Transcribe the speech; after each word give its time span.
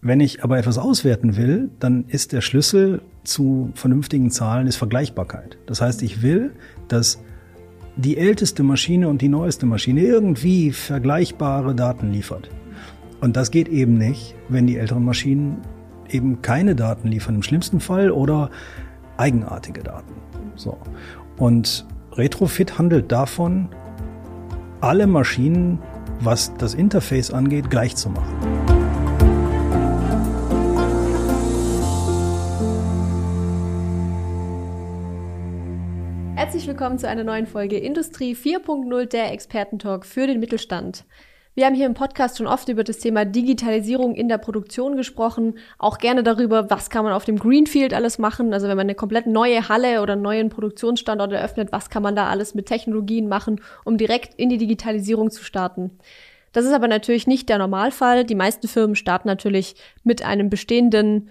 Wenn 0.00 0.20
ich 0.20 0.44
aber 0.44 0.58
etwas 0.58 0.78
auswerten 0.78 1.36
will, 1.36 1.70
dann 1.80 2.04
ist 2.06 2.32
der 2.32 2.40
Schlüssel 2.40 3.02
zu 3.24 3.70
vernünftigen 3.74 4.30
Zahlen 4.30 4.68
ist 4.68 4.76
Vergleichbarkeit. 4.76 5.58
Das 5.66 5.80
heißt, 5.80 6.02
ich 6.02 6.22
will, 6.22 6.52
dass 6.86 7.20
die 7.96 8.16
älteste 8.16 8.62
Maschine 8.62 9.08
und 9.08 9.22
die 9.22 9.28
neueste 9.28 9.66
Maschine 9.66 10.02
irgendwie 10.02 10.70
vergleichbare 10.70 11.74
Daten 11.74 12.12
liefert. 12.12 12.48
Und 13.20 13.36
das 13.36 13.50
geht 13.50 13.66
eben 13.68 13.98
nicht, 13.98 14.36
wenn 14.48 14.68
die 14.68 14.76
älteren 14.76 15.04
Maschinen 15.04 15.62
eben 16.08 16.42
keine 16.42 16.76
Daten 16.76 17.08
liefern, 17.08 17.34
im 17.34 17.42
schlimmsten 17.42 17.80
Fall 17.80 18.12
oder 18.12 18.50
eigenartige 19.16 19.82
Daten. 19.82 20.14
So. 20.54 20.78
Und 21.38 21.84
Retrofit 22.12 22.78
handelt 22.78 23.10
davon, 23.10 23.68
alle 24.80 25.08
Maschinen, 25.08 25.80
was 26.20 26.54
das 26.56 26.74
Interface 26.74 27.32
angeht, 27.32 27.68
gleich 27.68 27.96
zu 27.96 28.10
machen. 28.10 28.67
Herzlich 36.48 36.66
willkommen 36.66 36.98
zu 36.98 37.06
einer 37.06 37.24
neuen 37.24 37.46
Folge 37.46 37.76
Industrie 37.76 38.34
4.0, 38.34 39.04
der 39.04 39.32
Expertentalk 39.32 40.06
für 40.06 40.26
den 40.26 40.40
Mittelstand. 40.40 41.04
Wir 41.54 41.66
haben 41.66 41.74
hier 41.74 41.84
im 41.84 41.92
Podcast 41.92 42.38
schon 42.38 42.46
oft 42.46 42.70
über 42.70 42.84
das 42.84 42.96
Thema 42.96 43.26
Digitalisierung 43.26 44.14
in 44.14 44.30
der 44.30 44.38
Produktion 44.38 44.96
gesprochen, 44.96 45.58
auch 45.76 45.98
gerne 45.98 46.22
darüber, 46.22 46.70
was 46.70 46.88
kann 46.88 47.04
man 47.04 47.12
auf 47.12 47.26
dem 47.26 47.38
Greenfield 47.38 47.92
alles 47.92 48.18
machen, 48.18 48.54
also 48.54 48.66
wenn 48.66 48.78
man 48.78 48.86
eine 48.86 48.94
komplett 48.94 49.26
neue 49.26 49.68
Halle 49.68 50.00
oder 50.00 50.14
einen 50.14 50.22
neuen 50.22 50.48
Produktionsstandort 50.48 51.32
eröffnet, 51.32 51.70
was 51.70 51.90
kann 51.90 52.02
man 52.02 52.16
da 52.16 52.28
alles 52.28 52.54
mit 52.54 52.64
Technologien 52.64 53.28
machen, 53.28 53.60
um 53.84 53.98
direkt 53.98 54.32
in 54.36 54.48
die 54.48 54.56
Digitalisierung 54.56 55.30
zu 55.30 55.44
starten. 55.44 55.98
Das 56.52 56.64
ist 56.64 56.72
aber 56.72 56.88
natürlich 56.88 57.26
nicht 57.26 57.50
der 57.50 57.58
Normalfall. 57.58 58.24
Die 58.24 58.34
meisten 58.34 58.68
Firmen 58.68 58.96
starten 58.96 59.28
natürlich 59.28 59.76
mit 60.02 60.24
einem 60.24 60.48
bestehenden 60.48 61.28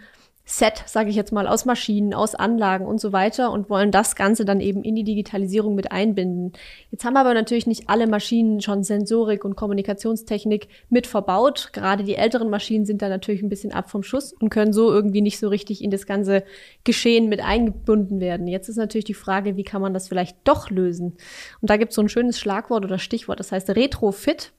Set, 0.49 0.83
sage 0.85 1.09
ich 1.09 1.17
jetzt 1.17 1.33
mal, 1.33 1.45
aus 1.45 1.65
Maschinen, 1.65 2.13
aus 2.13 2.33
Anlagen 2.33 2.85
und 2.85 3.01
so 3.01 3.11
weiter 3.11 3.51
und 3.51 3.69
wollen 3.69 3.91
das 3.91 4.15
Ganze 4.15 4.45
dann 4.45 4.61
eben 4.61 4.81
in 4.81 4.95
die 4.95 5.03
Digitalisierung 5.03 5.75
mit 5.75 5.91
einbinden. 5.91 6.53
Jetzt 6.89 7.03
haben 7.03 7.17
aber 7.17 7.33
natürlich 7.33 7.67
nicht 7.67 7.89
alle 7.89 8.07
Maschinen 8.07 8.61
schon 8.61 8.81
Sensorik 8.81 9.43
und 9.43 9.57
Kommunikationstechnik 9.57 10.69
mit 10.89 11.05
verbaut. 11.05 11.71
Gerade 11.73 12.05
die 12.05 12.15
älteren 12.15 12.49
Maschinen 12.49 12.85
sind 12.85 13.01
da 13.01 13.09
natürlich 13.09 13.41
ein 13.41 13.49
bisschen 13.49 13.73
ab 13.73 13.89
vom 13.89 14.03
Schuss 14.03 14.31
und 14.31 14.49
können 14.49 14.71
so 14.71 14.89
irgendwie 14.89 15.19
nicht 15.19 15.37
so 15.37 15.49
richtig 15.49 15.83
in 15.83 15.91
das 15.91 16.05
ganze 16.05 16.45
Geschehen 16.85 17.27
mit 17.27 17.41
eingebunden 17.41 18.21
werden. 18.21 18.47
Jetzt 18.47 18.69
ist 18.69 18.77
natürlich 18.77 19.03
die 19.03 19.13
Frage, 19.13 19.57
wie 19.57 19.65
kann 19.65 19.81
man 19.81 19.93
das 19.93 20.07
vielleicht 20.07 20.37
doch 20.45 20.69
lösen? 20.69 21.17
Und 21.59 21.69
da 21.69 21.75
gibt 21.75 21.89
es 21.89 21.95
so 21.95 22.01
ein 22.01 22.07
schönes 22.07 22.39
Schlagwort 22.39 22.85
oder 22.85 22.99
Stichwort, 22.99 23.41
das 23.41 23.51
heißt 23.51 23.71
Retrofit. 23.71 24.53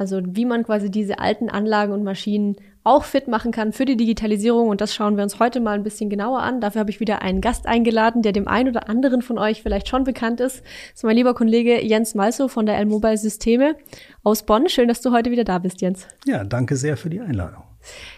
Also 0.00 0.22
wie 0.24 0.46
man 0.46 0.64
quasi 0.64 0.90
diese 0.90 1.18
alten 1.18 1.50
Anlagen 1.50 1.92
und 1.92 2.04
Maschinen 2.04 2.56
auch 2.84 3.04
fit 3.04 3.28
machen 3.28 3.52
kann 3.52 3.74
für 3.74 3.84
die 3.84 3.98
Digitalisierung. 3.98 4.70
Und 4.70 4.80
das 4.80 4.94
schauen 4.94 5.18
wir 5.18 5.22
uns 5.22 5.38
heute 5.38 5.60
mal 5.60 5.74
ein 5.74 5.82
bisschen 5.82 6.08
genauer 6.08 6.40
an. 6.40 6.62
Dafür 6.62 6.80
habe 6.80 6.90
ich 6.90 7.00
wieder 7.00 7.20
einen 7.20 7.42
Gast 7.42 7.66
eingeladen, 7.66 8.22
der 8.22 8.32
dem 8.32 8.48
einen 8.48 8.70
oder 8.70 8.88
anderen 8.88 9.20
von 9.20 9.38
euch 9.38 9.62
vielleicht 9.62 9.88
schon 9.88 10.04
bekannt 10.04 10.40
ist. 10.40 10.60
Das 10.62 10.94
ist 10.94 11.04
mein 11.04 11.16
lieber 11.16 11.34
Kollege 11.34 11.84
Jens 11.84 12.14
Malso 12.14 12.48
von 12.48 12.64
der 12.64 12.78
L-Mobile 12.78 13.18
Systeme 13.18 13.76
aus 14.22 14.44
Bonn. 14.44 14.70
Schön, 14.70 14.88
dass 14.88 15.02
du 15.02 15.12
heute 15.12 15.30
wieder 15.30 15.44
da 15.44 15.58
bist, 15.58 15.82
Jens. 15.82 16.08
Ja, 16.24 16.44
danke 16.44 16.76
sehr 16.76 16.96
für 16.96 17.10
die 17.10 17.20
Einladung. 17.20 17.64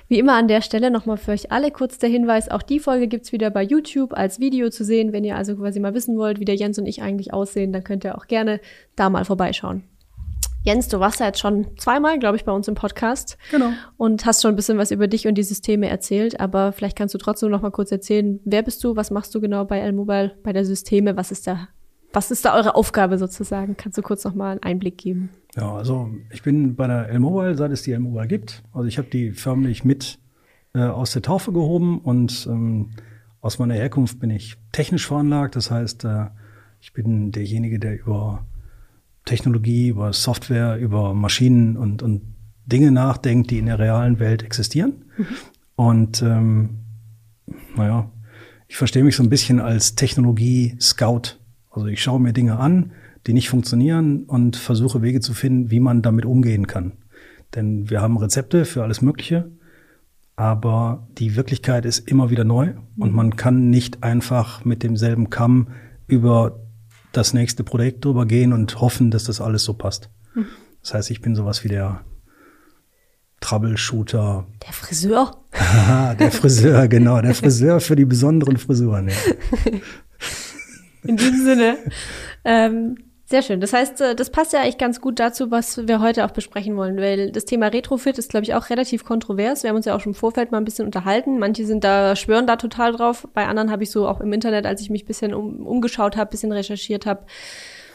Wie 0.07 0.21
immer 0.21 0.35
an 0.35 0.47
der 0.47 0.61
Stelle 0.61 0.93
nochmal 0.93 1.17
für 1.17 1.33
euch 1.33 1.51
alle 1.51 1.73
kurz 1.73 1.99
der 1.99 2.11
Hinweis, 2.11 2.49
auch 2.49 2.63
die 2.63 2.79
Folge 2.79 3.09
gibt's 3.09 3.33
wieder 3.33 3.51
bei 3.51 3.65
YouTube 3.65 4.13
als 4.13 4.39
Video 4.39 4.71
zu 4.71 4.85
sehen. 4.85 5.13
Wenn 5.13 5.25
ihr 5.25 5.37
also 5.37 5.57
quasi 5.57 5.81
mal 5.81 5.95
wissen 5.95 6.17
wollt, 6.17 6.39
wie 6.39 6.45
der 6.45 6.55
Jens 6.55 6.79
und 6.79 6.87
ich 6.87 7.03
eigentlich 7.03 7.33
aussehen, 7.33 7.73
dann 7.73 7.83
könnt 7.83 8.05
ihr 8.05 8.17
auch 8.17 8.29
gerne 8.29 8.61
da 8.95 9.11
mal 9.11 9.25
vorbeischauen. 9.25 9.83
Jens, 10.65 10.87
du 10.87 11.01
warst 11.01 11.19
ja 11.19 11.27
jetzt 11.27 11.41
schon 11.41 11.67
zweimal, 11.77 12.21
glaube 12.21 12.37
ich, 12.37 12.45
bei 12.45 12.53
uns 12.53 12.69
im 12.69 12.77
Podcast. 12.77 13.37
Genau. 13.51 13.73
Und 13.97 14.25
hast 14.25 14.43
schon 14.43 14.53
ein 14.53 14.57
bisschen 14.57 14.79
was 14.79 14.93
über 14.93 15.09
dich 15.09 15.27
und 15.27 15.35
die 15.35 15.43
Systeme 15.43 15.89
erzählt. 15.89 16.39
Aber 16.39 16.73
vielleicht 16.73 16.97
kannst 16.97 17.15
du 17.15 17.19
trotzdem 17.19 17.51
noch 17.51 17.63
mal 17.63 17.73
kurz 17.73 17.91
erzählen, 17.91 18.39
wer 18.45 18.63
bist 18.63 18.83
du, 18.85 18.95
was 18.95 19.11
machst 19.11 19.35
du 19.35 19.41
genau 19.41 19.65
bei 19.65 19.81
L-Mobile, 19.81 20.37
bei 20.45 20.53
der 20.53 20.65
Systeme, 20.65 21.17
was 21.17 21.33
ist 21.33 21.49
da, 21.49 21.69
was 22.13 22.31
ist 22.31 22.45
da 22.45 22.55
eure 22.55 22.77
Aufgabe 22.77 23.19
sozusagen? 23.19 23.77
Kannst 23.77 23.99
du 23.99 24.03
kurz 24.03 24.23
noch 24.25 24.35
mal 24.35 24.53
einen 24.53 24.63
Einblick 24.63 24.99
geben? 24.99 25.31
Ja, 25.57 25.75
also 25.75 26.11
ich 26.31 26.43
bin 26.43 26.77
bei 26.77 26.87
der 26.87 27.09
L-Mobile, 27.09 27.57
seit 27.57 27.73
es 27.73 27.83
die 27.83 27.93
L-Mobile 27.93 28.29
gibt. 28.29 28.63
Also 28.73 28.87
ich 28.87 28.99
habe 28.99 29.09
die 29.09 29.33
förmlich 29.33 29.85
mit 29.85 30.21
äh, 30.75 30.83
aus 30.83 31.13
der 31.13 31.23
Taufe 31.23 31.53
gehoben 31.53 31.99
und 31.99 32.47
ähm, 32.49 32.91
aus 33.41 33.59
meiner 33.59 33.75
Herkunft 33.75 34.21
bin 34.21 34.31
ich 34.31 34.57
technisch 34.71 35.09
veranlagt. 35.09 35.57
Das 35.57 35.73
heißt, 35.73 36.05
äh, 36.05 36.27
ich 36.81 36.93
bin 36.93 37.33
derjenige, 37.33 37.81
der 37.81 37.99
über 37.99 38.47
Technologie, 39.25 39.89
über 39.89 40.13
Software, 40.13 40.79
über 40.79 41.15
Maschinen 41.15 41.77
und, 41.77 42.03
und 42.03 42.23
Dinge 42.67 42.91
nachdenkt, 42.91 43.51
die 43.51 43.59
in 43.59 43.67
der 43.67 43.79
realen 43.79 44.19
Welt 44.19 44.43
existieren. 44.43 45.05
Mhm. 45.17 45.27
Und 45.77 46.23
ähm, 46.23 46.79
naja, 47.77 48.11
ich 48.69 48.77
verstehe 48.77 49.05
mich 49.05 49.17
so 49.17 49.23
ein 49.23 49.31
bisschen 49.31 49.61
als 49.61 49.95
Technologie-Scout. 49.95 51.39
Also 51.71 51.87
ich 51.87 52.03
schaue 52.03 52.21
mir 52.21 52.33
Dinge 52.33 52.59
an, 52.59 52.93
die 53.27 53.33
nicht 53.33 53.49
funktionieren 53.49 54.25
und 54.25 54.57
versuche 54.57 55.03
Wege 55.03 55.21
zu 55.21 55.35
finden, 55.35 55.71
wie 55.71 55.81
man 55.81 56.03
damit 56.03 56.25
umgehen 56.25 56.67
kann. 56.67 56.93
Denn 57.55 57.91
wir 57.91 58.01
haben 58.01 58.17
Rezepte 58.17 58.65
für 58.65 58.83
alles 58.83 59.03
Mögliche, 59.03 59.51
aber 60.37 61.07
die 61.19 61.37
Wirklichkeit 61.37 61.85
ist 61.85 62.09
immer 62.09 62.31
wieder 62.31 62.45
neu 62.45 62.75
und 62.97 63.11
mhm. 63.11 63.17
man 63.17 63.37
kann 63.37 63.69
nicht 63.69 64.03
einfach 64.03 64.65
mit 64.65 64.83
demselben 64.83 65.31
Kamm 65.31 65.69
über 66.07 66.59
das 67.13 67.35
nächste 67.35 67.65
Projekt 67.65 68.05
drüber 68.05 68.27
gehen 68.27 68.53
und 68.53 68.81
hoffen, 68.81 69.11
dass 69.11 69.25
das 69.25 69.41
alles 69.41 69.65
so 69.65 69.75
passt. 69.75 70.11
Mhm. 70.35 70.47
Das 70.83 70.95
heißt, 70.95 71.11
ich 71.11 71.21
bin 71.21 71.35
sowas 71.35 71.65
wie 71.65 71.69
der 71.69 72.05
Troubleshooter. 73.41 74.47
Der 74.65 74.73
Friseur. 74.73 75.37
Aha, 75.53 76.15
der 76.19 76.33
Friseur, 76.33 76.89
genau. 76.89 77.21
Der 77.21 77.35
Friseur 77.35 77.81
für 77.81 77.97
die 77.97 78.05
besonderen 78.05 78.57
Frisuren. 78.57 79.09
Ja. 79.09 79.15
In 81.05 81.17
diesem 81.17 81.45
Sinne. 81.45 81.79
Ähm, 82.45 82.97
sehr 83.33 83.43
schön. 83.43 83.61
Das 83.63 83.73
heißt, 83.73 84.01
äh, 84.03 84.15
das 84.15 84.29
passt 84.29 84.53
ja 84.53 84.61
eigentlich 84.61 84.77
ganz 84.77 85.01
gut 85.01 85.19
dazu, 85.19 85.51
was 85.51 85.89
wir 85.89 86.01
heute 86.01 86.27
auch 86.27 86.33
besprechen 86.33 86.77
wollen, 86.77 86.99
weil 86.99 87.33
das 87.33 87.47
Thema 87.47 87.69
Retrofit 87.69 88.19
ist, 88.19 88.31
glaube 88.31 88.45
ich, 88.45 88.55
auch 88.55 88.69
relativ 88.69 89.07
kontrovers. 89.07 89.63
Wir 89.63 89.71
haben 89.71 89.77
uns 89.77 89.87
ja 89.87 89.97
auch 89.97 90.01
schon 90.01 90.13
im 90.13 90.15
Vorfeld 90.15 90.53
mal 90.53 90.59
ein 90.59 90.67
bisschen 90.67 90.85
unterhalten. 90.85 91.39
Manche 91.39 91.65
sind 91.65 91.83
da, 91.83 92.15
schwören 92.15 92.47
da 92.47 92.57
total 92.57 92.93
drauf. 92.93 93.27
Bei 93.33 93.47
anderen 93.47 93.71
habe 93.71 93.85
ich 93.85 93.91
so 93.91 94.07
auch 94.07 94.21
im 94.21 94.35
Internet, 94.35 94.67
als 94.67 94.83
ich 94.83 94.91
mich 94.91 95.05
ein 95.05 95.07
bisschen 95.07 95.33
um, 95.33 95.67
umgeschaut 95.67 96.15
habe, 96.19 96.31
bisschen 96.31 96.53
recherchiert 96.53 97.07
habe, 97.07 97.23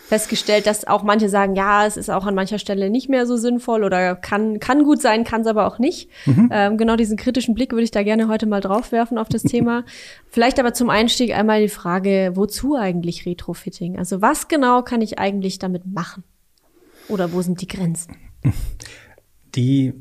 festgestellt, 0.07 0.66
dass 0.68 0.88
auch 0.88 1.03
manche 1.03 1.28
sagen, 1.28 1.56
ja, 1.56 1.85
es 1.85 1.97
ist 1.97 2.09
auch 2.09 2.25
an 2.25 2.34
mancher 2.34 2.59
Stelle 2.59 2.90
nicht 2.90 3.09
mehr 3.09 3.25
so 3.25 3.35
sinnvoll 3.35 3.84
oder 3.84 4.16
kann, 4.16 4.59
kann 4.59 4.85
gut 4.85 5.01
sein, 5.01 5.25
kann 5.25 5.41
es 5.41 5.47
aber 5.47 5.68
auch 5.68 5.79
nicht. 5.79 6.09
Mhm. 6.25 6.50
Ähm, 6.50 6.78
genau 6.78 6.95
diesen 6.95 7.18
kritischen 7.18 7.53
Blick 7.53 7.73
würde 7.73 7.84
ich 7.84 7.91
da 7.91 8.03
gerne 8.03 8.29
heute 8.29 8.46
mal 8.46 8.62
drauf 8.62 8.94
werfen 8.94 9.17
auf 9.17 9.28
das 9.28 9.44
Thema. 9.44 9.84
Vielleicht 10.29 10.59
aber 10.59 10.73
zum 10.73 10.90
Einstieg 10.90 11.35
einmal 11.35 11.62
die 11.62 11.67
Frage, 11.67 12.31
wozu 12.35 12.75
eigentlich 12.75 13.25
Retrofitting? 13.25 13.97
Also 13.97 14.22
was 14.22 14.47
genau 14.47 14.81
kann 14.81 15.01
ich 15.01 15.19
eigentlich 15.19 15.59
damit 15.59 15.85
machen? 15.85 16.23
Oder 17.09 17.34
wo 17.34 17.41
sind 17.41 17.59
die 17.59 17.67
Grenzen? 17.67 18.16
Die, 19.56 19.94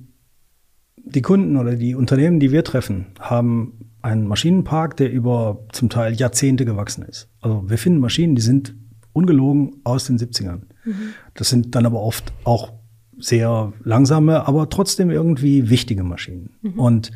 die 0.97 1.23
Kunden 1.23 1.57
oder 1.57 1.75
die 1.75 1.97
Unternehmen, 1.97 2.39
die 2.39 2.53
wir 2.53 2.63
treffen, 2.63 3.07
haben 3.19 3.91
einen 4.03 4.29
Maschinenpark, 4.29 4.97
der 4.97 5.11
über 5.11 5.65
zum 5.73 5.89
Teil 5.89 6.15
Jahrzehnte 6.15 6.65
gewachsen 6.65 7.03
ist. 7.03 7.29
Also 7.41 7.69
wir 7.69 7.77
finden 7.77 7.99
Maschinen, 7.99 8.37
die 8.37 8.43
sind 8.43 8.77
ungelogen 9.17 9.81
aus 9.85 10.07
den 10.07 10.19
70ern. 10.19 10.63
Mhm. 10.85 11.15
Das 11.35 11.49
sind 11.49 11.75
dann 11.75 11.87
aber 11.87 12.01
oft 12.01 12.33
auch 12.45 12.73
sehr 13.19 13.73
langsame, 13.83 14.47
aber 14.47 14.69
trotzdem 14.69 15.11
irgendwie 15.11 15.71
wichtige 15.71 16.05
Maschinen. 16.05 16.51
Mhm. 16.63 16.79
Und 16.79 17.11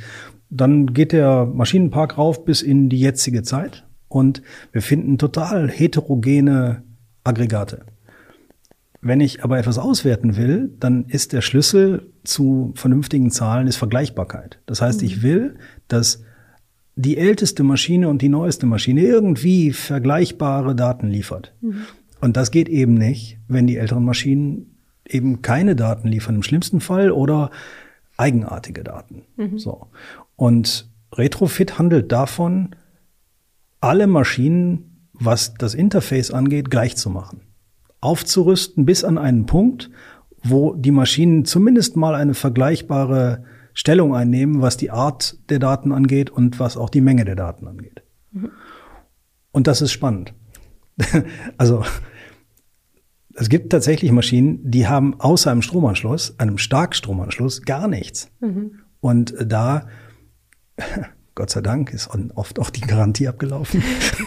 dann 0.49 0.93
geht 0.93 1.13
der 1.13 1.47
Maschinenpark 1.47 2.19
rauf 2.19 2.45
bis 2.45 2.63
in 2.63 2.89
die 2.89 2.99
jetzige 2.99 3.43
Zeit 3.43 3.87
und 4.09 4.43
wir 4.73 4.83
finden 4.83 5.19
total 5.19 5.69
heterogene 5.69 6.83
Aggregate. 7.23 7.85
Wenn 9.03 9.21
ich 9.21 9.45
aber 9.45 9.59
etwas 9.59 9.79
auswerten 9.79 10.37
will, 10.37 10.75
dann 10.79 11.05
ist 11.07 11.33
der 11.33 11.41
Schlüssel 11.41 12.13
zu 12.25 12.73
vernünftigen 12.75 13.31
Zahlen 13.31 13.67
ist 13.67 13.77
Vergleichbarkeit. 13.77 14.59
Das 14.67 14.83
heißt, 14.83 15.01
mhm. 15.01 15.07
ich 15.07 15.23
will, 15.23 15.57
dass 15.89 16.25
die 17.01 17.19
älteste 17.19 17.63
Maschine 17.63 18.09
und 18.09 18.23
die 18.23 18.29
neueste 18.29 18.67
Maschine 18.67 19.03
irgendwie 19.03 19.73
vergleichbare 19.73 20.75
Daten 20.75 21.09
liefert. 21.09 21.55
Mhm. 21.61 21.83
Und 22.21 22.37
das 22.37 22.51
geht 22.51 22.69
eben 22.69 22.95
nicht, 22.95 23.39
wenn 23.49 23.67
die 23.67 23.77
älteren 23.77 24.05
Maschinen 24.05 24.77
eben 25.09 25.43
keine 25.43 25.75
Daten 25.77 26.09
liefern 26.09 26.37
im 26.37 26.43
schlimmsten 26.43 26.81
Fall 26.81 27.11
oder 27.11 27.51
eigenartige 28.17 28.85
Daten. 28.85 29.23
Mhm. 29.37 29.59
So. 29.59 29.87
Und 30.37 30.91
Retrofit 31.13 31.79
handelt 31.79 32.13
davon, 32.13 32.77
alle 33.81 34.07
Maschinen, 34.07 35.09
was 35.13 35.55
das 35.55 35.75
Interface 35.75 36.31
angeht, 36.31 36.71
gleich 36.71 36.97
zu 36.97 37.09
machen. 37.11 37.41
Aufzurüsten 38.01 38.85
bis 38.85 39.05
an 39.05 39.19
einen 39.19 39.47
Punkt, 39.47 39.91
wo 40.43 40.75
die 40.75 40.91
Maschinen 40.91 41.45
zumindest 41.45 41.97
mal 41.97 42.15
eine 42.15 42.35
vergleichbare 42.35 43.45
Stellung 43.75 44.15
einnehmen, 44.15 44.63
was 44.63 44.77
die 44.77 44.91
Art 44.91 45.39
der 45.49 45.59
Daten 45.59 45.93
angeht 45.93 46.31
und 46.31 46.59
was 46.59 46.77
auch 46.77 46.91
die 46.91 47.01
Menge 47.01 47.25
der 47.25 47.37
Daten 47.37 47.67
angeht. 47.67 48.03
Mhm. 48.33 48.51
Und 49.53 49.67
das 49.67 49.83
ist 49.83 49.93
spannend. 49.93 50.35
also 51.57 51.85
es 53.35 53.49
gibt 53.49 53.71
tatsächlich 53.71 54.13
Maschinen, 54.13 54.59
die 54.71 54.87
haben 54.87 55.19
außer 55.19 55.51
einem 55.51 55.63
Stromanschluss, 55.63 56.39
einem 56.39 56.59
Starkstromanschluss, 56.59 57.63
gar 57.63 57.89
nichts. 57.89 58.31
Mhm. 58.41 58.81
Und 59.01 59.35
da, 59.41 59.87
Gott 61.35 61.51
sei 61.51 61.63
Dank, 61.63 61.93
ist 61.93 62.11
oft 62.35 62.59
auch 62.59 62.71
die 62.71 62.83
Garantie 62.83 63.29
abgelaufen. 63.29 63.83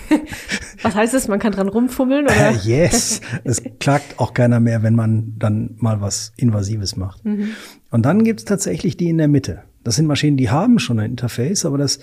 Was 0.84 0.96
heißt 0.96 1.14
das? 1.14 1.28
Man 1.28 1.40
kann 1.40 1.54
dran 1.54 1.70
rumfummeln? 1.70 2.26
Oder? 2.26 2.52
Äh, 2.52 2.54
yes. 2.64 3.22
Es 3.44 3.64
klagt 3.80 4.20
auch 4.20 4.34
keiner 4.34 4.60
mehr, 4.60 4.84
wenn 4.84 4.96
man 4.96 5.34
dann 5.40 5.76
mal 5.78 6.02
was 6.02 6.34
Invasives 6.38 6.96
macht. 6.96 7.26
Mhm. 7.26 7.50
Und 7.90 8.06
dann 8.06 8.24
gibt's 8.24 8.46
tatsächlich 8.46 8.98
die 8.98 9.10
in 9.10 9.18
der 9.18 9.28
Mitte. 9.28 9.64
Das 9.84 9.96
sind 9.96 10.06
Maschinen, 10.06 10.38
die 10.38 10.50
haben 10.50 10.80
schon 10.80 11.00
ein 11.00 11.12
Interface, 11.12 11.66
aber 11.66 11.78
das 11.78 12.00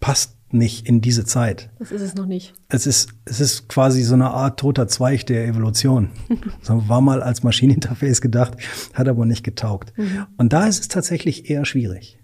passt 0.00 0.36
nicht 0.52 0.88
in 0.88 1.00
diese 1.00 1.24
Zeit. 1.24 1.70
Das 1.78 1.92
ist 1.92 2.02
es 2.02 2.14
noch 2.14 2.26
nicht. 2.26 2.54
Es 2.68 2.86
ist, 2.86 3.10
es 3.24 3.40
ist 3.40 3.68
quasi 3.68 4.02
so 4.02 4.14
eine 4.14 4.30
Art 4.30 4.58
toter 4.58 4.88
Zweig 4.88 5.26
der 5.26 5.46
Evolution. 5.46 6.10
so 6.62 6.88
war 6.88 7.00
mal 7.00 7.22
als 7.22 7.42
Maschineninterface 7.42 8.20
gedacht, 8.20 8.56
hat 8.94 9.08
aber 9.08 9.26
nicht 9.26 9.44
getaugt. 9.44 9.92
Mhm. 9.96 10.26
Und 10.36 10.52
da 10.52 10.66
ist 10.66 10.80
es 10.80 10.88
tatsächlich 10.88 11.48
eher 11.50 11.64
schwierig. 11.64 12.18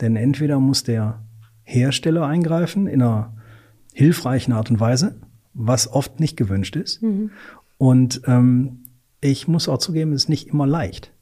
Denn 0.00 0.16
entweder 0.16 0.58
muss 0.58 0.82
der 0.82 1.24
Hersteller 1.62 2.26
eingreifen 2.26 2.86
in 2.86 3.02
einer 3.02 3.36
hilfreichen 3.92 4.52
Art 4.52 4.70
und 4.70 4.80
Weise, 4.80 5.20
was 5.54 5.92
oft 5.92 6.20
nicht 6.20 6.36
gewünscht 6.36 6.76
ist. 6.76 7.02
Mhm. 7.02 7.30
Und 7.78 8.22
ähm, 8.26 8.84
ich 9.20 9.48
muss 9.48 9.68
auch 9.68 9.78
zugeben, 9.78 10.12
es 10.12 10.24
ist 10.24 10.28
nicht 10.28 10.48
immer 10.48 10.66
leicht. 10.66 11.12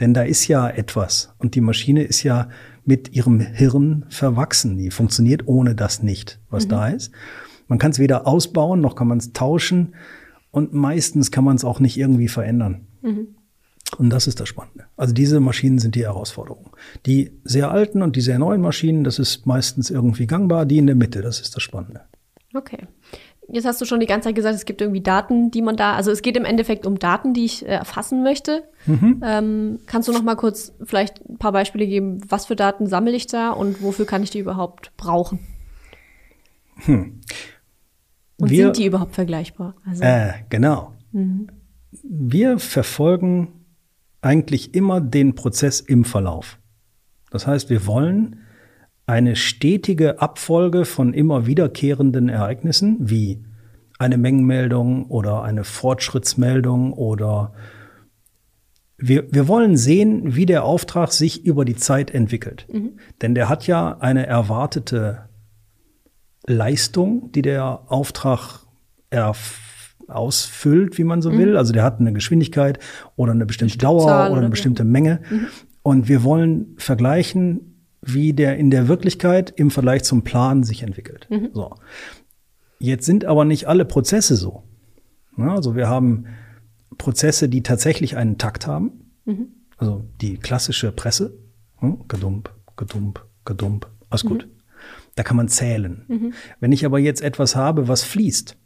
Denn 0.00 0.12
da 0.12 0.22
ist 0.22 0.46
ja 0.46 0.68
etwas 0.68 1.34
und 1.38 1.54
die 1.54 1.60
Maschine 1.60 2.02
ist 2.02 2.22
ja 2.22 2.48
mit 2.84 3.14
ihrem 3.14 3.40
Hirn 3.40 4.04
verwachsen. 4.08 4.76
Die 4.76 4.90
funktioniert 4.90 5.46
ohne 5.46 5.74
das 5.74 6.02
nicht, 6.02 6.38
was 6.50 6.66
mhm. 6.66 6.70
da 6.70 6.88
ist. 6.88 7.12
Man 7.68 7.78
kann 7.78 7.90
es 7.90 7.98
weder 7.98 8.26
ausbauen, 8.26 8.80
noch 8.80 8.94
kann 8.94 9.08
man 9.08 9.18
es 9.18 9.32
tauschen 9.32 9.94
und 10.50 10.72
meistens 10.72 11.30
kann 11.30 11.44
man 11.44 11.56
es 11.56 11.64
auch 11.64 11.80
nicht 11.80 11.96
irgendwie 11.96 12.28
verändern. 12.28 12.86
Mhm. 13.02 13.28
Und 13.98 14.10
das 14.10 14.26
ist 14.26 14.40
das 14.40 14.48
Spannende. 14.48 14.84
Also 14.96 15.14
diese 15.14 15.40
Maschinen 15.40 15.78
sind 15.78 15.94
die 15.94 16.04
Herausforderung. 16.04 16.76
Die 17.06 17.32
sehr 17.44 17.70
alten 17.70 18.02
und 18.02 18.16
die 18.16 18.20
sehr 18.20 18.38
neuen 18.38 18.60
Maschinen, 18.60 19.04
das 19.04 19.18
ist 19.18 19.46
meistens 19.46 19.90
irgendwie 19.90 20.26
gangbar. 20.26 20.66
Die 20.66 20.78
in 20.78 20.86
der 20.86 20.96
Mitte, 20.96 21.22
das 21.22 21.40
ist 21.40 21.54
das 21.54 21.62
Spannende. 21.62 22.02
Okay. 22.56 22.86
Jetzt 23.48 23.64
hast 23.64 23.80
du 23.80 23.84
schon 23.84 24.00
die 24.00 24.06
ganze 24.06 24.28
Zeit 24.28 24.34
gesagt, 24.34 24.56
es 24.56 24.64
gibt 24.64 24.80
irgendwie 24.80 25.02
Daten, 25.02 25.52
die 25.52 25.62
man 25.62 25.76
da, 25.76 25.94
also 25.94 26.10
es 26.10 26.22
geht 26.22 26.36
im 26.36 26.44
Endeffekt 26.44 26.84
um 26.84 26.98
Daten, 26.98 27.32
die 27.32 27.44
ich 27.44 27.64
äh, 27.64 27.68
erfassen 27.68 28.24
möchte. 28.24 28.64
Mhm. 28.86 29.22
Ähm, 29.24 29.78
kannst 29.86 30.08
du 30.08 30.12
noch 30.12 30.22
mal 30.22 30.34
kurz 30.34 30.72
vielleicht 30.84 31.24
ein 31.28 31.38
paar 31.38 31.52
Beispiele 31.52 31.86
geben, 31.86 32.20
was 32.28 32.46
für 32.46 32.56
Daten 32.56 32.86
sammle 32.86 33.12
ich 33.12 33.26
da 33.28 33.50
und 33.50 33.82
wofür 33.82 34.04
kann 34.04 34.22
ich 34.22 34.30
die 34.30 34.40
überhaupt 34.40 34.96
brauchen? 34.96 35.38
Hm. 36.84 37.20
Und 38.38 38.50
Wir, 38.50 38.64
sind 38.64 38.78
die 38.78 38.86
überhaupt 38.86 39.14
vergleichbar? 39.14 39.76
Also, 39.86 40.02
äh, 40.02 40.32
genau. 40.50 40.92
Mhm. 41.12 41.48
Wir 42.02 42.58
verfolgen 42.58 43.64
eigentlich 44.20 44.74
immer 44.74 45.00
den 45.00 45.34
Prozess 45.34 45.80
im 45.80 46.04
Verlauf. 46.04 46.58
Das 47.30 47.46
heißt, 47.46 47.70
wir 47.70 47.86
wollen 47.86 48.40
eine 49.06 49.36
stetige 49.36 50.20
Abfolge 50.20 50.84
von 50.84 51.14
immer 51.14 51.46
wiederkehrenden 51.46 52.28
Ereignissen 52.28 52.96
wie 53.00 53.44
eine 53.98 54.18
Mengenmeldung 54.18 55.06
oder 55.06 55.42
eine 55.42 55.64
Fortschrittsmeldung 55.64 56.92
oder 56.92 57.52
wir, 58.98 59.32
wir 59.32 59.46
wollen 59.46 59.76
sehen, 59.76 60.34
wie 60.36 60.46
der 60.46 60.64
Auftrag 60.64 61.12
sich 61.12 61.44
über 61.44 61.64
die 61.64 61.76
Zeit 61.76 62.10
entwickelt. 62.10 62.66
Mhm. 62.72 62.98
Denn 63.22 63.34
der 63.34 63.48
hat 63.48 63.66
ja 63.66 63.98
eine 63.98 64.26
erwartete 64.26 65.28
Leistung, 66.46 67.30
die 67.32 67.42
der 67.42 67.82
Auftrag 67.88 68.60
ausfüllt, 70.08 70.98
wie 70.98 71.04
man 71.04 71.22
so 71.22 71.30
mhm. 71.30 71.38
will. 71.38 71.56
Also 71.56 71.72
der 71.72 71.82
hat 71.82 72.00
eine 72.00 72.12
Geschwindigkeit 72.12 72.78
oder 73.16 73.32
eine 73.32 73.46
bestimmte 73.46 73.78
Dauer 73.78 74.04
oder, 74.04 74.30
oder 74.30 74.40
eine 74.40 74.50
bestimmte 74.50 74.84
Menge. 74.84 75.20
Mhm. 75.30 75.46
Und 75.82 76.08
wir 76.08 76.22
wollen 76.24 76.74
vergleichen, 76.78 77.75
wie 78.06 78.32
der 78.32 78.56
in 78.56 78.70
der 78.70 78.88
Wirklichkeit 78.88 79.52
im 79.56 79.70
Vergleich 79.70 80.04
zum 80.04 80.22
Plan 80.22 80.62
sich 80.62 80.82
entwickelt. 80.82 81.26
Mhm. 81.30 81.50
So. 81.52 81.74
Jetzt 82.78 83.04
sind 83.04 83.24
aber 83.24 83.44
nicht 83.44 83.66
alle 83.66 83.84
Prozesse 83.84 84.36
so. 84.36 84.62
Also 85.36 85.76
wir 85.76 85.88
haben 85.88 86.26
Prozesse, 86.96 87.48
die 87.48 87.62
tatsächlich 87.62 88.16
einen 88.16 88.38
Takt 88.38 88.66
haben. 88.66 89.10
Mhm. 89.24 89.48
Also 89.76 90.04
die 90.20 90.38
klassische 90.38 90.92
Presse. 90.92 91.36
Hm? 91.78 92.04
Gedump, 92.08 92.50
gedump, 92.76 93.24
gedump. 93.44 93.88
Alles 94.08 94.24
mhm. 94.24 94.28
gut. 94.28 94.48
Da 95.14 95.22
kann 95.22 95.36
man 95.36 95.48
zählen. 95.48 96.04
Mhm. 96.08 96.32
Wenn 96.60 96.72
ich 96.72 96.86
aber 96.86 96.98
jetzt 96.98 97.22
etwas 97.22 97.56
habe, 97.56 97.88
was 97.88 98.02
fließt, 98.04 98.56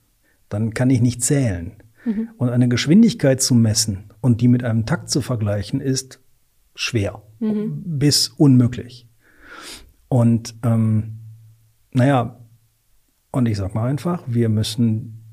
dann 0.49 0.75
kann 0.75 0.91
ich 0.91 1.01
nicht 1.01 1.23
zählen. 1.23 1.75
Mhm. 2.05 2.31
Und 2.37 2.51
eine 2.51 2.69
Geschwindigkeit 2.69 3.43
zu 3.43 3.55
messen 3.55 4.13
und 4.21 4.41
die 4.41 4.49
mit 4.49 4.65
einem 4.65 4.87
Takt 4.87 5.11
zu 5.11 5.21
vergleichen, 5.21 5.81
ist 5.81 6.21
schwer 6.75 7.23
mhm. 7.41 7.83
bis 7.85 8.29
unmöglich. 8.29 9.09
Und 10.08 10.55
ähm, 10.62 11.19
naja, 11.93 12.41
und 13.31 13.47
ich 13.47 13.56
sag 13.56 13.75
mal 13.75 13.88
einfach, 13.88 14.25
wir 14.26 14.49
müssen 14.49 15.25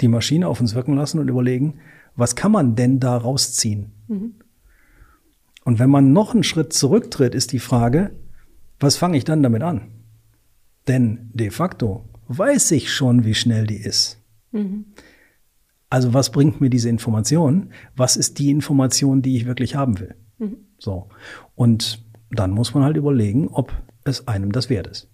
die 0.00 0.08
Maschine 0.08 0.48
auf 0.48 0.60
uns 0.60 0.74
wirken 0.74 0.94
lassen 0.94 1.18
und 1.18 1.28
überlegen, 1.28 1.78
was 2.16 2.34
kann 2.34 2.52
man 2.52 2.74
denn 2.74 3.00
da 3.00 3.16
rausziehen? 3.16 3.92
Mhm. 4.08 4.34
Und 5.64 5.78
wenn 5.78 5.90
man 5.90 6.12
noch 6.12 6.34
einen 6.34 6.42
Schritt 6.42 6.72
zurücktritt, 6.72 7.34
ist 7.34 7.52
die 7.52 7.58
Frage, 7.58 8.12
was 8.78 8.96
fange 8.96 9.16
ich 9.16 9.24
dann 9.24 9.42
damit 9.42 9.62
an? 9.62 9.82
Denn 10.88 11.30
de 11.34 11.50
facto 11.50 12.08
weiß 12.28 12.70
ich 12.72 12.92
schon, 12.92 13.24
wie 13.24 13.34
schnell 13.34 13.66
die 13.66 13.76
ist. 13.76 14.22
Mhm. 14.52 14.86
Also 15.90 16.14
was 16.14 16.30
bringt 16.30 16.60
mir 16.60 16.70
diese 16.70 16.88
Information? 16.88 17.72
Was 17.96 18.16
ist 18.16 18.38
die 18.38 18.50
Information, 18.50 19.22
die 19.22 19.36
ich 19.36 19.46
wirklich 19.46 19.74
haben 19.74 20.00
will? 20.00 20.14
Mhm. 20.38 20.56
So. 20.78 21.08
Und 21.54 22.02
dann 22.30 22.50
muss 22.50 22.74
man 22.74 22.84
halt 22.84 22.96
überlegen, 22.96 23.48
ob 23.48 23.72
es 24.04 24.28
einem 24.28 24.52
das 24.52 24.70
wert 24.70 24.86
ist. 24.86 25.08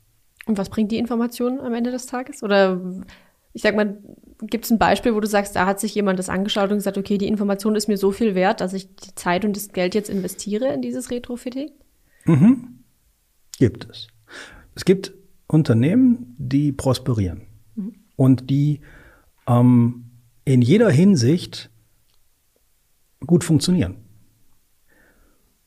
Und 0.47 0.59
was 0.59 0.71
bringt 0.71 0.93
die 0.93 0.99
Information 0.99 1.61
am 1.61 1.75
Ende 1.75 1.91
des 1.91 2.07
Tages? 2.07 2.43
Oder 2.43 2.81
ich 3.53 3.63
sag 3.63 3.75
mal, 3.75 3.99
gibt 4.43 4.67
es 4.67 4.71
ein 4.71 4.79
Beispiel, 4.79 5.15
wo 5.15 5.21
du 5.21 5.27
sagst, 5.27 5.57
da 5.57 5.67
hat 5.67 5.81
sich 5.81 5.95
jemand 5.95 6.19
das 6.19 6.29
angeschaut 6.29 6.71
und 6.71 6.77
gesagt, 6.77 6.99
okay, 6.99 7.19
die 7.19 7.27
Information 7.27 7.75
ist 7.75 7.89
mir 7.89 7.97
so 7.97 8.13
viel 8.13 8.35
wert, 8.35 8.61
dass 8.61 8.75
ich 8.75 8.95
die 8.97 9.15
Zeit 9.15 9.45
und 9.45 9.57
das 9.57 9.69
Geld 9.69 9.95
jetzt 9.95 10.11
investiere 10.11 10.73
in 10.73 10.83
dieses 10.83 11.11
Retrofitting? 11.11 11.71
Mhm. 12.27 12.81
Gibt 13.59 13.89
es. 13.91 14.09
Es 14.75 14.85
gibt 14.85 15.15
Unternehmen, 15.47 16.35
die 16.39 16.71
prosperieren 16.71 17.47
mhm. 17.75 17.95
und 18.15 18.51
die 18.51 18.81
ähm, 19.47 20.11
in 20.45 20.61
jeder 20.61 20.91
Hinsicht 20.91 21.71
gut 23.27 23.43
funktionieren. 23.43 23.97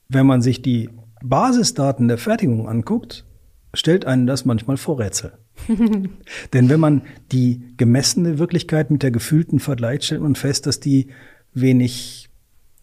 Wenn 0.10 0.28
man 0.28 0.42
sich 0.42 0.62
die 0.62 0.90
Basisdaten 1.24 2.08
der 2.08 2.18
Fertigung 2.18 2.68
anguckt, 2.68 3.26
stellt 3.74 4.06
einen 4.06 4.28
das 4.28 4.46
manchmal 4.46 4.78
vor 4.78 5.00
Rätsel. 5.00 5.34
Denn 6.54 6.70
wenn 6.70 6.80
man 6.80 7.04
die 7.32 7.62
gemessene 7.78 8.40
Wirklichkeit 8.40 8.92
mit 8.92 9.04
der 9.04 9.12
gefühlten 9.12 9.60
vergleicht, 9.60 10.06
stellt 10.06 10.22
man 10.22 10.36
fest, 10.36 10.66
dass 10.66 10.80
die 10.80 11.08
wenig, 11.54 12.30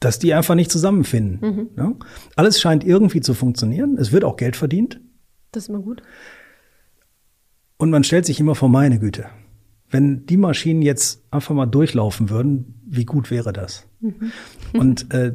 dass 0.00 0.18
die 0.18 0.34
einfach 0.34 0.54
nicht 0.54 0.70
zusammenfinden. 0.70 1.38
Mhm. 1.40 1.68
Ja? 1.76 1.92
Alles 2.36 2.60
scheint 2.60 2.84
irgendwie 2.84 3.20
zu 3.20 3.34
funktionieren. 3.34 3.96
Es 3.98 4.12
wird 4.12 4.24
auch 4.24 4.36
Geld 4.36 4.56
verdient. 4.56 5.00
Das 5.52 5.64
ist 5.64 5.68
immer 5.68 5.80
gut. 5.80 6.02
Und 7.78 7.90
man 7.90 8.04
stellt 8.04 8.26
sich 8.26 8.40
immer 8.40 8.54
vor 8.54 8.68
meine 8.68 8.98
Güte. 8.98 9.26
Wenn 9.88 10.26
die 10.26 10.36
Maschinen 10.36 10.82
jetzt 10.82 11.22
einfach 11.30 11.54
mal 11.54 11.66
durchlaufen 11.66 12.28
würden, 12.30 12.80
wie 12.86 13.04
gut 13.04 13.30
wäre 13.30 13.52
das? 13.52 13.86
Mhm. 14.00 14.32
Und 14.72 15.12
äh, 15.14 15.34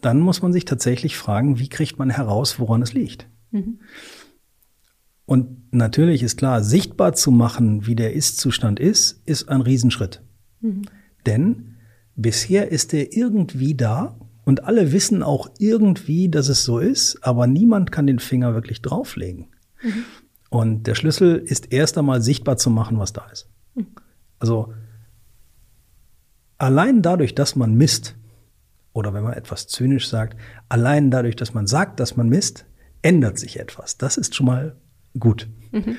dann 0.00 0.20
muss 0.20 0.42
man 0.42 0.52
sich 0.52 0.64
tatsächlich 0.64 1.16
fragen, 1.16 1.58
wie 1.58 1.68
kriegt 1.68 1.98
man 1.98 2.10
heraus, 2.10 2.58
woran 2.58 2.82
es 2.82 2.92
liegt. 2.92 3.28
Mhm. 3.50 3.80
Und 5.24 5.74
natürlich 5.74 6.22
ist 6.22 6.38
klar, 6.38 6.62
sichtbar 6.62 7.12
zu 7.12 7.30
machen, 7.30 7.86
wie 7.86 7.94
der 7.94 8.14
Ist-Zustand 8.14 8.80
ist, 8.80 9.20
ist 9.26 9.48
ein 9.48 9.60
Riesenschritt. 9.60 10.22
Mhm. 10.60 10.82
Denn 11.26 11.76
bisher 12.16 12.72
ist 12.72 12.94
er 12.94 13.12
irgendwie 13.12 13.74
da 13.74 14.18
und 14.44 14.64
alle 14.64 14.92
wissen 14.92 15.22
auch 15.22 15.50
irgendwie, 15.58 16.30
dass 16.30 16.48
es 16.48 16.64
so 16.64 16.78
ist, 16.78 17.22
aber 17.22 17.46
niemand 17.46 17.92
kann 17.92 18.06
den 18.06 18.18
Finger 18.18 18.54
wirklich 18.54 18.80
drauflegen. 18.80 19.48
Mhm. 19.82 20.04
Und 20.50 20.86
der 20.86 20.94
Schlüssel 20.94 21.36
ist 21.36 21.72
erst 21.72 21.98
einmal 21.98 22.22
sichtbar 22.22 22.56
zu 22.56 22.70
machen, 22.70 22.98
was 22.98 23.12
da 23.12 23.26
ist. 23.30 23.48
Mhm. 23.74 23.88
Also 24.38 24.72
allein 26.56 27.02
dadurch, 27.02 27.34
dass 27.34 27.56
man 27.56 27.74
misst, 27.74 28.16
oder 28.92 29.14
wenn 29.14 29.22
man 29.22 29.34
etwas 29.34 29.66
zynisch 29.66 30.08
sagt, 30.08 30.36
allein 30.68 31.10
dadurch, 31.10 31.36
dass 31.36 31.54
man 31.54 31.66
sagt, 31.66 32.00
dass 32.00 32.16
man 32.16 32.28
misst, 32.28 32.66
ändert 33.02 33.38
sich 33.38 33.60
etwas. 33.60 33.96
Das 33.96 34.16
ist 34.16 34.34
schon 34.34 34.46
mal 34.46 34.76
gut. 35.18 35.48
Mhm. 35.72 35.96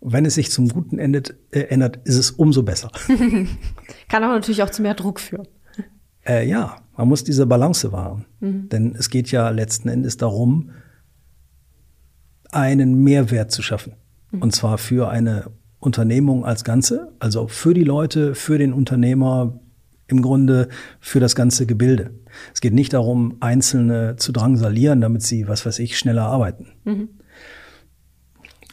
Wenn 0.00 0.24
es 0.24 0.34
sich 0.34 0.50
zum 0.50 0.68
Guten 0.68 0.98
endet, 0.98 1.36
äh, 1.50 1.60
ändert, 1.62 1.98
ist 2.04 2.16
es 2.16 2.30
umso 2.30 2.62
besser. 2.62 2.90
Kann 4.08 4.22
aber 4.22 4.34
natürlich 4.34 4.62
auch 4.62 4.70
zu 4.70 4.82
mehr 4.82 4.94
Druck 4.94 5.20
führen. 5.20 5.48
Äh, 6.26 6.48
ja, 6.48 6.76
man 6.96 7.08
muss 7.08 7.24
diese 7.24 7.46
Balance 7.46 7.92
wahren. 7.92 8.26
Mhm. 8.40 8.68
Denn 8.68 8.94
es 8.96 9.10
geht 9.10 9.30
ja 9.30 9.48
letzten 9.50 9.88
Endes 9.88 10.16
darum, 10.16 10.70
einen 12.50 13.02
Mehrwert 13.02 13.50
zu 13.50 13.62
schaffen. 13.62 13.94
Mhm. 14.30 14.42
Und 14.42 14.54
zwar 14.54 14.78
für 14.78 15.08
eine 15.08 15.50
Unternehmung 15.78 16.44
als 16.44 16.64
Ganze, 16.64 17.12
also 17.18 17.48
für 17.48 17.74
die 17.74 17.84
Leute, 17.84 18.34
für 18.34 18.58
den 18.58 18.72
Unternehmer, 18.72 19.60
im 20.08 20.22
Grunde 20.22 20.68
für 21.00 21.20
das 21.20 21.34
ganze 21.34 21.66
Gebilde. 21.66 22.10
Es 22.54 22.60
geht 22.60 22.74
nicht 22.74 22.92
darum, 22.92 23.36
Einzelne 23.40 24.16
zu 24.16 24.32
drangsalieren, 24.32 25.00
damit 25.00 25.22
sie, 25.22 25.48
was 25.48 25.66
weiß 25.66 25.78
ich, 25.80 25.98
schneller 25.98 26.26
arbeiten. 26.26 26.68
Mhm. 26.84 27.08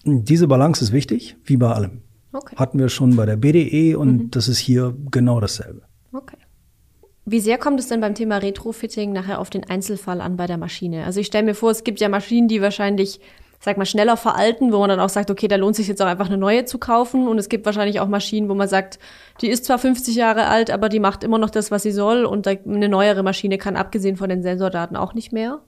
Diese 0.05 0.47
Balance 0.47 0.83
ist 0.83 0.91
wichtig, 0.91 1.37
wie 1.45 1.57
bei 1.57 1.71
allem. 1.71 2.01
Okay. 2.33 2.55
Hatten 2.57 2.79
wir 2.79 2.89
schon 2.89 3.15
bei 3.15 3.25
der 3.25 3.37
BDE 3.37 3.95
und 3.95 4.15
mhm. 4.15 4.31
das 4.31 4.47
ist 4.47 4.57
hier 4.57 4.95
genau 5.11 5.39
dasselbe. 5.39 5.83
Okay. 6.11 6.37
Wie 7.25 7.39
sehr 7.39 7.57
kommt 7.57 7.79
es 7.79 7.87
denn 7.87 8.01
beim 8.01 8.15
Thema 8.15 8.37
Retrofitting 8.37 9.13
nachher 9.13 9.39
auf 9.39 9.49
den 9.49 9.63
Einzelfall 9.63 10.19
an 10.19 10.35
bei 10.35 10.45
der 10.45 10.57
Maschine? 10.57 11.05
Also 11.05 11.21
ich 11.21 11.27
stelle 11.27 11.45
mir 11.45 11.55
vor, 11.55 11.71
es 11.71 11.83
gibt 11.85 12.01
ja 12.01 12.09
Maschinen, 12.09 12.49
die 12.49 12.61
wahrscheinlich, 12.61 13.21
sag 13.63 13.77
mal, 13.77 13.85
schneller 13.85 14.17
veralten, 14.17 14.73
wo 14.73 14.79
man 14.79 14.89
dann 14.89 14.99
auch 14.99 15.07
sagt, 15.07 15.31
okay, 15.31 15.47
da 15.47 15.55
lohnt 15.55 15.77
sich 15.77 15.87
jetzt 15.87 16.01
auch 16.01 16.07
einfach 16.07 16.27
eine 16.27 16.37
neue 16.37 16.65
zu 16.65 16.79
kaufen. 16.79 17.29
Und 17.29 17.37
es 17.37 17.47
gibt 17.47 17.65
wahrscheinlich 17.65 18.01
auch 18.01 18.09
Maschinen, 18.09 18.49
wo 18.49 18.55
man 18.55 18.67
sagt, 18.67 18.99
die 19.39 19.47
ist 19.47 19.63
zwar 19.63 19.79
50 19.79 20.15
Jahre 20.15 20.47
alt, 20.47 20.69
aber 20.69 20.89
die 20.89 20.99
macht 20.99 21.23
immer 21.23 21.37
noch 21.37 21.49
das, 21.49 21.71
was 21.71 21.83
sie 21.83 21.93
soll. 21.93 22.25
Und 22.25 22.45
eine 22.45 22.89
neuere 22.89 23.23
Maschine 23.23 23.57
kann 23.57 23.77
abgesehen 23.77 24.17
von 24.17 24.27
den 24.27 24.43
Sensordaten 24.43 24.97
auch 24.97 25.13
nicht 25.13 25.31
mehr. 25.31 25.61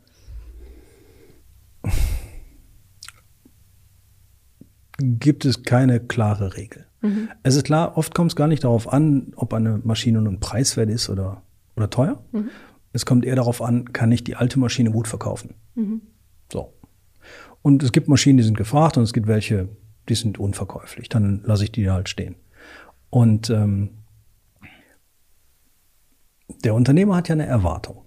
Gibt 4.97 5.45
es 5.45 5.63
keine 5.63 6.01
klare 6.01 6.57
Regel. 6.57 6.87
Mhm. 7.01 7.29
Es 7.43 7.55
ist 7.55 7.63
klar, 7.63 7.97
oft 7.97 8.13
kommt 8.13 8.31
es 8.31 8.35
gar 8.35 8.47
nicht 8.47 8.65
darauf 8.65 8.91
an, 8.91 9.31
ob 9.37 9.53
eine 9.53 9.79
Maschine 9.83 10.19
nun 10.21 10.41
preiswert 10.41 10.89
ist 10.89 11.09
oder, 11.09 11.43
oder 11.77 11.89
teuer. 11.89 12.21
Mhm. 12.33 12.49
Es 12.91 13.05
kommt 13.05 13.23
eher 13.23 13.35
darauf 13.37 13.61
an, 13.61 13.93
kann 13.93 14.11
ich 14.11 14.25
die 14.25 14.35
alte 14.35 14.59
Maschine 14.59 14.91
gut 14.91 15.07
verkaufen. 15.07 15.55
Mhm. 15.75 16.01
So. 16.51 16.73
Und 17.65 17.81
es 17.81 17.91
gibt 17.91 18.07
Maschinen, 18.07 18.37
die 18.37 18.43
sind 18.43 18.57
gefragt 18.57 18.95
und 18.97 19.03
es 19.03 19.11
gibt 19.11 19.27
welche, 19.27 19.69
die 20.07 20.15
sind 20.15 20.37
unverkäuflich. 20.37 21.09
Dann 21.09 21.41
lasse 21.43 21.63
ich 21.63 21.71
die 21.71 21.89
halt 21.89 22.09
stehen. 22.09 22.35
Und 23.09 23.49
ähm, 23.49 23.89
der 26.63 26.75
Unternehmer 26.75 27.15
hat 27.15 27.27
ja 27.27 27.33
eine 27.33 27.47
Erwartung. 27.47 28.03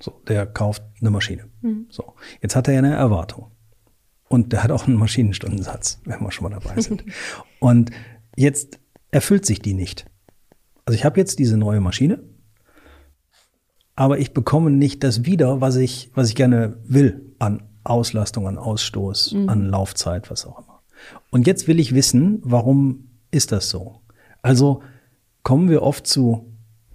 So, 0.00 0.22
der 0.26 0.46
kauft 0.46 0.82
eine 1.00 1.10
Maschine. 1.10 1.44
Mhm. 1.60 1.86
So, 1.90 2.14
jetzt 2.40 2.56
hat 2.56 2.66
er 2.66 2.74
ja 2.74 2.78
eine 2.78 2.94
Erwartung. 2.94 3.50
Und 4.28 4.52
der 4.52 4.64
hat 4.64 4.70
auch 4.70 4.86
einen 4.86 4.96
Maschinenstundensatz, 4.96 6.00
wenn 6.06 6.20
wir 6.20 6.32
schon 6.32 6.50
mal 6.50 6.58
dabei 6.58 6.80
sind. 6.80 7.04
und 7.60 7.90
Jetzt 8.36 8.80
erfüllt 9.10 9.46
sich 9.46 9.60
die 9.60 9.74
nicht. 9.74 10.06
Also 10.84 10.96
ich 10.96 11.04
habe 11.04 11.18
jetzt 11.18 11.38
diese 11.38 11.56
neue 11.56 11.80
Maschine, 11.80 12.22
aber 13.94 14.18
ich 14.18 14.34
bekomme 14.34 14.70
nicht 14.70 15.04
das 15.04 15.24
wieder, 15.24 15.60
was 15.60 15.76
ich, 15.76 16.10
was 16.14 16.28
ich 16.28 16.34
gerne 16.34 16.78
will 16.84 17.34
an 17.38 17.62
Auslastung, 17.84 18.48
an 18.48 18.58
Ausstoß, 18.58 19.32
mhm. 19.32 19.48
an 19.48 19.68
Laufzeit, 19.68 20.30
was 20.30 20.46
auch 20.46 20.58
immer. 20.58 20.80
Und 21.30 21.46
jetzt 21.46 21.68
will 21.68 21.78
ich 21.78 21.94
wissen, 21.94 22.40
warum 22.42 23.10
ist 23.30 23.52
das 23.52 23.70
so? 23.70 24.00
Also 24.42 24.82
kommen 25.42 25.68
wir 25.68 25.82
oft 25.82 26.06
zu 26.06 26.52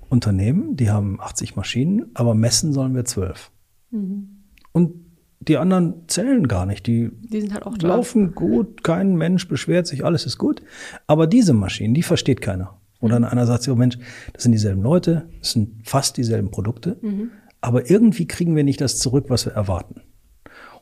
Unternehmen, 0.10 0.76
die 0.76 0.90
haben 0.90 1.20
80 1.22 1.56
Maschinen, 1.56 2.08
aber 2.16 2.34
messen 2.34 2.74
sollen 2.74 2.96
wir 2.96 3.06
12. 3.06 3.52
Mhm. 3.92 4.44
Und 4.72 4.94
die 5.40 5.58
anderen 5.58 6.08
zählen 6.08 6.48
gar 6.48 6.66
nicht. 6.66 6.86
Die, 6.88 7.12
die 7.14 7.42
sind 7.42 7.54
halt 7.54 7.66
auch 7.66 7.78
laufen 7.78 8.36
gut, 8.36 8.84
kein 8.84 9.16
Mensch 9.16 9.48
beschwert 9.48 9.88
sich, 9.88 10.04
alles 10.04 10.26
ist 10.26 10.38
gut. 10.38 10.62
Aber 11.08 11.28
diese 11.28 11.54
Maschinen, 11.54 11.94
die 11.94 12.04
versteht 12.04 12.42
keiner. 12.42 12.80
Oder 13.00 13.14
dann 13.14 13.26
einer 13.26 13.46
sagt, 13.46 13.68
oh 13.70 13.76
Mensch, 13.76 13.98
das 14.34 14.44
sind 14.44 14.52
dieselben 14.52 14.82
Leute, 14.82 15.30
das 15.40 15.52
sind 15.52 15.88
fast 15.88 16.18
dieselben 16.18 16.52
Produkte, 16.52 16.98
mhm. 17.02 17.32
aber 17.62 17.90
irgendwie 17.90 18.28
kriegen 18.28 18.56
wir 18.56 18.66
nicht 18.66 18.82
das 18.82 19.00
zurück, 19.00 19.26
was 19.30 19.46
wir 19.46 19.54
erwarten. 19.54 20.02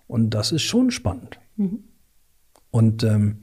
Und 0.08 0.32
das 0.32 0.52
ist 0.52 0.64
schon 0.64 0.92
spannend. 0.92 1.40
Mhm. 1.58 1.84
Und 2.72 3.04
ähm, 3.04 3.38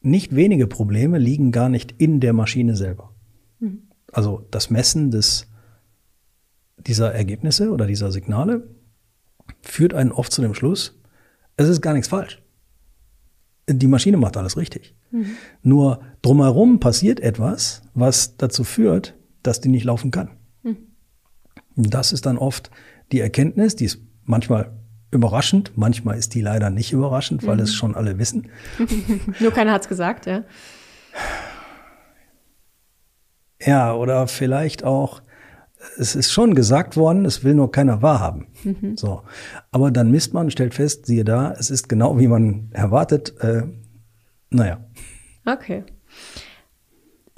nicht 0.00 0.34
wenige 0.34 0.66
Probleme 0.66 1.18
liegen 1.18 1.52
gar 1.52 1.68
nicht 1.68 1.92
in 1.98 2.20
der 2.20 2.32
Maschine 2.32 2.76
selber. 2.76 3.14
Mhm. 3.60 3.88
Also 4.12 4.46
das 4.50 4.70
Messen 4.70 5.10
des, 5.10 5.48
dieser 6.78 7.12
Ergebnisse 7.12 7.70
oder 7.70 7.86
dieser 7.86 8.10
Signale 8.12 8.68
führt 9.60 9.94
einen 9.94 10.12
oft 10.12 10.32
zu 10.32 10.42
dem 10.42 10.54
Schluss, 10.54 10.98
es 11.56 11.68
ist 11.68 11.82
gar 11.82 11.92
nichts 11.92 12.08
falsch. 12.08 12.42
Die 13.68 13.86
Maschine 13.86 14.16
macht 14.16 14.36
alles 14.36 14.56
richtig. 14.56 14.94
Mhm. 15.10 15.26
Nur 15.62 16.00
drumherum 16.22 16.80
passiert 16.80 17.20
etwas, 17.20 17.82
was 17.94 18.36
dazu 18.36 18.64
führt, 18.64 19.14
dass 19.42 19.60
die 19.60 19.68
nicht 19.68 19.84
laufen 19.84 20.10
kann. 20.10 20.30
Mhm. 20.62 20.76
Das 21.76 22.12
ist 22.12 22.24
dann 22.24 22.38
oft 22.38 22.70
die 23.12 23.20
Erkenntnis, 23.20 23.76
die 23.76 23.86
ist 23.86 24.00
manchmal 24.24 24.77
überraschend, 25.10 25.72
manchmal 25.76 26.18
ist 26.18 26.34
die 26.34 26.40
leider 26.40 26.70
nicht 26.70 26.92
überraschend, 26.92 27.46
weil 27.46 27.56
mhm. 27.56 27.62
es 27.62 27.74
schon 27.74 27.94
alle 27.94 28.18
wissen. 28.18 28.48
Nur 29.40 29.52
keiner 29.52 29.72
hat's 29.72 29.88
gesagt, 29.88 30.26
ja. 30.26 30.44
Ja, 33.60 33.94
oder 33.94 34.28
vielleicht 34.28 34.84
auch, 34.84 35.22
es 35.98 36.14
ist 36.14 36.32
schon 36.32 36.54
gesagt 36.54 36.96
worden, 36.96 37.24
es 37.24 37.42
will 37.42 37.54
nur 37.54 37.72
keiner 37.72 38.02
wahrhaben. 38.02 38.46
Mhm. 38.62 38.96
So. 38.96 39.22
Aber 39.72 39.90
dann 39.90 40.10
misst 40.10 40.32
man, 40.32 40.50
stellt 40.50 40.74
fest, 40.74 41.06
siehe 41.06 41.24
da, 41.24 41.52
es 41.52 41.70
ist 41.70 41.88
genau 41.88 42.18
wie 42.18 42.28
man 42.28 42.70
erwartet. 42.72 43.34
Äh, 43.40 43.64
naja. 44.50 44.84
Okay. 45.44 45.84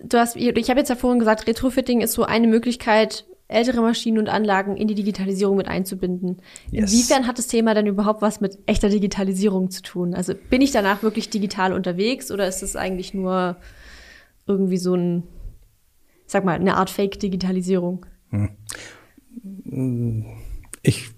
Du 0.02 0.18
hast, 0.18 0.36
ich 0.36 0.70
habe 0.70 0.80
jetzt 0.80 0.88
ja 0.88 0.96
vorhin 0.96 1.18
gesagt, 1.18 1.46
Retrofitting 1.46 2.00
ist 2.00 2.12
so 2.12 2.24
eine 2.24 2.48
Möglichkeit, 2.48 3.26
ältere 3.50 3.80
Maschinen 3.80 4.18
und 4.18 4.28
Anlagen 4.28 4.76
in 4.76 4.88
die 4.88 4.94
Digitalisierung 4.94 5.56
mit 5.56 5.68
einzubinden. 5.68 6.38
Yes. 6.70 6.92
Inwiefern 6.92 7.26
hat 7.26 7.38
das 7.38 7.46
Thema 7.46 7.74
denn 7.74 7.86
überhaupt 7.86 8.22
was 8.22 8.40
mit 8.40 8.58
echter 8.66 8.88
Digitalisierung 8.88 9.70
zu 9.70 9.82
tun? 9.82 10.14
Also 10.14 10.34
bin 10.48 10.60
ich 10.60 10.70
danach 10.70 11.02
wirklich 11.02 11.30
digital 11.30 11.72
unterwegs 11.72 12.30
oder 12.30 12.46
ist 12.46 12.62
es 12.62 12.76
eigentlich 12.76 13.14
nur 13.14 13.56
irgendwie 14.46 14.78
so 14.78 14.94
ein, 14.94 15.24
sag 16.26 16.44
mal, 16.44 16.54
eine 16.54 16.76
Art 16.76 16.90
Fake-Digitalisierung? 16.90 18.06
Hm. 18.30 20.26
Ich 20.82 21.10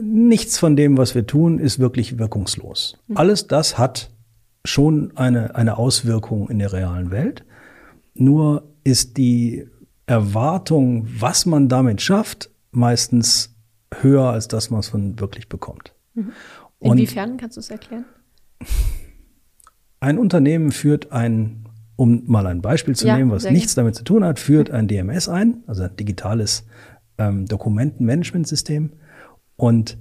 nichts 0.00 0.58
von 0.58 0.76
dem, 0.76 0.98
was 0.98 1.14
wir 1.14 1.26
tun, 1.26 1.58
ist 1.58 1.78
wirklich 1.78 2.18
wirkungslos. 2.18 2.96
Mhm. 3.08 3.16
Alles 3.16 3.46
das 3.46 3.78
hat 3.78 4.10
schon 4.64 5.16
eine, 5.16 5.54
eine 5.54 5.76
Auswirkung 5.76 6.48
in 6.48 6.58
der 6.58 6.72
realen 6.72 7.10
Welt. 7.10 7.44
Nur 8.14 8.68
ist 8.84 9.16
die 9.16 9.66
Erwartung, 10.06 11.06
was 11.18 11.46
man 11.46 11.68
damit 11.68 12.02
schafft, 12.02 12.50
meistens 12.70 13.54
höher 14.00 14.30
als 14.30 14.48
das, 14.48 14.70
was 14.70 14.92
man 14.92 15.18
wirklich 15.18 15.48
bekommt. 15.48 15.94
Mhm. 16.14 16.32
Inwiefern 16.80 17.36
kannst 17.36 17.56
du 17.56 17.60
es 17.60 17.70
erklären? 17.70 18.04
Ein 20.00 20.18
Unternehmen 20.18 20.72
führt 20.72 21.12
ein 21.12 21.64
um 21.96 22.24
mal 22.26 22.46
ein 22.46 22.60
Beispiel 22.60 22.96
zu 22.96 23.06
ja, 23.06 23.16
nehmen, 23.16 23.30
was 23.30 23.48
nichts 23.48 23.74
damit 23.74 23.94
zu 23.94 24.04
tun 24.04 24.24
hat, 24.24 24.38
führt 24.38 24.70
ein 24.70 24.88
DMS 24.88 25.28
ein, 25.28 25.62
also 25.66 25.84
ein 25.84 25.96
digitales 25.96 26.64
ähm, 27.18 27.46
Dokumentenmanagementsystem. 27.46 28.92
Und 29.56 29.96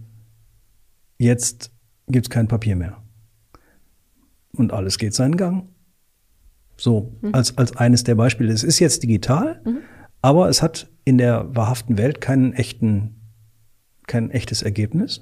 jetzt 1.18 1.72
gibt 2.08 2.26
es 2.26 2.30
kein 2.30 2.48
Papier 2.48 2.76
mehr. 2.76 2.98
Und 4.56 4.74
alles 4.74 4.98
geht 4.98 5.14
seinen 5.14 5.38
Gang. 5.38 5.68
So, 6.78 7.16
mhm. 7.22 7.34
als, 7.34 7.58
als 7.58 7.78
eines 7.78 8.04
der 8.04 8.16
Beispiele. 8.16 8.52
Es 8.52 8.64
ist 8.64 8.80
jetzt 8.80 9.04
digital, 9.04 9.62
mhm. 9.64 9.80
Aber 10.24 10.50
es 10.50 10.64
hat 10.64 10.90
in 11.06 11.20
der 11.20 11.54
wahrhaften 11.54 11.98
Welt 11.98 12.22
keinen 12.22 12.54
echten, 12.54 13.16
kein 14.08 14.32
echtes 14.32 14.64
Ergebnis, 14.64 15.22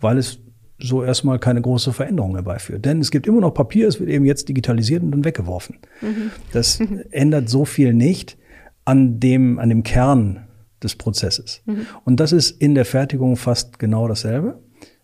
weil 0.00 0.18
es 0.18 0.40
so 0.78 1.04
erstmal 1.04 1.38
keine 1.38 1.62
große 1.62 1.92
Veränderung 1.92 2.34
herbeiführt. 2.34 2.84
Denn 2.84 3.00
es 3.00 3.12
gibt 3.12 3.28
immer 3.28 3.40
noch 3.40 3.54
Papier, 3.54 3.86
es 3.86 4.00
wird 4.00 4.10
eben 4.10 4.24
jetzt 4.24 4.48
digitalisiert 4.48 5.04
und 5.04 5.12
dann 5.12 5.24
weggeworfen. 5.24 5.78
Mhm. 6.00 6.32
Das 6.52 6.80
ändert 7.12 7.48
so 7.48 7.64
viel 7.64 7.94
nicht 7.94 8.36
an 8.84 9.20
dem, 9.20 9.60
an 9.60 9.68
dem 9.68 9.84
Kern 9.84 10.48
des 10.82 10.96
Prozesses. 10.96 11.62
Mhm. 11.64 11.86
Und 12.04 12.18
das 12.18 12.32
ist 12.32 12.50
in 12.50 12.74
der 12.74 12.84
Fertigung 12.84 13.36
fast 13.36 13.78
genau 13.78 14.08
dasselbe. 14.08 14.60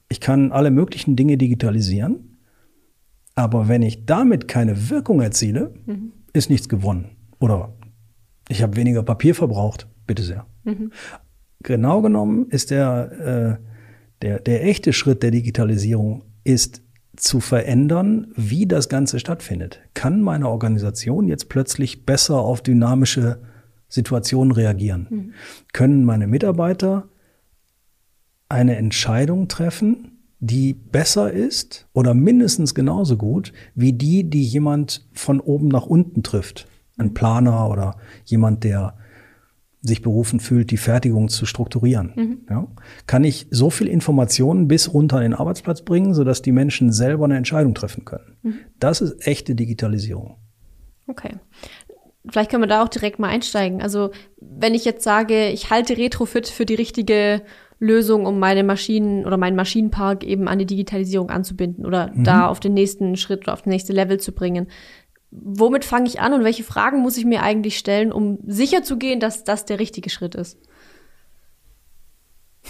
Ich 0.08 0.18
kann 0.20 0.50
alle 0.50 0.72
möglichen 0.72 1.14
Dinge 1.14 1.38
digitalisieren, 1.38 2.38
aber 3.36 3.68
wenn 3.68 3.82
ich 3.82 4.04
damit 4.04 4.48
keine 4.48 4.90
Wirkung 4.90 5.20
erziele, 5.20 5.74
mhm. 5.86 6.12
ist 6.32 6.50
nichts 6.50 6.68
gewonnen. 6.68 7.10
Oder 7.38 7.72
ich 8.48 8.62
habe 8.62 8.76
weniger 8.76 9.02
Papier 9.02 9.34
verbraucht, 9.34 9.86
bitte 10.06 10.22
sehr. 10.22 10.46
Mhm. 10.64 10.92
Genau 11.62 12.02
genommen 12.02 12.48
ist 12.50 12.70
der 12.70 13.58
äh, 13.60 13.68
der, 14.22 14.40
der 14.40 14.64
echte 14.64 14.92
Schritt 14.92 15.22
der 15.22 15.30
Digitalisierung 15.30 16.24
ist 16.44 16.82
zu 17.16 17.40
verändern, 17.40 18.28
wie 18.36 18.66
das 18.66 18.88
Ganze 18.88 19.18
stattfindet. 19.18 19.80
Kann 19.94 20.22
meine 20.22 20.48
Organisation 20.48 21.28
jetzt 21.28 21.48
plötzlich 21.48 22.06
besser 22.06 22.38
auf 22.38 22.62
dynamische 22.62 23.40
Situationen 23.88 24.52
reagieren? 24.52 25.06
Mhm. 25.10 25.32
Können 25.72 26.04
meine 26.04 26.26
Mitarbeiter 26.26 27.08
eine 28.48 28.76
Entscheidung 28.76 29.48
treffen, 29.48 30.18
die 30.40 30.72
besser 30.74 31.32
ist 31.32 31.88
oder 31.92 32.14
mindestens 32.14 32.74
genauso 32.74 33.16
gut 33.16 33.52
wie 33.74 33.92
die, 33.92 34.30
die 34.30 34.44
jemand 34.44 35.08
von 35.12 35.40
oben 35.40 35.68
nach 35.68 35.86
unten 35.86 36.22
trifft? 36.22 36.66
Ein 36.98 37.14
Planer 37.14 37.70
oder 37.70 37.96
jemand, 38.24 38.64
der 38.64 38.94
sich 39.80 40.02
berufen 40.02 40.40
fühlt, 40.40 40.70
die 40.70 40.76
Fertigung 40.76 41.28
zu 41.28 41.46
strukturieren. 41.46 42.12
Mhm. 42.16 42.38
Ja? 42.50 42.66
Kann 43.06 43.24
ich 43.24 43.46
so 43.50 43.70
viel 43.70 43.86
Informationen 43.86 44.68
bis 44.68 44.92
runter 44.92 45.18
in 45.18 45.30
den 45.30 45.34
Arbeitsplatz 45.34 45.82
bringen, 45.82 46.14
sodass 46.14 46.42
die 46.42 46.52
Menschen 46.52 46.92
selber 46.92 47.24
eine 47.24 47.36
Entscheidung 47.36 47.74
treffen 47.74 48.04
können. 48.04 48.36
Mhm. 48.42 48.58
Das 48.78 49.00
ist 49.00 49.26
echte 49.26 49.54
Digitalisierung. 49.54 50.36
Okay. 51.06 51.36
vielleicht 52.30 52.50
können 52.50 52.64
wir 52.64 52.68
da 52.68 52.82
auch 52.82 52.88
direkt 52.88 53.18
mal 53.18 53.28
einsteigen. 53.28 53.80
Also 53.80 54.10
wenn 54.40 54.74
ich 54.74 54.84
jetzt 54.84 55.02
sage, 55.02 55.48
ich 55.48 55.70
halte 55.70 55.96
Retrofit 55.96 56.48
für 56.48 56.66
die 56.66 56.74
richtige 56.74 57.40
Lösung, 57.78 58.26
um 58.26 58.38
meine 58.38 58.64
Maschinen 58.64 59.24
oder 59.24 59.36
meinen 59.36 59.56
Maschinenpark 59.56 60.24
eben 60.24 60.48
an 60.48 60.58
die 60.58 60.66
Digitalisierung 60.66 61.30
anzubinden 61.30 61.86
oder 61.86 62.12
mhm. 62.12 62.24
da 62.24 62.48
auf 62.48 62.60
den 62.60 62.74
nächsten 62.74 63.16
Schritt 63.16 63.42
oder 63.42 63.52
auf 63.52 63.62
das 63.62 63.70
nächste 63.70 63.92
Level 63.92 64.18
zu 64.18 64.32
bringen. 64.32 64.66
Womit 65.30 65.84
fange 65.84 66.08
ich 66.08 66.20
an 66.20 66.32
und 66.32 66.44
welche 66.44 66.64
Fragen 66.64 67.00
muss 67.00 67.18
ich 67.18 67.24
mir 67.24 67.42
eigentlich 67.42 67.78
stellen, 67.78 68.12
um 68.12 68.38
sicher 68.46 68.82
zu 68.82 68.96
gehen, 68.96 69.20
dass 69.20 69.44
das 69.44 69.66
der 69.66 69.78
richtige 69.78 70.08
Schritt 70.08 70.34
ist? 70.34 70.58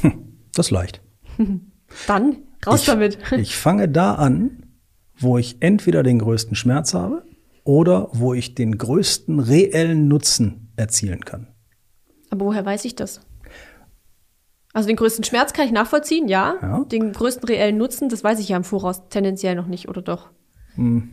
Hm, 0.00 0.38
das 0.54 0.66
ist 0.66 0.70
leicht. 0.70 1.00
Dann 2.06 2.38
raus 2.66 2.80
ich, 2.80 2.86
damit. 2.86 3.18
Ich 3.36 3.56
fange 3.56 3.88
da 3.88 4.14
an, 4.14 4.66
wo 5.16 5.38
ich 5.38 5.56
entweder 5.60 6.02
den 6.02 6.18
größten 6.18 6.56
Schmerz 6.56 6.94
habe 6.94 7.24
oder 7.64 8.08
wo 8.12 8.34
ich 8.34 8.54
den 8.54 8.76
größten 8.76 9.40
reellen 9.40 10.08
Nutzen 10.08 10.72
erzielen 10.76 11.24
kann. 11.24 11.48
Aber 12.30 12.46
woher 12.46 12.64
weiß 12.64 12.84
ich 12.84 12.96
das? 12.96 13.20
Also 14.72 14.86
den 14.86 14.96
größten 14.96 15.24
Schmerz 15.24 15.52
kann 15.52 15.66
ich 15.66 15.72
nachvollziehen, 15.72 16.28
ja. 16.28 16.56
ja. 16.60 16.84
Den 16.84 17.12
größten 17.12 17.48
reellen 17.48 17.78
Nutzen, 17.78 18.08
das 18.08 18.22
weiß 18.22 18.38
ich 18.38 18.50
ja 18.50 18.56
im 18.56 18.64
Voraus 18.64 19.08
tendenziell 19.08 19.54
noch 19.54 19.66
nicht, 19.66 19.88
oder 19.88 20.02
doch? 20.02 20.30
Hm, 20.74 21.10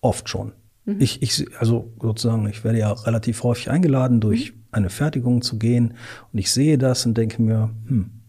oft 0.00 0.28
schon. 0.28 0.52
Mhm. 0.84 1.00
Ich, 1.00 1.22
ich, 1.22 1.46
also 1.58 1.92
sozusagen, 2.00 2.48
ich 2.48 2.64
werde 2.64 2.78
ja 2.78 2.92
relativ 2.92 3.42
häufig 3.42 3.70
eingeladen, 3.70 4.20
durch 4.20 4.52
mhm. 4.52 4.60
eine 4.72 4.90
Fertigung 4.90 5.42
zu 5.42 5.58
gehen 5.58 5.94
und 6.32 6.38
ich 6.38 6.50
sehe 6.50 6.78
das 6.78 7.06
und 7.06 7.16
denke 7.16 7.42
mir, 7.42 7.70
hm, 7.86 8.20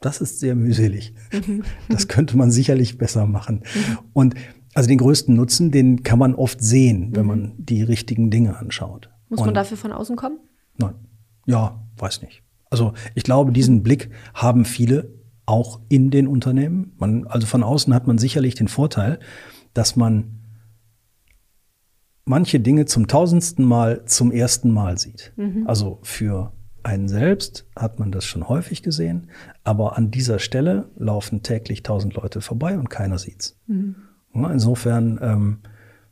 das 0.00 0.20
ist 0.20 0.40
sehr 0.40 0.54
mühselig. 0.54 1.14
Mhm. 1.32 1.64
Das 1.88 2.08
könnte 2.08 2.36
man 2.36 2.50
sicherlich 2.50 2.98
besser 2.98 3.26
machen. 3.26 3.62
Mhm. 3.74 3.98
Und 4.12 4.34
also 4.74 4.88
den 4.88 4.98
größten 4.98 5.34
Nutzen, 5.34 5.70
den 5.70 6.02
kann 6.02 6.18
man 6.18 6.34
oft 6.34 6.62
sehen, 6.62 7.10
wenn 7.14 7.22
mhm. 7.22 7.28
man 7.28 7.52
die 7.56 7.82
richtigen 7.82 8.30
Dinge 8.30 8.56
anschaut. 8.56 9.10
Muss 9.28 9.40
und 9.40 9.46
man 9.46 9.54
dafür 9.54 9.76
von 9.76 9.92
außen 9.92 10.16
kommen? 10.16 10.38
Nein. 10.76 10.94
Ja, 11.46 11.82
weiß 11.96 12.22
nicht. 12.22 12.42
Also 12.70 12.92
ich 13.14 13.22
glaube, 13.22 13.52
diesen 13.52 13.82
Blick 13.82 14.10
haben 14.34 14.64
viele 14.64 15.14
auch 15.46 15.80
in 15.88 16.10
den 16.10 16.26
Unternehmen. 16.26 16.92
Man, 16.98 17.26
also 17.26 17.46
von 17.46 17.62
außen 17.62 17.94
hat 17.94 18.06
man 18.06 18.18
sicherlich 18.18 18.54
den 18.54 18.68
Vorteil, 18.68 19.20
dass 19.72 19.96
man 19.96 20.35
manche 22.26 22.60
Dinge 22.60 22.84
zum 22.84 23.06
tausendsten 23.06 23.64
Mal 23.64 24.04
zum 24.04 24.30
ersten 24.30 24.70
Mal 24.70 24.98
sieht. 24.98 25.32
Mhm. 25.36 25.64
Also 25.66 26.00
für 26.02 26.52
einen 26.82 27.08
selbst 27.08 27.66
hat 27.74 27.98
man 27.98 28.12
das 28.12 28.24
schon 28.24 28.48
häufig 28.48 28.82
gesehen, 28.82 29.28
aber 29.64 29.96
an 29.96 30.10
dieser 30.10 30.38
Stelle 30.38 30.90
laufen 30.96 31.42
täglich 31.42 31.82
tausend 31.82 32.14
Leute 32.14 32.40
vorbei 32.40 32.78
und 32.78 32.90
keiner 32.90 33.18
sieht's. 33.18 33.58
Mhm. 33.66 33.96
insofern 34.52 35.18
ähm, 35.22 35.58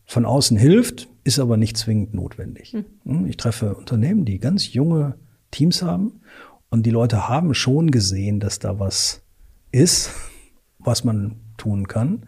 von 0.06 0.24
außen 0.24 0.56
hilft, 0.56 1.08
ist 1.24 1.38
aber 1.38 1.56
nicht 1.56 1.76
zwingend 1.76 2.14
notwendig. 2.14 2.76
Mhm. 3.04 3.26
Ich 3.26 3.36
treffe 3.36 3.74
Unternehmen, 3.74 4.24
die 4.24 4.38
ganz 4.38 4.72
junge 4.72 5.16
Teams 5.50 5.82
haben. 5.82 6.20
Und 6.70 6.84
die 6.86 6.90
Leute 6.90 7.28
haben 7.28 7.54
schon 7.54 7.90
gesehen, 7.90 8.40
dass 8.40 8.58
da 8.58 8.78
was 8.78 9.22
ist, 9.70 10.10
was 10.78 11.04
man 11.04 11.36
tun 11.56 11.86
kann. 11.86 12.26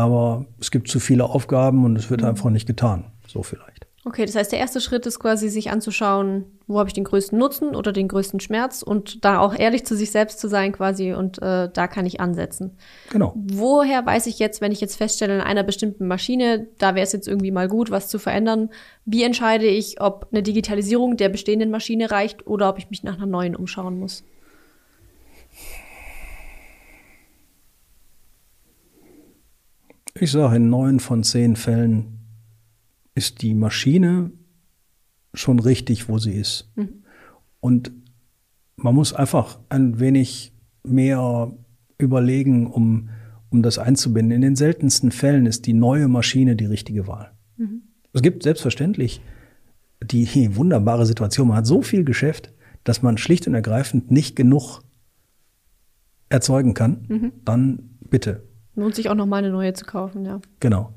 Aber 0.00 0.46
es 0.58 0.70
gibt 0.70 0.88
zu 0.88 0.98
viele 0.98 1.24
Aufgaben 1.24 1.84
und 1.84 1.96
es 1.96 2.10
wird 2.10 2.22
mhm. 2.22 2.28
einfach 2.28 2.48
nicht 2.48 2.66
getan. 2.66 3.12
So 3.26 3.42
vielleicht. 3.42 3.86
Okay, 4.06 4.24
das 4.24 4.34
heißt, 4.34 4.50
der 4.50 4.58
erste 4.58 4.80
Schritt 4.80 5.04
ist 5.04 5.20
quasi, 5.20 5.50
sich 5.50 5.70
anzuschauen, 5.70 6.46
wo 6.66 6.78
habe 6.78 6.88
ich 6.88 6.94
den 6.94 7.04
größten 7.04 7.38
Nutzen 7.38 7.76
oder 7.76 7.92
den 7.92 8.08
größten 8.08 8.40
Schmerz 8.40 8.80
und 8.80 9.26
da 9.26 9.40
auch 9.40 9.54
ehrlich 9.54 9.84
zu 9.84 9.94
sich 9.94 10.10
selbst 10.10 10.40
zu 10.40 10.48
sein 10.48 10.72
quasi 10.72 11.12
und 11.12 11.40
äh, 11.42 11.68
da 11.70 11.86
kann 11.86 12.06
ich 12.06 12.18
ansetzen. 12.18 12.78
Genau. 13.10 13.34
Woher 13.36 14.06
weiß 14.06 14.26
ich 14.26 14.38
jetzt, 14.38 14.62
wenn 14.62 14.72
ich 14.72 14.80
jetzt 14.80 14.96
feststelle, 14.96 15.34
in 15.34 15.40
einer 15.42 15.64
bestimmten 15.64 16.08
Maschine, 16.08 16.66
da 16.78 16.94
wäre 16.94 17.04
es 17.04 17.12
jetzt 17.12 17.28
irgendwie 17.28 17.50
mal 17.50 17.68
gut, 17.68 17.90
was 17.90 18.08
zu 18.08 18.18
verändern, 18.18 18.70
wie 19.04 19.22
entscheide 19.22 19.66
ich, 19.66 20.00
ob 20.00 20.28
eine 20.32 20.42
Digitalisierung 20.42 21.18
der 21.18 21.28
bestehenden 21.28 21.70
Maschine 21.70 22.10
reicht 22.10 22.46
oder 22.46 22.70
ob 22.70 22.78
ich 22.78 22.88
mich 22.88 23.02
nach 23.02 23.18
einer 23.18 23.26
neuen 23.26 23.54
umschauen 23.54 23.98
muss? 23.98 24.24
Ich 30.20 30.32
sage, 30.32 30.56
in 30.56 30.68
neun 30.68 31.00
von 31.00 31.22
zehn 31.22 31.56
Fällen 31.56 32.18
ist 33.14 33.40
die 33.40 33.54
Maschine 33.54 34.30
schon 35.32 35.58
richtig, 35.58 36.10
wo 36.10 36.18
sie 36.18 36.34
ist. 36.34 36.70
Mhm. 36.76 37.04
Und 37.60 37.92
man 38.76 38.94
muss 38.94 39.14
einfach 39.14 39.58
ein 39.70 39.98
wenig 39.98 40.52
mehr 40.82 41.56
überlegen, 41.96 42.66
um, 42.66 43.08
um 43.48 43.62
das 43.62 43.78
einzubinden. 43.78 44.32
In 44.36 44.42
den 44.42 44.56
seltensten 44.56 45.10
Fällen 45.10 45.46
ist 45.46 45.64
die 45.64 45.72
neue 45.72 46.06
Maschine 46.06 46.54
die 46.54 46.66
richtige 46.66 47.06
Wahl. 47.06 47.32
Mhm. 47.56 47.82
Es 48.12 48.20
gibt 48.20 48.42
selbstverständlich 48.42 49.22
die 50.04 50.54
wunderbare 50.56 51.06
Situation, 51.06 51.48
man 51.48 51.56
hat 51.56 51.66
so 51.66 51.80
viel 51.80 52.04
Geschäft, 52.04 52.52
dass 52.84 53.00
man 53.00 53.16
schlicht 53.16 53.46
und 53.46 53.54
ergreifend 53.54 54.10
nicht 54.10 54.36
genug 54.36 54.82
erzeugen 56.28 56.74
kann, 56.74 57.06
mhm. 57.08 57.32
dann 57.46 57.96
bitte. 58.10 58.49
Lohnt 58.74 58.94
sich 58.94 59.08
auch 59.08 59.14
noch 59.14 59.26
mal 59.26 59.38
eine 59.38 59.50
neue 59.50 59.72
zu 59.74 59.84
kaufen, 59.84 60.24
ja. 60.24 60.40
Genau 60.60 60.92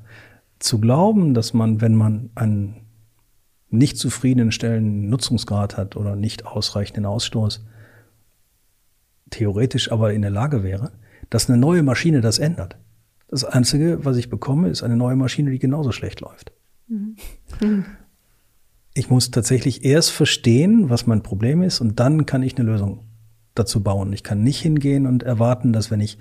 zu 0.64 0.80
glauben, 0.80 1.34
dass 1.34 1.52
man, 1.52 1.80
wenn 1.80 1.94
man 1.94 2.30
einen 2.34 2.80
nicht 3.68 3.98
zufriedenstellenden 3.98 5.10
Nutzungsgrad 5.10 5.76
hat 5.76 5.94
oder 5.96 6.16
nicht 6.16 6.46
ausreichenden 6.46 7.04
Ausstoß, 7.04 7.64
theoretisch 9.30 9.92
aber 9.92 10.14
in 10.14 10.22
der 10.22 10.30
Lage 10.30 10.62
wäre, 10.62 10.92
dass 11.28 11.50
eine 11.50 11.58
neue 11.58 11.82
Maschine 11.82 12.20
das 12.22 12.38
ändert. 12.38 12.78
Das 13.28 13.44
Einzige, 13.44 14.04
was 14.04 14.16
ich 14.16 14.30
bekomme, 14.30 14.68
ist 14.68 14.82
eine 14.82 14.96
neue 14.96 15.16
Maschine, 15.16 15.50
die 15.50 15.58
genauso 15.58 15.92
schlecht 15.92 16.20
läuft. 16.20 16.52
Mhm. 16.88 17.16
Ich 18.96 19.10
muss 19.10 19.32
tatsächlich 19.32 19.84
erst 19.84 20.12
verstehen, 20.12 20.88
was 20.88 21.08
mein 21.08 21.24
Problem 21.24 21.62
ist, 21.62 21.80
und 21.80 21.98
dann 21.98 22.26
kann 22.26 22.44
ich 22.44 22.56
eine 22.56 22.70
Lösung 22.70 23.00
dazu 23.56 23.82
bauen. 23.82 24.12
Ich 24.12 24.22
kann 24.22 24.44
nicht 24.44 24.60
hingehen 24.60 25.08
und 25.08 25.24
erwarten, 25.24 25.72
dass 25.72 25.90
wenn 25.90 25.98
ich 25.98 26.16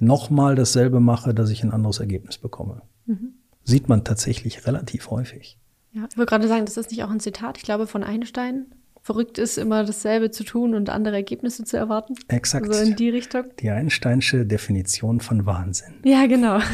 nochmal 0.00 0.54
dasselbe 0.54 1.00
mache, 1.00 1.34
dass 1.34 1.50
ich 1.50 1.62
ein 1.62 1.72
anderes 1.72 2.00
Ergebnis 2.00 2.38
bekomme. 2.38 2.82
Mhm 3.06 3.34
sieht 3.64 3.88
man 3.88 4.04
tatsächlich 4.04 4.66
relativ 4.66 5.10
häufig. 5.10 5.56
Ja, 5.92 6.06
ich 6.10 6.16
wollte 6.16 6.30
gerade 6.30 6.48
sagen, 6.48 6.64
das 6.66 6.76
ist 6.76 6.90
nicht 6.90 7.02
auch 7.02 7.10
ein 7.10 7.20
Zitat, 7.20 7.58
ich 7.58 7.64
glaube, 7.64 7.86
von 7.86 8.04
Einstein. 8.04 8.66
Verrückt 9.02 9.38
ist, 9.38 9.56
immer 9.56 9.82
dasselbe 9.84 10.30
zu 10.30 10.44
tun 10.44 10.74
und 10.74 10.90
andere 10.90 11.16
Ergebnisse 11.16 11.64
zu 11.64 11.76
erwarten. 11.78 12.14
Exakt. 12.28 12.72
So 12.72 12.82
in 12.82 12.96
die 12.96 13.08
Richtung. 13.08 13.44
Die 13.58 13.70
Einsteinsche 13.70 14.44
Definition 14.44 15.20
von 15.20 15.46
Wahnsinn. 15.46 15.94
Ja, 16.04 16.26
genau. 16.26 16.60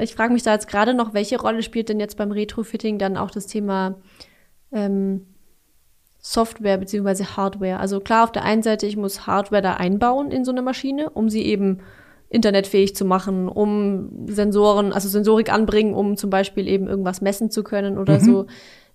Ich 0.00 0.14
frage 0.14 0.32
mich 0.32 0.44
da 0.44 0.52
jetzt 0.52 0.68
gerade 0.68 0.94
noch, 0.94 1.12
welche 1.12 1.40
Rolle 1.40 1.60
spielt 1.60 1.88
denn 1.88 1.98
jetzt 1.98 2.16
beim 2.16 2.30
Retrofitting 2.30 2.98
dann 2.98 3.16
auch 3.16 3.32
das 3.32 3.48
Thema 3.48 3.96
ähm, 4.70 5.26
Software 6.32 6.76
beziehungsweise 6.76 7.36
Hardware? 7.36 7.80
Also 7.80 8.00
klar, 8.00 8.24
auf 8.24 8.32
der 8.32 8.44
einen 8.44 8.62
Seite, 8.62 8.86
ich 8.86 8.96
muss 8.96 9.26
Hardware 9.26 9.62
da 9.62 9.74
einbauen 9.74 10.30
in 10.30 10.44
so 10.44 10.50
eine 10.50 10.62
Maschine, 10.62 11.08
um 11.10 11.30
sie 11.30 11.42
eben 11.42 11.78
internetfähig 12.28 12.94
zu 12.94 13.06
machen, 13.06 13.48
um 13.48 14.28
Sensoren, 14.28 14.92
also 14.92 15.08
Sensorik 15.08 15.50
anbringen, 15.50 15.94
um 15.94 16.18
zum 16.18 16.28
Beispiel 16.28 16.68
eben 16.68 16.86
irgendwas 16.86 17.22
messen 17.22 17.50
zu 17.50 17.62
können 17.62 17.96
oder 17.96 18.20
mhm. 18.20 18.24
so. 18.24 18.46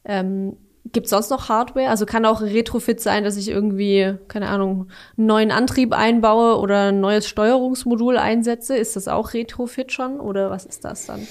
Ähm, 0.05 0.57
Gibt 0.91 1.05
es 1.05 1.11
sonst 1.11 1.31
noch 1.31 1.49
Hardware? 1.49 1.89
Also 1.89 2.05
kann 2.05 2.25
auch 2.25 2.41
Retrofit 2.41 2.99
sein, 2.99 3.23
dass 3.23 3.37
ich 3.37 3.49
irgendwie, 3.49 4.15
keine 4.27 4.49
Ahnung, 4.49 4.89
einen 5.17 5.27
neuen 5.27 5.51
Antrieb 5.51 5.93
einbaue 5.93 6.59
oder 6.59 6.89
ein 6.89 6.99
neues 6.99 7.27
Steuerungsmodul 7.27 8.17
einsetze. 8.17 8.75
Ist 8.75 8.95
das 8.95 9.07
auch 9.07 9.33
Retrofit 9.33 9.91
schon 9.91 10.19
oder 10.19 10.51
was 10.51 10.65
ist 10.65 10.83
das 10.83 11.07
dann? 11.07 11.21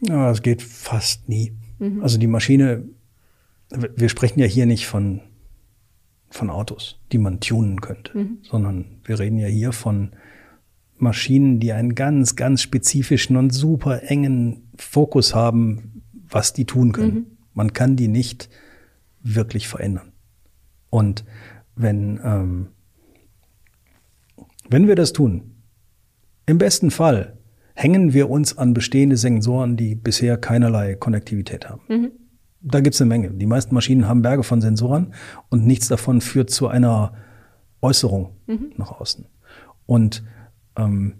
Ja, 0.00 0.30
es 0.30 0.42
geht 0.42 0.62
fast 0.62 1.28
nie. 1.28 1.52
Mhm. 1.78 2.02
Also 2.02 2.18
die 2.18 2.26
Maschine, 2.26 2.88
wir 3.74 4.08
sprechen 4.08 4.40
ja 4.40 4.46
hier 4.46 4.66
nicht 4.66 4.86
von, 4.86 5.20
von 6.30 6.50
Autos, 6.50 7.00
die 7.12 7.18
man 7.18 7.40
tunen 7.40 7.80
könnte, 7.80 8.16
mhm. 8.16 8.38
sondern 8.42 9.00
wir 9.04 9.18
reden 9.18 9.38
ja 9.38 9.48
hier 9.48 9.72
von 9.72 10.12
Maschinen, 10.96 11.58
die 11.58 11.72
einen 11.72 11.94
ganz, 11.94 12.36
ganz 12.36 12.62
spezifischen 12.62 13.36
und 13.36 13.50
super 13.50 14.02
engen 14.04 14.68
Fokus 14.76 15.34
haben, 15.34 16.02
was 16.28 16.52
die 16.52 16.64
tun 16.64 16.92
können. 16.92 17.14
Mhm. 17.14 17.26
Man 17.54 17.72
kann 17.72 17.96
die 17.96 18.08
nicht 18.08 18.48
wirklich 19.22 19.68
verändern. 19.68 20.12
Und 20.90 21.24
wenn, 21.74 22.20
ähm, 22.22 22.68
wenn 24.68 24.86
wir 24.86 24.94
das 24.94 25.12
tun, 25.12 25.54
im 26.46 26.58
besten 26.58 26.90
Fall 26.90 27.38
hängen 27.74 28.12
wir 28.12 28.30
uns 28.30 28.56
an 28.58 28.74
bestehende 28.74 29.16
Sensoren, 29.16 29.76
die 29.76 29.94
bisher 29.94 30.36
keinerlei 30.36 30.94
Konnektivität 30.94 31.68
haben. 31.68 31.82
Mhm. 31.88 32.12
Da 32.62 32.80
gibt's 32.80 33.00
eine 33.00 33.08
Menge. 33.08 33.30
Die 33.30 33.46
meisten 33.46 33.74
Maschinen 33.74 34.08
haben 34.08 34.22
Berge 34.22 34.42
von 34.42 34.60
Sensoren 34.60 35.14
und 35.48 35.66
nichts 35.66 35.88
davon 35.88 36.20
führt 36.20 36.50
zu 36.50 36.68
einer 36.68 37.12
Äußerung 37.80 38.36
mhm. 38.46 38.72
nach 38.76 38.92
außen. 38.92 39.26
Und 39.86 40.22
ähm, 40.76 41.14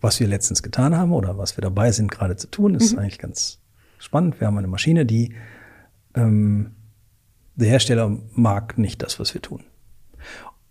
was 0.00 0.20
wir 0.20 0.26
letztens 0.26 0.62
getan 0.62 0.96
haben 0.96 1.12
oder 1.12 1.38
was 1.38 1.56
wir 1.56 1.62
dabei 1.62 1.92
sind 1.92 2.10
gerade 2.10 2.36
zu 2.36 2.48
tun, 2.48 2.74
ist 2.74 2.92
mhm. 2.92 2.98
eigentlich 2.98 3.18
ganz 3.18 3.60
spannend. 3.98 4.40
Wir 4.40 4.46
haben 4.46 4.58
eine 4.58 4.66
Maschine, 4.66 5.06
die 5.06 5.34
ähm, 6.14 6.72
der 7.54 7.68
Hersteller 7.68 8.18
mag 8.32 8.78
nicht 8.78 9.02
das, 9.02 9.20
was 9.20 9.32
wir 9.32 9.40
tun. 9.40 9.62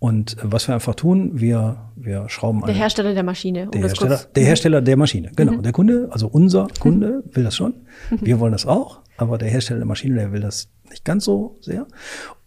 Und 0.07 0.37
äh, 0.37 0.41
was 0.43 0.67
wir 0.67 0.75
einfach 0.75 0.95
tun, 0.95 1.39
wir, 1.39 1.77
wir 1.95 2.27
schrauben 2.27 2.59
Der 2.59 2.69
eine- 2.69 2.77
Hersteller 2.77 3.13
der 3.13 3.23
Maschine. 3.23 3.65
um 3.65 3.71
der 3.71 3.81
das 3.83 3.91
Hersteller, 3.91 4.17
der 4.35 4.43
Hersteller 4.45 4.81
der 4.81 4.97
Maschine, 4.97 5.31
genau. 5.33 5.61
Der 5.61 5.71
Kunde, 5.71 6.09
also 6.11 6.27
unser 6.27 6.67
Kunde 6.79 7.23
will 7.31 7.45
das 7.45 7.55
schon. 7.55 7.73
Wir 8.19 8.39
wollen 8.41 8.51
das 8.51 8.65
auch, 8.65 8.99
aber 9.15 9.37
der 9.37 9.49
Hersteller 9.49 9.79
der 9.79 9.87
Maschine, 9.87 10.15
der 10.15 10.31
will 10.33 10.41
das 10.41 10.69
nicht 10.89 11.05
ganz 11.05 11.23
so 11.23 11.57
sehr. 11.61 11.87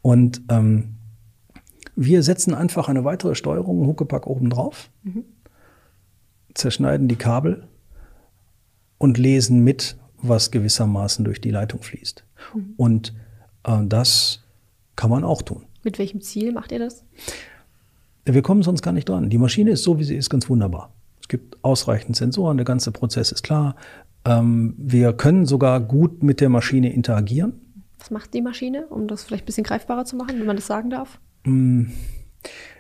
Und 0.03 0.43
ähm, 0.51 0.97
wir 1.95 2.23
setzen 2.23 2.53
einfach 2.55 2.91
eine 2.91 3.05
weitere 3.05 3.35
Steuerung, 3.35 3.87
Huckepack 3.87 4.27
oben 4.27 4.51
drauf, 4.51 4.91
zerschneiden 6.55 7.09
die 7.09 7.17
Kabel 7.17 7.69
und 8.99 9.17
lesen 9.17 9.65
mit, 9.65 9.97
was 10.19 10.51
gewissermaßen 10.51 11.25
durch 11.25 11.41
die 11.41 11.51
Leitung 11.53 11.81
fließt. 11.83 12.23
Und 12.77 13.15
äh, 13.65 13.79
das 13.87 14.45
kann 14.95 15.09
man 15.09 15.25
auch 15.25 15.41
tun. 15.41 15.65
Mit 15.87 16.01
welchem 16.01 16.21
Ziel 16.21 16.53
macht 16.53 16.73
ihr 16.73 16.81
das? 16.81 17.05
Wir 18.25 18.43
kommen 18.43 18.65
sonst 18.65 18.83
gar 18.83 18.91
nicht 18.91 19.09
dran. 19.09 19.31
Die 19.31 19.39
Maschine 19.39 19.71
ist 19.71 19.85
so, 19.85 20.01
wie 20.01 20.05
sie 20.05 20.17
ist, 20.17 20.29
ganz 20.29 20.49
wunderbar. 20.49 20.93
Es 21.21 21.29
gibt 21.29 21.63
ausreichend 21.63 22.17
Sensoren, 22.17 22.57
der 22.57 22.65
ganze 22.67 22.91
Prozess 22.91 23.31
ist 23.31 23.45
klar. 23.45 23.77
Ähm, 24.25 24.75
wir 24.77 25.13
können 25.13 25.47
sogar 25.47 25.79
gut 25.79 26.25
mit 26.25 26.41
der 26.41 26.49
Maschine 26.49 26.93
interagieren. 26.93 27.85
Was 28.01 28.11
macht 28.11 28.35
die 28.35 28.43
Maschine, 28.43 28.89
um 28.89 29.07
das 29.07 29.23
vielleicht 29.23 29.45
ein 29.45 29.47
bisschen 29.47 29.63
greifbarer 29.63 30.05
zu 30.05 30.17
machen, 30.17 30.41
wenn 30.41 30.47
man 30.47 30.57
das 30.57 30.67
sagen 30.67 30.91
darf? 30.91 31.21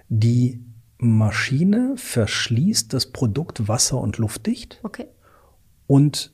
Die 0.09 0.65
Maschine 0.99 1.93
verschließt 1.97 2.93
das 2.93 3.13
Produkt 3.13 3.69
wasser- 3.69 4.01
und 4.01 4.19
luftdicht 4.19 4.81
Okay. 4.83 5.07
und 5.87 6.33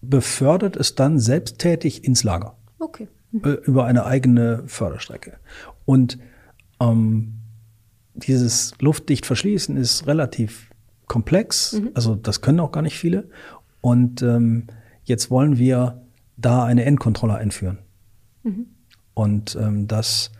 befördert 0.00 0.76
es 0.76 0.94
dann 0.94 1.18
selbsttätig 1.18 2.04
ins 2.04 2.22
Lager. 2.22 2.56
Okay. 2.78 3.08
Äh, 3.32 3.50
über 3.64 3.84
eine 3.84 4.04
eigene 4.04 4.62
Förderstrecke. 4.66 5.38
Und 5.84 6.18
ähm, 6.80 7.34
dieses 8.14 8.74
luftdicht 8.80 9.26
verschließen 9.26 9.76
ist 9.76 10.06
relativ 10.06 10.70
komplex, 11.06 11.80
also 11.94 12.14
das 12.14 12.40
können 12.40 12.60
auch 12.60 12.72
gar 12.72 12.82
nicht 12.82 12.98
viele. 12.98 13.28
Und 13.80 14.22
ähm, 14.22 14.66
jetzt 15.04 15.30
wollen 15.30 15.58
wir 15.58 16.02
da 16.36 16.64
eine 16.64 16.84
Endkontrolle 16.84 17.34
einführen. 17.34 17.78
Und 19.14 19.56
ähm, 19.60 19.86
das 19.86 20.32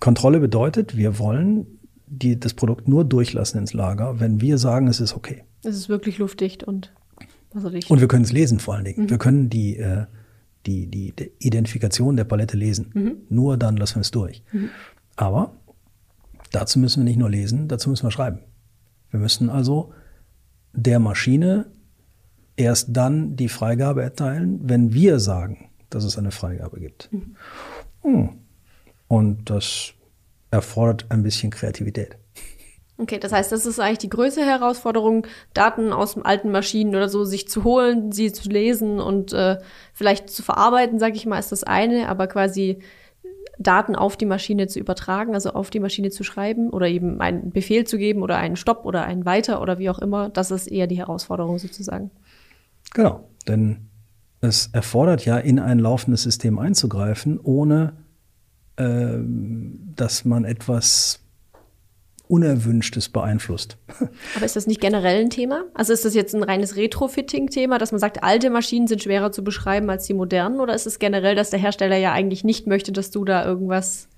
Kontrolle 0.00 0.40
bedeutet, 0.40 0.96
wir 0.96 1.18
wollen 1.18 1.66
die, 2.06 2.38
das 2.38 2.54
Produkt 2.54 2.88
nur 2.88 3.04
durchlassen 3.04 3.58
ins 3.58 3.72
Lager, 3.72 4.20
wenn 4.20 4.40
wir 4.40 4.58
sagen, 4.58 4.88
es 4.88 5.00
ist 5.00 5.14
okay. 5.14 5.44
Es 5.64 5.76
ist 5.76 5.88
wirklich 5.88 6.18
luftdicht 6.18 6.64
und 6.64 6.92
wasserdicht. 7.52 7.90
Und 7.90 8.00
wir 8.00 8.08
können 8.08 8.24
es 8.24 8.32
lesen 8.32 8.60
vor 8.60 8.74
allen 8.74 8.84
Dingen. 8.84 9.10
Wir 9.10 9.18
können 9.18 9.50
die, 9.50 9.76
äh, 9.76 10.06
die, 10.66 10.86
die, 10.86 11.12
die 11.12 11.32
Identifikation 11.38 12.16
der 12.16 12.24
Palette 12.24 12.56
lesen. 12.56 13.24
Nur 13.28 13.56
dann 13.56 13.76
lassen 13.76 13.96
wir 13.96 14.02
es 14.02 14.10
durch. 14.10 14.42
Aber 15.16 15.52
dazu 16.52 16.78
müssen 16.78 17.00
wir 17.00 17.04
nicht 17.04 17.18
nur 17.18 17.30
lesen, 17.30 17.68
dazu 17.68 17.90
müssen 17.90 18.06
wir 18.06 18.10
schreiben. 18.10 18.40
Wir 19.10 19.20
müssen 19.20 19.50
also 19.50 19.92
der 20.72 20.98
Maschine 20.98 21.66
erst 22.56 22.88
dann 22.90 23.36
die 23.36 23.48
Freigabe 23.48 24.02
erteilen, 24.02 24.60
wenn 24.62 24.92
wir 24.92 25.20
sagen, 25.20 25.70
dass 25.90 26.04
es 26.04 26.18
eine 26.18 26.30
Freigabe 26.30 26.80
gibt. 26.80 27.10
Hm. 28.02 28.30
Und 29.08 29.50
das 29.50 29.94
erfordert 30.50 31.06
ein 31.08 31.22
bisschen 31.22 31.50
Kreativität. 31.50 32.18
Okay, 33.00 33.20
das 33.20 33.30
heißt, 33.30 33.52
das 33.52 33.64
ist 33.64 33.78
eigentlich 33.78 33.98
die 33.98 34.08
größte 34.08 34.44
Herausforderung, 34.44 35.24
Daten 35.54 35.92
aus 35.92 36.18
alten 36.18 36.50
Maschinen 36.50 36.96
oder 36.96 37.08
so 37.08 37.24
sich 37.24 37.48
zu 37.48 37.62
holen, 37.62 38.10
sie 38.10 38.32
zu 38.32 38.48
lesen 38.48 38.98
und 38.98 39.32
äh, 39.32 39.58
vielleicht 39.94 40.28
zu 40.30 40.42
verarbeiten, 40.42 40.98
sage 40.98 41.14
ich 41.14 41.24
mal, 41.24 41.38
ist 41.38 41.52
das 41.52 41.62
eine, 41.62 42.08
aber 42.08 42.26
quasi 42.26 42.80
Daten 43.56 43.94
auf 43.94 44.16
die 44.16 44.26
Maschine 44.26 44.66
zu 44.66 44.80
übertragen, 44.80 45.34
also 45.34 45.50
auf 45.50 45.70
die 45.70 45.78
Maschine 45.78 46.10
zu 46.10 46.24
schreiben 46.24 46.70
oder 46.70 46.88
eben 46.88 47.20
einen 47.20 47.50
Befehl 47.50 47.84
zu 47.84 47.98
geben 47.98 48.22
oder 48.22 48.36
einen 48.36 48.56
Stopp 48.56 48.84
oder 48.84 49.04
einen 49.04 49.24
Weiter 49.24 49.62
oder 49.62 49.78
wie 49.78 49.90
auch 49.90 50.00
immer, 50.00 50.28
das 50.28 50.50
ist 50.50 50.66
eher 50.66 50.88
die 50.88 50.98
Herausforderung 50.98 51.58
sozusagen. 51.58 52.10
Genau, 52.94 53.28
denn 53.46 53.88
es 54.40 54.70
erfordert 54.72 55.24
ja, 55.24 55.38
in 55.38 55.60
ein 55.60 55.78
laufendes 55.78 56.24
System 56.24 56.58
einzugreifen, 56.58 57.38
ohne 57.40 57.92
ähm, 58.76 59.92
dass 59.94 60.24
man 60.24 60.44
etwas 60.44 61.20
Unerwünschtes 62.28 63.08
beeinflusst. 63.08 63.78
Aber 64.36 64.44
ist 64.44 64.54
das 64.56 64.66
nicht 64.66 64.80
generell 64.80 65.20
ein 65.24 65.30
Thema? 65.30 65.64
Also 65.74 65.92
ist 65.92 66.04
das 66.04 66.14
jetzt 66.14 66.34
ein 66.34 66.42
reines 66.42 66.76
Retrofitting-Thema, 66.76 67.78
dass 67.78 67.90
man 67.92 67.98
sagt, 67.98 68.22
alte 68.22 68.50
Maschinen 68.50 68.86
sind 68.86 69.02
schwerer 69.02 69.32
zu 69.32 69.42
beschreiben 69.42 69.88
als 69.90 70.06
die 70.06 70.14
modernen? 70.14 70.60
Oder 70.60 70.74
ist 70.74 70.86
es 70.86 70.98
generell, 70.98 71.34
dass 71.34 71.50
der 71.50 71.58
Hersteller 71.58 71.96
ja 71.96 72.12
eigentlich 72.12 72.44
nicht 72.44 72.66
möchte, 72.66 72.92
dass 72.92 73.10
du 73.10 73.24
da 73.24 73.44
irgendwas 73.44 74.08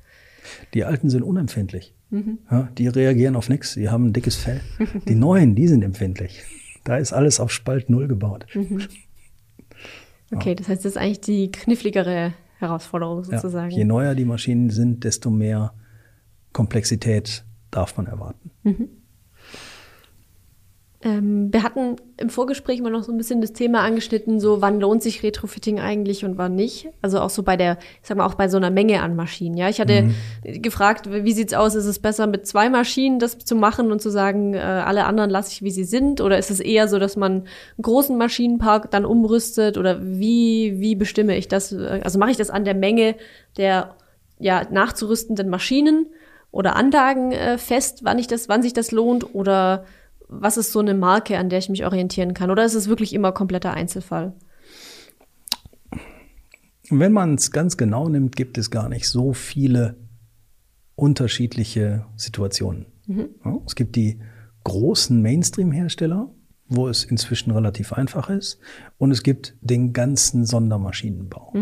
Die 0.74 0.84
alten 0.84 1.08
sind 1.10 1.22
unempfindlich. 1.22 1.94
Ja, 2.50 2.68
die 2.76 2.88
reagieren 2.88 3.36
auf 3.36 3.48
nichts, 3.48 3.74
die 3.74 3.88
haben 3.88 4.06
ein 4.06 4.12
dickes 4.12 4.34
Fell. 4.34 4.60
Die 5.06 5.14
neuen, 5.14 5.54
die 5.54 5.68
sind 5.68 5.82
empfindlich. 5.84 6.42
Da 6.82 6.96
ist 6.96 7.12
alles 7.12 7.38
auf 7.38 7.52
Spalt 7.52 7.88
Null 7.88 8.08
gebaut. 8.08 8.46
Okay, 10.32 10.54
das 10.54 10.68
heißt, 10.68 10.84
das 10.84 10.92
ist 10.92 10.98
eigentlich 10.98 11.20
die 11.20 11.50
kniffligere 11.52 12.34
Herausforderung 12.58 13.24
Ja, 13.24 13.38
sozusagen. 13.38 13.70
je 13.70 13.84
neuer 13.84 14.14
die 14.14 14.24
Maschinen 14.24 14.70
sind, 14.70 15.04
desto 15.04 15.30
mehr 15.30 15.72
Komplexität 16.52 17.44
darf 17.70 17.96
man 17.96 18.06
erwarten. 18.06 18.50
Ähm, 21.02 21.50
wir 21.50 21.62
hatten 21.62 21.96
im 22.18 22.28
Vorgespräch 22.28 22.82
mal 22.82 22.90
noch 22.90 23.04
so 23.04 23.10
ein 23.10 23.16
bisschen 23.16 23.40
das 23.40 23.54
Thema 23.54 23.80
angeschnitten, 23.80 24.38
so 24.38 24.60
wann 24.60 24.80
lohnt 24.80 25.02
sich 25.02 25.22
Retrofitting 25.22 25.80
eigentlich 25.80 26.26
und 26.26 26.36
wann 26.36 26.54
nicht. 26.54 26.88
Also 27.00 27.20
auch 27.20 27.30
so 27.30 27.42
bei 27.42 27.56
der, 27.56 27.78
ich 28.02 28.08
sag 28.08 28.18
mal, 28.18 28.26
auch 28.26 28.34
bei 28.34 28.48
so 28.48 28.58
einer 28.58 28.70
Menge 28.70 29.00
an 29.00 29.16
Maschinen. 29.16 29.56
Ja, 29.56 29.70
ich 29.70 29.80
hatte 29.80 30.10
gefragt, 30.44 31.10
wie 31.10 31.32
sieht's 31.32 31.54
aus? 31.54 31.74
Ist 31.74 31.86
es 31.86 32.00
besser 32.00 32.26
mit 32.26 32.46
zwei 32.46 32.68
Maschinen 32.68 33.18
das 33.18 33.38
zu 33.38 33.56
machen 33.56 33.92
und 33.92 34.02
zu 34.02 34.10
sagen, 34.10 34.52
äh, 34.52 34.58
alle 34.58 35.06
anderen 35.06 35.30
lasse 35.30 35.52
ich 35.52 35.62
wie 35.62 35.70
sie 35.70 35.84
sind? 35.84 36.20
Oder 36.20 36.36
ist 36.36 36.50
es 36.50 36.60
eher 36.60 36.86
so, 36.86 36.98
dass 36.98 37.16
man 37.16 37.32
einen 37.32 37.46
großen 37.80 38.18
Maschinenpark 38.18 38.90
dann 38.90 39.06
umrüstet? 39.06 39.78
Oder 39.78 40.02
wie, 40.02 40.80
wie 40.80 40.96
bestimme 40.96 41.34
ich 41.34 41.48
das? 41.48 41.72
Also 41.72 42.18
mache 42.18 42.32
ich 42.32 42.36
das 42.36 42.50
an 42.50 42.66
der 42.66 42.74
Menge 42.74 43.14
der 43.56 43.96
ja, 44.38 44.66
nachzurüstenden 44.70 45.48
Maschinen 45.48 46.08
oder 46.50 46.76
Anlagen 46.76 47.32
äh, 47.32 47.58
fest, 47.58 48.00
wann 48.02 48.18
ich 48.18 48.26
das, 48.26 48.48
wann 48.48 48.62
sich 48.62 48.72
das 48.72 48.90
lohnt? 48.90 49.34
Oder 49.34 49.84
was 50.28 50.56
ist 50.56 50.72
so 50.72 50.80
eine 50.80 50.94
Marke, 50.94 51.38
an 51.38 51.48
der 51.48 51.58
ich 51.58 51.68
mich 51.68 51.84
orientieren 51.84 52.34
kann? 52.34 52.50
Oder 52.50 52.64
ist 52.64 52.74
es 52.74 52.88
wirklich 52.88 53.12
immer 53.12 53.32
kompletter 53.32 53.72
Einzelfall? 53.72 54.34
Wenn 56.88 57.12
man 57.12 57.34
es 57.34 57.52
ganz 57.52 57.76
genau 57.76 58.08
nimmt, 58.08 58.34
gibt 58.34 58.58
es 58.58 58.70
gar 58.70 58.88
nicht 58.88 59.08
so 59.08 59.32
viele 59.32 59.96
unterschiedliche 60.96 62.06
Situationen. 62.16 62.86
Ja, 63.06 63.58
es 63.66 63.74
gibt 63.74 63.96
die 63.96 64.20
großen 64.64 65.20
Mainstream-Hersteller, 65.20 66.32
wo 66.68 66.88
es 66.88 67.04
inzwischen 67.04 67.50
relativ 67.50 67.92
einfach 67.92 68.28
ist, 68.30 68.58
und 68.98 69.10
es 69.10 69.22
gibt 69.22 69.56
den 69.60 69.92
ganzen 69.92 70.44
Sondermaschinenbau. 70.44 71.54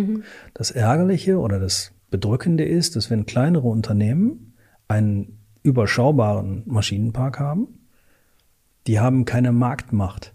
Das 0.55 0.71
Ärgerliche 0.71 1.39
oder 1.39 1.59
das 1.59 1.93
Bedrückende 2.11 2.65
ist, 2.65 2.97
dass 2.97 3.11
wenn 3.11 3.27
kleinere 3.27 3.69
Unternehmen 3.69 4.48
einen 4.89 5.39
überschaubaren 5.63 6.63
Maschinenpark 6.67 7.39
haben, 7.39 7.69
die 8.87 9.01
haben 9.01 9.25
keine 9.25 9.53
Marktmacht. 9.53 10.35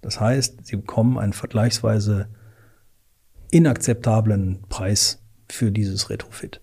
Das 0.00 0.20
heißt, 0.20 0.66
sie 0.66 0.76
bekommen 0.76 1.18
einen 1.18 1.32
vergleichsweise 1.32 2.28
inakzeptablen 3.50 4.62
Preis 4.68 5.22
für 5.48 5.70
dieses 5.70 6.10
Retrofit. 6.10 6.60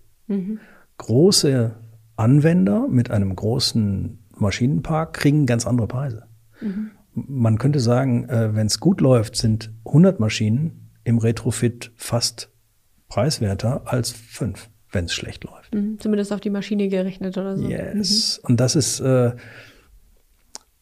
Große 0.98 1.76
Anwender 2.17 2.88
mit 2.88 3.10
einem 3.10 3.36
großen 3.36 4.20
Maschinenpark 4.36 5.13
kriegen 5.13 5.46
ganz 5.46 5.65
andere 5.65 5.88
Preise. 5.88 6.28
Man 7.13 7.58
könnte 7.58 7.80
sagen, 7.80 8.28
äh, 8.30 8.56
wenn 8.56 8.67
es 8.67 8.80
gut 8.80 9.02
läuft, 9.02 9.36
sind 9.36 9.74
100 9.86 10.20
Maschinen 10.20 10.91
im 11.04 11.17
Retrofit 11.17 11.91
fast 11.96 12.52
preiswerter 13.08 13.84
als 13.86 14.12
fünf, 14.12 14.70
wenn 14.92 15.06
es 15.06 15.14
schlecht 15.14 15.44
läuft. 15.44 15.74
Mhm. 15.74 16.00
Zumindest 16.00 16.34
auf 16.34 16.40
die 16.40 16.50
Maschine 16.50 16.88
gerechnet 16.88 17.38
oder 17.38 17.58
so. 17.58 17.68
Yes. 17.68 18.40
Und 18.44 18.60
das 18.60 18.76
ist 18.76 19.00
äh, 19.00 19.32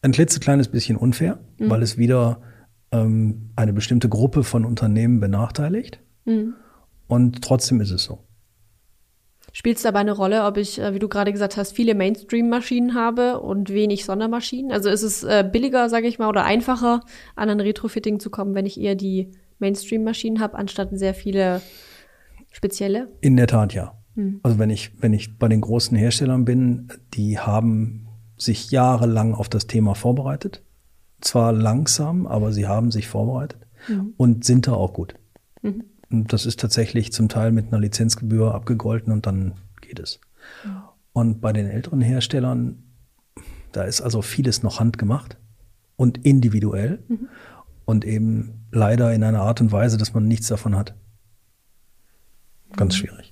ein 0.02 0.12
klitzekleines 0.12 0.68
bisschen 0.68 0.96
unfair, 0.96 1.38
weil 1.58 1.82
es 1.82 1.98
wieder 1.98 2.40
ähm, 2.92 3.50
eine 3.56 3.72
bestimmte 3.72 4.08
Gruppe 4.08 4.44
von 4.44 4.64
Unternehmen 4.64 5.20
benachteiligt. 5.20 6.00
Und 7.08 7.42
trotzdem 7.42 7.80
ist 7.80 7.90
es 7.90 8.04
so. 8.04 8.24
Spielt 9.52 9.78
es 9.78 9.82
dabei 9.82 9.98
eine 10.00 10.12
Rolle, 10.12 10.44
ob 10.44 10.56
ich, 10.56 10.78
äh, 10.78 10.94
wie 10.94 11.00
du 11.00 11.08
gerade 11.08 11.32
gesagt 11.32 11.56
hast, 11.56 11.74
viele 11.74 11.94
Mainstream-Maschinen 11.94 12.94
habe 12.94 13.40
und 13.40 13.70
wenig 13.70 14.04
Sondermaschinen? 14.04 14.70
Also 14.70 14.88
ist 14.90 15.02
es 15.02 15.24
äh, 15.24 15.48
billiger, 15.50 15.88
sage 15.88 16.06
ich 16.06 16.20
mal, 16.20 16.28
oder 16.28 16.44
einfacher, 16.44 17.00
an 17.34 17.50
ein 17.50 17.60
Retrofitting 17.60 18.20
zu 18.20 18.30
kommen, 18.30 18.54
wenn 18.54 18.66
ich 18.66 18.80
eher 18.80 18.94
die 18.94 19.32
Mainstream-Maschinen 19.58 20.40
habe, 20.40 20.56
anstatt 20.56 20.90
sehr 20.92 21.14
viele 21.14 21.62
spezielle? 22.52 23.08
In 23.20 23.36
der 23.36 23.48
Tat 23.48 23.74
ja. 23.74 23.99
Also 24.42 24.58
wenn 24.58 24.70
ich, 24.70 24.92
wenn 25.00 25.12
ich 25.12 25.38
bei 25.38 25.48
den 25.48 25.60
großen 25.60 25.96
Herstellern 25.96 26.44
bin, 26.44 26.88
die 27.14 27.38
haben 27.38 28.08
sich 28.36 28.70
jahrelang 28.70 29.34
auf 29.34 29.48
das 29.48 29.66
Thema 29.66 29.94
vorbereitet. 29.94 30.62
Zwar 31.20 31.52
langsam, 31.52 32.26
aber 32.26 32.52
sie 32.52 32.66
haben 32.66 32.90
sich 32.90 33.08
vorbereitet 33.08 33.60
und 34.16 34.44
sind 34.44 34.66
da 34.66 34.72
auch 34.72 34.92
gut. 34.92 35.14
Und 36.10 36.32
das 36.32 36.46
ist 36.46 36.60
tatsächlich 36.60 37.12
zum 37.12 37.28
Teil 37.28 37.52
mit 37.52 37.68
einer 37.68 37.80
Lizenzgebühr 37.80 38.54
abgegolten 38.54 39.12
und 39.12 39.26
dann 39.26 39.54
geht 39.80 39.98
es. 39.98 40.20
Und 41.12 41.40
bei 41.40 41.52
den 41.52 41.66
älteren 41.66 42.00
Herstellern, 42.00 42.82
da 43.72 43.82
ist 43.82 44.00
also 44.00 44.22
vieles 44.22 44.62
noch 44.62 44.80
handgemacht 44.80 45.38
und 45.96 46.24
individuell 46.24 47.02
mhm. 47.08 47.28
und 47.84 48.04
eben 48.04 48.66
leider 48.72 49.12
in 49.12 49.22
einer 49.22 49.42
Art 49.42 49.60
und 49.60 49.72
Weise, 49.72 49.98
dass 49.98 50.14
man 50.14 50.26
nichts 50.26 50.48
davon 50.48 50.76
hat. 50.76 50.94
Ganz 52.76 52.94
mhm. 52.94 52.98
schwierig. 52.98 53.29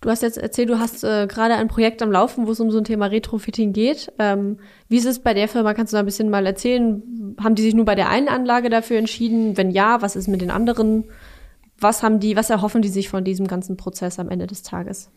Du 0.00 0.10
hast 0.10 0.22
jetzt 0.22 0.38
erzählt, 0.38 0.68
du 0.68 0.78
hast 0.78 1.04
äh, 1.04 1.26
gerade 1.26 1.54
ein 1.54 1.68
Projekt 1.68 2.02
am 2.02 2.12
Laufen, 2.12 2.46
wo 2.46 2.52
es 2.52 2.60
um 2.60 2.70
so 2.70 2.78
ein 2.78 2.84
Thema 2.84 3.06
Retrofitting 3.06 3.72
geht. 3.72 4.12
Ähm, 4.18 4.58
wie 4.88 4.98
ist 4.98 5.06
es 5.06 5.20
bei 5.20 5.34
der 5.34 5.48
Firma? 5.48 5.74
Kannst 5.74 5.92
du 5.92 5.96
da 5.96 6.00
ein 6.00 6.06
bisschen 6.06 6.30
mal 6.30 6.46
erzählen? 6.46 7.36
Haben 7.40 7.54
die 7.54 7.62
sich 7.62 7.74
nur 7.74 7.84
bei 7.84 7.94
der 7.94 8.08
einen 8.08 8.28
Anlage 8.28 8.68
dafür 8.68 8.98
entschieden? 8.98 9.56
Wenn 9.56 9.70
ja, 9.70 10.02
was 10.02 10.16
ist 10.16 10.28
mit 10.28 10.40
den 10.40 10.50
anderen? 10.50 11.04
Was 11.78 12.02
haben 12.02 12.20
die, 12.20 12.36
was 12.36 12.50
erhoffen 12.50 12.82
die 12.82 12.88
sich 12.88 13.08
von 13.08 13.24
diesem 13.24 13.46
ganzen 13.46 13.76
Prozess 13.76 14.18
am 14.18 14.28
Ende 14.28 14.46
des 14.46 14.62
Tages? 14.62 15.10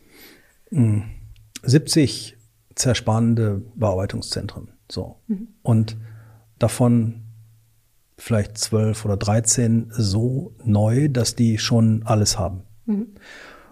70 0.70 2.30
hm. 2.30 2.38
zerspannende 2.74 3.62
Bearbeitungszentren. 3.74 4.68
So. 4.90 5.16
Mhm. 5.26 5.48
Und 5.62 5.96
davon 6.58 7.22
vielleicht 8.20 8.58
zwölf 8.58 9.04
oder 9.04 9.16
13 9.16 9.90
so 9.90 10.54
neu, 10.64 11.08
dass 11.08 11.34
die 11.34 11.58
schon 11.58 12.02
alles 12.04 12.38
haben. 12.38 12.62
Mhm. 12.86 13.08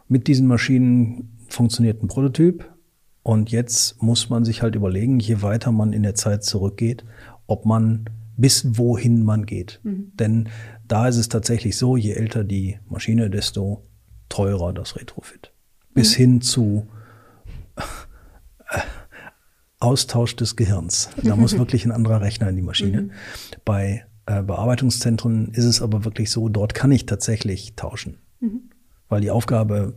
Mit 0.08 0.26
diesen 0.26 0.46
Maschinen 0.46 1.38
funktioniert 1.48 2.02
ein 2.02 2.08
Prototyp. 2.08 2.72
Und 3.22 3.50
jetzt 3.50 4.02
muss 4.02 4.30
man 4.30 4.44
sich 4.44 4.62
halt 4.62 4.74
überlegen, 4.74 5.20
je 5.20 5.42
weiter 5.42 5.70
man 5.70 5.92
in 5.92 6.02
der 6.02 6.14
Zeit 6.14 6.44
zurückgeht, 6.44 7.04
ob 7.46 7.66
man 7.66 8.08
bis 8.38 8.78
wohin 8.78 9.24
man 9.24 9.44
geht. 9.44 9.80
Mhm. 9.82 10.12
Denn 10.14 10.48
da 10.86 11.08
ist 11.08 11.16
es 11.16 11.28
tatsächlich 11.28 11.76
so, 11.76 11.96
je 11.96 12.12
älter 12.12 12.44
die 12.44 12.78
Maschine, 12.88 13.28
desto 13.28 13.82
teurer 14.28 14.72
das 14.72 14.96
Retrofit. 14.96 15.52
Bis 15.92 16.12
mhm. 16.12 16.16
hin 16.16 16.40
zu 16.40 16.86
äh, 17.76 18.78
Austausch 19.80 20.36
des 20.36 20.56
Gehirns. 20.56 21.10
Da 21.22 21.36
muss 21.36 21.58
wirklich 21.58 21.84
ein 21.84 21.92
anderer 21.92 22.22
Rechner 22.22 22.48
in 22.48 22.56
die 22.56 22.62
Maschine. 22.62 23.02
Mhm. 23.02 23.10
Bei 23.64 24.06
äh, 24.26 24.42
Bearbeitungszentren 24.42 25.48
ist 25.52 25.64
es 25.64 25.82
aber 25.82 26.04
wirklich 26.04 26.30
so, 26.30 26.48
dort 26.48 26.74
kann 26.74 26.92
ich 26.92 27.06
tatsächlich 27.06 27.74
tauschen. 27.74 28.18
Weil 29.08 29.20
die 29.20 29.30
Aufgabe 29.30 29.94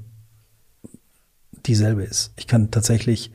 dieselbe 1.66 2.04
ist. 2.04 2.34
Ich 2.38 2.48
kann 2.48 2.72
tatsächlich 2.72 3.32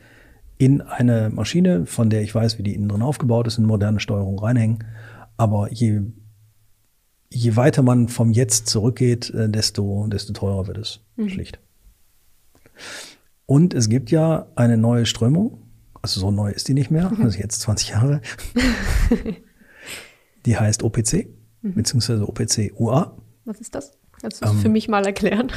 in 0.58 0.80
eine 0.80 1.30
Maschine, 1.30 1.86
von 1.86 2.10
der 2.10 2.22
ich 2.22 2.34
weiß, 2.34 2.58
wie 2.58 2.62
die 2.62 2.74
innen 2.74 2.88
drin 2.88 3.02
aufgebaut 3.02 3.46
ist, 3.46 3.58
in 3.58 3.64
moderne 3.64 4.00
Steuerung 4.00 4.38
reinhängen. 4.38 4.84
Aber 5.36 5.70
je, 5.70 6.02
je 7.30 7.56
weiter 7.56 7.82
man 7.82 8.08
vom 8.08 8.30
Jetzt 8.30 8.68
zurückgeht, 8.68 9.30
äh, 9.30 9.48
desto, 9.48 10.06
desto 10.08 10.32
teurer 10.32 10.66
wird 10.66 10.78
es. 10.78 11.00
Mhm. 11.16 11.28
Schlicht. 11.28 11.58
Und 13.44 13.74
es 13.74 13.88
gibt 13.88 14.10
ja 14.10 14.46
eine 14.56 14.76
neue 14.76 15.06
Strömung. 15.06 15.62
Also 16.02 16.20
so 16.20 16.30
neu 16.30 16.50
ist 16.50 16.68
die 16.68 16.74
nicht 16.74 16.90
mehr, 16.90 17.12
also 17.20 17.38
jetzt 17.38 17.60
20 17.60 17.90
Jahre. 17.90 18.22
die 20.46 20.56
heißt 20.56 20.82
OPC, 20.82 21.28
mhm. 21.62 21.74
beziehungsweise 21.74 22.26
OPC 22.26 22.72
UA. 22.78 23.16
Was 23.44 23.60
ist 23.60 23.74
das? 23.74 23.92
Kannst 24.20 24.40
du 24.40 24.46
es 24.46 24.52
ähm, 24.52 24.58
für 24.58 24.68
mich 24.68 24.88
mal 24.88 25.04
erklären? 25.04 25.50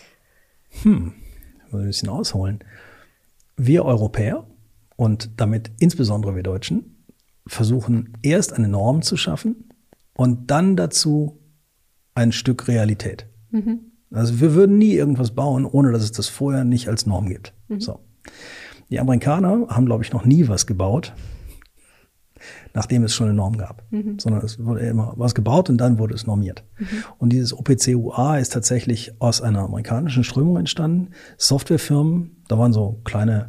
hm, 0.82 1.14
ich 1.66 1.72
muss 1.72 1.80
ein 1.80 1.86
bisschen 1.86 2.08
ausholen. 2.08 2.60
Wir 3.56 3.84
Europäer 3.84 4.46
und 4.96 5.30
damit 5.36 5.70
insbesondere 5.78 6.34
wir 6.36 6.42
Deutschen 6.42 6.96
versuchen 7.46 8.12
erst 8.22 8.52
eine 8.52 8.68
Norm 8.68 9.02
zu 9.02 9.16
schaffen 9.16 9.70
und 10.14 10.50
dann 10.50 10.76
dazu 10.76 11.38
ein 12.14 12.32
Stück 12.32 12.68
Realität. 12.68 13.26
Mhm. 13.50 13.92
Also 14.10 14.40
wir 14.40 14.54
würden 14.54 14.78
nie 14.78 14.92
irgendwas 14.92 15.32
bauen, 15.32 15.64
ohne 15.64 15.92
dass 15.92 16.02
es 16.02 16.12
das 16.12 16.28
vorher 16.28 16.64
nicht 16.64 16.88
als 16.88 17.06
Norm 17.06 17.28
gibt. 17.28 17.52
Mhm. 17.68 17.80
So. 17.80 18.00
Die 18.90 19.00
Amerikaner 19.00 19.66
haben, 19.68 19.86
glaube 19.86 20.04
ich, 20.04 20.12
noch 20.12 20.24
nie 20.24 20.48
was 20.48 20.66
gebaut, 20.66 21.12
nachdem 22.76 23.04
es 23.04 23.14
schon 23.14 23.28
eine 23.28 23.34
Norm 23.34 23.56
gab, 23.56 23.90
mhm. 23.90 24.18
sondern 24.18 24.44
es 24.44 24.62
wurde 24.62 24.80
immer 24.80 25.14
was 25.16 25.34
gebaut 25.34 25.70
und 25.70 25.78
dann 25.78 25.98
wurde 25.98 26.14
es 26.14 26.26
normiert. 26.26 26.62
Mhm. 26.78 26.86
Und 27.16 27.32
dieses 27.32 27.54
OPC-UA 27.56 28.36
ist 28.36 28.52
tatsächlich 28.52 29.14
aus 29.18 29.40
einer 29.40 29.60
amerikanischen 29.60 30.24
Strömung 30.24 30.58
entstanden. 30.58 31.08
Softwarefirmen, 31.38 32.36
da 32.48 32.58
waren 32.58 32.74
so 32.74 33.00
kleine 33.04 33.48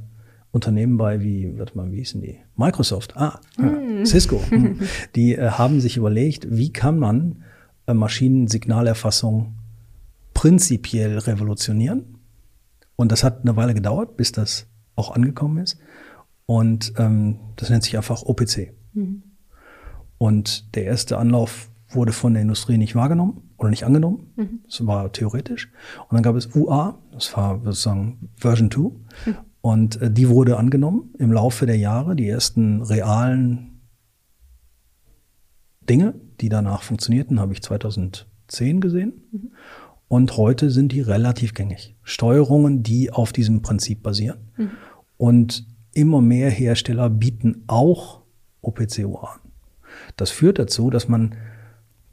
Unternehmen 0.51 0.95
bei 0.95 1.19
wie, 1.19 1.59
warte 1.59 1.75
mal, 1.75 1.91
wie 1.91 1.97
hießen 1.97 2.21
die? 2.21 2.37
Microsoft, 2.55 3.17
ah, 3.17 3.41
mhm. 3.57 4.05
Cisco. 4.05 4.41
Hm. 4.49 4.79
Die 5.15 5.35
äh, 5.35 5.49
haben 5.49 5.81
sich 5.81 5.97
überlegt, 5.97 6.47
wie 6.49 6.71
kann 6.71 6.97
man 6.97 7.43
äh, 7.85 7.93
Maschinensignalerfassung 7.93 9.55
prinzipiell 10.33 11.17
revolutionieren. 11.17 12.19
Und 12.95 13.11
das 13.11 13.25
hat 13.25 13.41
eine 13.41 13.57
Weile 13.57 13.73
gedauert, 13.73 14.15
bis 14.15 14.31
das 14.31 14.67
auch 14.95 15.11
angekommen 15.11 15.57
ist. 15.57 15.77
Und 16.45 16.93
ähm, 16.97 17.39
das 17.57 17.69
nennt 17.69 17.83
sich 17.83 17.97
einfach 17.97 18.23
OPC. 18.23 18.76
Mhm. 18.97 19.23
Und 20.17 20.75
der 20.75 20.85
erste 20.85 21.17
Anlauf 21.17 21.69
wurde 21.89 22.11
von 22.11 22.33
der 22.33 22.41
Industrie 22.41 22.77
nicht 22.77 22.95
wahrgenommen 22.95 23.49
oder 23.57 23.69
nicht 23.69 23.85
angenommen. 23.85 24.31
Mhm. 24.35 24.59
Das 24.65 24.85
war 24.85 25.11
theoretisch. 25.11 25.71
Und 26.09 26.13
dann 26.13 26.23
gab 26.23 26.35
es 26.35 26.55
UA, 26.55 26.97
das 27.11 27.35
war 27.35 27.61
sozusagen 27.63 28.29
Version 28.35 28.71
2. 28.71 28.81
Mhm. 28.81 29.37
Und 29.61 30.01
äh, 30.01 30.11
die 30.11 30.29
wurde 30.29 30.57
angenommen 30.57 31.13
im 31.17 31.31
Laufe 31.31 31.65
der 31.65 31.77
Jahre. 31.77 32.15
Die 32.15 32.27
ersten 32.27 32.81
realen 32.81 33.81
Dinge, 35.89 36.15
die 36.41 36.49
danach 36.49 36.83
funktionierten, 36.83 37.39
habe 37.39 37.53
ich 37.53 37.61
2010 37.61 38.81
gesehen. 38.81 39.13
Mhm. 39.31 39.51
Und 40.09 40.37
heute 40.37 40.69
sind 40.71 40.91
die 40.93 41.01
relativ 41.01 41.53
gängig. 41.53 41.95
Steuerungen, 42.03 42.81
die 42.81 43.11
auf 43.11 43.33
diesem 43.33 43.61
Prinzip 43.61 44.03
basieren. 44.03 44.39
Mhm. 44.55 44.71
Und 45.17 45.67
immer 45.93 46.21
mehr 46.21 46.49
Hersteller 46.49 47.09
bieten 47.09 47.63
auch 47.67 48.21
OPCO 48.61 49.17
an. 49.17 49.39
Das 50.15 50.31
führt 50.31 50.57
dazu, 50.59 50.89
dass 50.89 51.07
man 51.07 51.35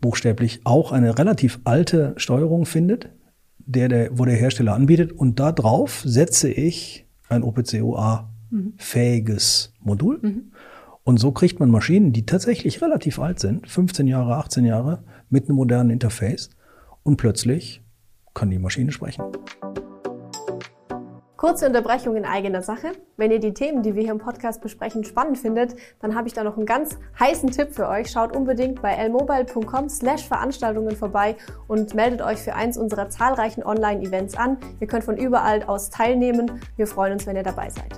buchstäblich 0.01 0.61
auch 0.65 0.93
eine 0.93 1.19
relativ 1.19 1.59
alte 1.65 2.15
Steuerung 2.17 2.65
findet, 2.67 3.09
der, 3.59 3.89
der, 3.89 4.17
wo 4.19 4.25
der 4.25 4.37
Hersteller 4.37 4.75
anbietet. 4.75 5.13
Und 5.13 5.41
da 5.41 5.51
drauf 5.53 6.03
setze 6.05 6.51
ich 6.51 7.07
ein 7.29 7.43
OPCOA-fähiges 7.43 9.73
mhm. 9.79 9.87
Modul. 9.87 10.19
Mhm. 10.21 10.53
Und 11.05 11.19
so 11.19 11.33
kriegt 11.33 11.59
man 11.61 11.71
Maschinen, 11.71 12.13
die 12.13 12.27
tatsächlich 12.27 12.83
relativ 12.83 13.19
alt 13.19 13.41
sind, 13.41 13.69
15 13.69 14.07
Jahre, 14.07 14.37
18 14.37 14.65
Jahre, 14.65 15.03
mit 15.29 15.49
einem 15.49 15.57
modernen 15.57 15.91
Interface. 15.91 16.51
Und 17.03 17.17
plötzlich 17.17 17.83
kann 18.33 18.51
die 18.51 18.59
Maschine 18.59 18.93
sprechen. 18.93 19.25
Kurze 21.45 21.67
Unterbrechung 21.67 22.17
in 22.17 22.25
eigener 22.25 22.63
Sache. 22.63 22.93
Wenn 23.19 23.31
ihr 23.31 23.39
die 23.39 23.53
Themen, 23.53 23.83
die 23.83 23.95
wir 23.95 24.01
hier 24.01 24.13
im 24.13 24.19
Podcast 24.19 24.63
besprechen, 24.63 25.05
spannend 25.05 25.37
findet, 25.37 25.77
dann 26.01 26.15
habe 26.15 26.27
ich 26.27 26.33
da 26.33 26.43
noch 26.43 26.57
einen 26.57 26.65
ganz 26.65 26.97
heißen 27.21 27.51
Tipp 27.51 27.75
für 27.75 27.87
euch. 27.87 28.11
Schaut 28.11 28.35
unbedingt 28.35 28.81
bei 28.81 28.95
lmobile.com 28.95 29.91
slash 29.91 30.27
Veranstaltungen 30.27 30.97
vorbei 30.97 31.37
und 31.69 31.93
meldet 31.93 32.23
euch 32.23 32.39
für 32.39 32.55
eins 32.55 32.79
unserer 32.79 33.11
zahlreichen 33.11 33.63
Online-Events 33.63 34.39
an. 34.39 34.57
Ihr 34.81 34.87
könnt 34.87 35.05
von 35.05 35.19
überall 35.19 35.63
aus 35.65 35.91
teilnehmen. 35.91 36.63
Wir 36.79 36.87
freuen 36.87 37.13
uns, 37.13 37.27
wenn 37.27 37.37
ihr 37.37 37.43
dabei 37.43 37.69
seid. 37.69 37.93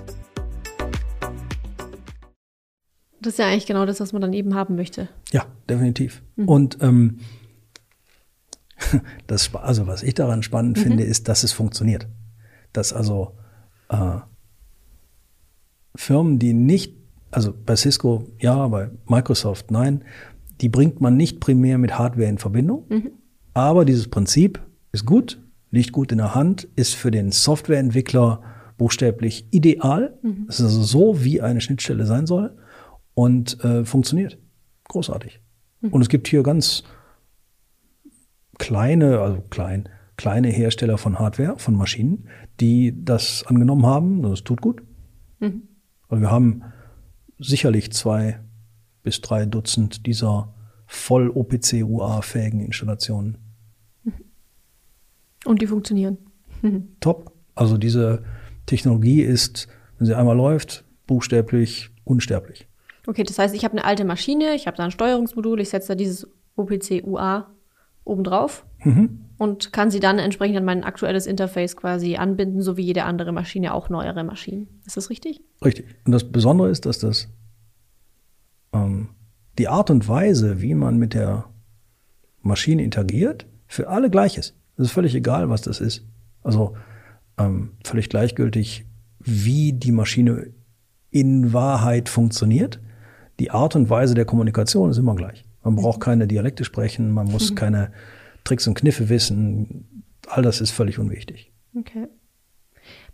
Das 3.21 3.31
ist 3.31 3.39
ja 3.39 3.45
eigentlich 3.45 3.65
genau 3.65 3.85
das, 3.85 4.01
was 4.01 4.11
man 4.11 4.21
dann 4.21 4.33
eben 4.33 4.55
haben 4.55 4.75
möchte. 4.75 5.07
Ja, 5.31 5.45
definitiv. 5.69 6.21
Mhm. 6.35 6.49
Und 6.49 6.77
ähm, 6.81 7.19
das, 9.27 9.55
also 9.55 9.87
was 9.87 10.03
ich 10.03 10.15
daran 10.15 10.43
spannend 10.43 10.75
mhm. 10.79 10.81
finde, 10.81 11.03
ist, 11.05 11.29
dass 11.29 11.45
es 11.45 11.53
funktioniert. 11.53 12.07
Dass 12.77 12.93
also 12.93 13.31
äh, 13.89 14.19
Firmen, 15.95 16.37
die 16.37 16.53
nicht, 16.53 16.95
also 17.31 17.51
bei 17.65 17.75
Cisco 17.75 18.27
ja, 18.39 18.67
bei 18.67 18.91
Microsoft 19.07 19.71
nein, 19.71 20.03
die 20.61 20.69
bringt 20.69 21.01
man 21.01 21.17
nicht 21.17 21.39
primär 21.39 21.79
mit 21.79 21.97
Hardware 21.97 22.29
in 22.29 22.37
Verbindung. 22.37 22.85
Mhm. 22.89 23.11
Aber 23.55 23.83
dieses 23.83 24.09
Prinzip 24.09 24.61
ist 24.91 25.07
gut, 25.07 25.41
liegt 25.71 25.91
gut 25.91 26.11
in 26.11 26.19
der 26.19 26.35
Hand, 26.35 26.67
ist 26.75 26.93
für 26.93 27.09
den 27.09 27.31
Softwareentwickler 27.31 28.43
buchstäblich 28.77 29.47
ideal. 29.49 30.19
Mhm. 30.21 30.45
Es 30.47 30.59
ist 30.59 30.65
also 30.65 30.83
so, 30.83 31.23
wie 31.23 31.41
eine 31.41 31.61
Schnittstelle 31.61 32.05
sein 32.05 32.27
soll 32.27 32.55
und 33.15 33.59
äh, 33.63 33.85
funktioniert. 33.85 34.37
Großartig. 34.87 35.41
Mhm. 35.81 35.93
Und 35.93 36.01
es 36.03 36.09
gibt 36.09 36.27
hier 36.27 36.43
ganz 36.43 36.83
kleine, 38.59 39.19
also 39.19 39.41
klein, 39.49 39.89
kleine 40.17 40.49
Hersteller 40.49 40.97
von 40.97 41.19
Hardware, 41.19 41.57
von 41.57 41.75
Maschinen, 41.75 42.27
die 42.59 42.93
das 43.05 43.45
angenommen 43.45 43.85
haben. 43.85 44.23
Das 44.23 44.43
tut 44.43 44.61
gut. 44.61 44.81
Mhm. 45.39 45.63
Also 46.09 46.21
wir 46.21 46.31
haben 46.31 46.63
sicherlich 47.39 47.91
zwei 47.93 48.39
bis 49.03 49.21
drei 49.21 49.45
Dutzend 49.45 50.05
dieser 50.05 50.53
voll 50.87 51.29
OPC-UA-fähigen 51.29 52.61
Installationen. 52.61 53.37
Mhm. 54.03 54.13
Und 55.45 55.61
die 55.61 55.67
funktionieren. 55.67 56.17
Mhm. 56.61 56.89
Top. 56.99 57.31
Also 57.53 57.77
diese 57.77 58.23
Technologie 58.65 59.21
ist, 59.21 59.67
wenn 59.97 60.07
sie 60.07 60.15
einmal 60.15 60.35
läuft, 60.35 60.83
buchstäblich 61.05 61.91
unsterblich. 62.03 62.67
Okay, 63.05 63.23
das 63.23 63.39
heißt, 63.39 63.55
ich 63.55 63.63
habe 63.63 63.73
eine 63.73 63.85
alte 63.85 64.03
Maschine, 64.03 64.53
ich 64.55 64.67
habe 64.67 64.75
da 64.77 64.83
ein 64.83 64.91
Steuerungsmodul, 64.91 65.61
ich 65.61 65.69
setze 65.69 65.89
da 65.89 65.95
dieses 65.95 66.27
OPC-UA 66.55 67.49
obendrauf. 68.03 68.65
Mhm. 68.83 69.26
Und 69.37 69.71
kann 69.71 69.91
sie 69.91 69.99
dann 69.99 70.19
entsprechend 70.19 70.57
an 70.57 70.65
mein 70.65 70.83
aktuelles 70.83 71.27
Interface 71.27 71.75
quasi 71.75 72.15
anbinden, 72.15 72.61
so 72.61 72.77
wie 72.77 72.83
jede 72.83 73.03
andere 73.03 73.31
Maschine, 73.31 73.73
auch 73.73 73.89
neuere 73.89 74.23
Maschinen. 74.23 74.81
Ist 74.85 74.97
das 74.97 75.09
richtig? 75.09 75.41
Richtig. 75.63 75.85
Und 76.05 76.11
das 76.11 76.31
Besondere 76.31 76.69
ist, 76.69 76.85
dass 76.85 76.99
das 76.99 77.27
ähm, 78.73 79.09
die 79.57 79.67
Art 79.67 79.89
und 79.89 80.07
Weise, 80.07 80.61
wie 80.61 80.73
man 80.73 80.97
mit 80.97 81.13
der 81.13 81.45
Maschine 82.41 82.83
interagiert, 82.83 83.45
für 83.67 83.89
alle 83.89 84.09
gleich 84.09 84.37
ist. 84.37 84.55
Es 84.77 84.85
ist 84.85 84.91
völlig 84.91 85.13
egal, 85.15 85.49
was 85.49 85.61
das 85.61 85.81
ist. 85.81 86.05
Also 86.43 86.75
ähm, 87.37 87.71
völlig 87.83 88.09
gleichgültig, 88.09 88.85
wie 89.19 89.73
die 89.73 89.91
Maschine 89.91 90.51
in 91.09 91.53
Wahrheit 91.53 92.09
funktioniert. 92.09 92.79
Die 93.39 93.51
Art 93.51 93.75
und 93.75 93.89
Weise 93.89 94.13
der 94.13 94.25
Kommunikation 94.25 94.89
ist 94.89 94.97
immer 94.97 95.15
gleich. 95.15 95.43
Man 95.63 95.75
braucht 95.75 95.99
keine 95.99 96.27
Dialekte 96.27 96.63
sprechen, 96.63 97.11
man 97.11 97.27
muss 97.27 97.51
mhm. 97.51 97.55
keine 97.55 97.91
Tricks 98.47 98.67
und 98.67 98.75
Kniffe 98.75 99.09
wissen. 99.09 100.03
All 100.27 100.41
das 100.41 100.61
ist 100.61 100.71
völlig 100.71 100.99
unwichtig. 100.99 101.51
Okay. 101.77 102.07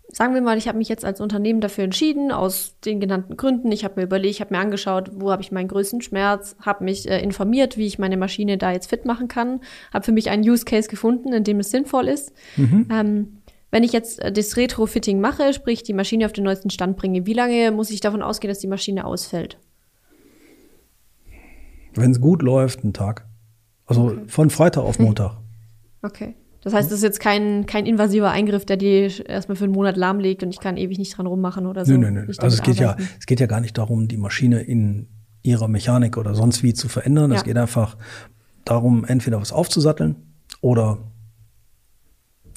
Sagen 0.10 0.36
wir 0.36 0.42
mal, 0.42 0.60
ich 0.60 0.68
habe 0.68 0.78
mich 0.78 0.90
jetzt 0.90 1.06
als 1.06 1.22
Unternehmen 1.22 1.60
dafür 1.60 1.86
entschieden, 1.86 2.32
aus 2.32 2.76
den 2.86 3.00
genannten 3.00 3.36
Gründen. 3.36 3.72
Ich 3.72 3.84
habe 3.84 3.96
mir 3.96 4.04
überlegt, 4.04 4.36
ich 4.36 4.42
habe 4.42 4.54
mir 4.54 4.60
angeschaut, 4.60 5.10
wo 5.16 5.32
habe 5.32 5.42
ich 5.42 5.52
meinen 5.52 5.68
größten 5.68 6.02
Schmerz, 6.02 6.56
habe 6.60 6.84
mich 6.84 7.10
äh, 7.10 7.20
informiert, 7.20 7.78
wie 7.78 7.88
ich 7.88 7.98
meine 7.98 8.16
Maschine 8.16 8.60
da 8.60 8.72
jetzt 8.72 8.92
fit 8.92 9.06
machen 9.06 9.28
kann, 9.28 9.62
habe 9.92 10.06
für 10.06 10.12
mich 10.12 10.30
einen 10.30 10.48
Use 10.48 10.66
Case 10.66 10.88
gefunden, 10.88 11.34
in 11.34 11.44
dem 11.44 11.60
es 11.60 11.72
sinnvoll 11.72 12.08
ist. 12.08 12.32
Mhm. 12.58 12.88
Ähm, 12.92 13.38
wenn 13.72 13.84
ich 13.84 13.92
jetzt 13.92 14.20
äh, 14.22 14.32
das 14.32 14.56
Retrofitting 14.56 15.20
mache, 15.20 15.52
sprich 15.52 15.82
die 15.82 15.94
Maschine 15.94 16.28
auf 16.28 16.34
den 16.34 16.44
neuesten 16.44 16.70
Stand 16.70 16.96
bringe, 16.96 17.26
wie 17.26 17.34
lange 17.34 17.72
muss 17.72 17.90
ich 17.90 18.02
davon 18.02 18.22
ausgehen, 18.22 18.50
dass 18.50 18.60
die 18.60 18.68
Maschine 18.68 19.06
ausfällt? 19.06 19.58
Wenn 21.96 22.12
es 22.12 22.22
gut 22.22 22.44
läuft, 22.44 22.84
einen 22.84 22.94
Tag. 22.94 23.26
Also 23.98 24.12
okay. 24.12 24.24
von 24.28 24.50
Freitag 24.50 24.84
auf 24.84 25.00
Montag. 25.00 25.38
Okay. 26.02 26.36
Das 26.64 26.74
heißt, 26.74 26.90
das 26.90 27.00
ist 27.00 27.04
jetzt 27.04 27.20
kein, 27.20 27.66
kein 27.66 27.86
invasiver 27.86 28.32
Eingriff, 28.32 28.64
der 28.66 28.78
die 28.78 29.12
erstmal 29.26 29.58
für 29.58 29.66
einen 29.66 29.74
Monat 29.74 29.98
lahmlegt 29.98 30.44
und 30.44 30.50
ich 30.50 30.60
kann 30.60 30.78
ewig 30.78 30.98
nicht 30.98 31.18
dran 31.18 31.28
rummachen 31.28 31.66
oder 31.66 31.86
so. 31.86 31.92
Nö, 31.92 31.98
nö, 31.98 32.12
nö. 32.12 32.34
Also 32.38 32.56
es 32.56 32.64
geht 32.64 32.78
ja, 32.78 32.96
es 33.20 33.26
geht 33.26 33.42
ja 33.42 33.48
gar 33.48 33.60
nicht 33.60 33.78
darum, 33.78 34.08
die 34.08 34.16
Maschine 34.16 34.62
in 34.62 35.08
ihrer 35.42 35.68
Mechanik 35.68 36.16
oder 36.18 36.36
sonst 36.36 36.64
wie 36.64 36.74
zu 36.74 36.88
verändern. 36.88 37.32
Ja. 37.32 37.38
Es 37.38 37.44
geht 37.44 37.58
einfach 37.58 37.98
darum, 38.64 39.04
entweder 39.04 39.42
was 39.42 39.52
aufzusatteln 39.52 40.16
oder 40.62 41.00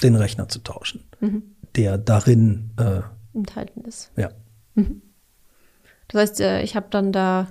den 0.01 0.15
Rechner 0.15 0.47
zu 0.47 0.59
tauschen, 0.59 1.03
mhm. 1.19 1.43
der 1.75 1.97
darin 1.97 2.71
äh, 2.77 3.01
enthalten 3.33 3.81
ist. 3.81 4.11
Ja. 4.15 4.29
Mhm. 4.75 5.01
Das 6.07 6.21
heißt, 6.21 6.41
äh, 6.41 6.61
ich 6.61 6.77
habe 6.77 6.87
dann 6.89 7.11
da, 7.11 7.47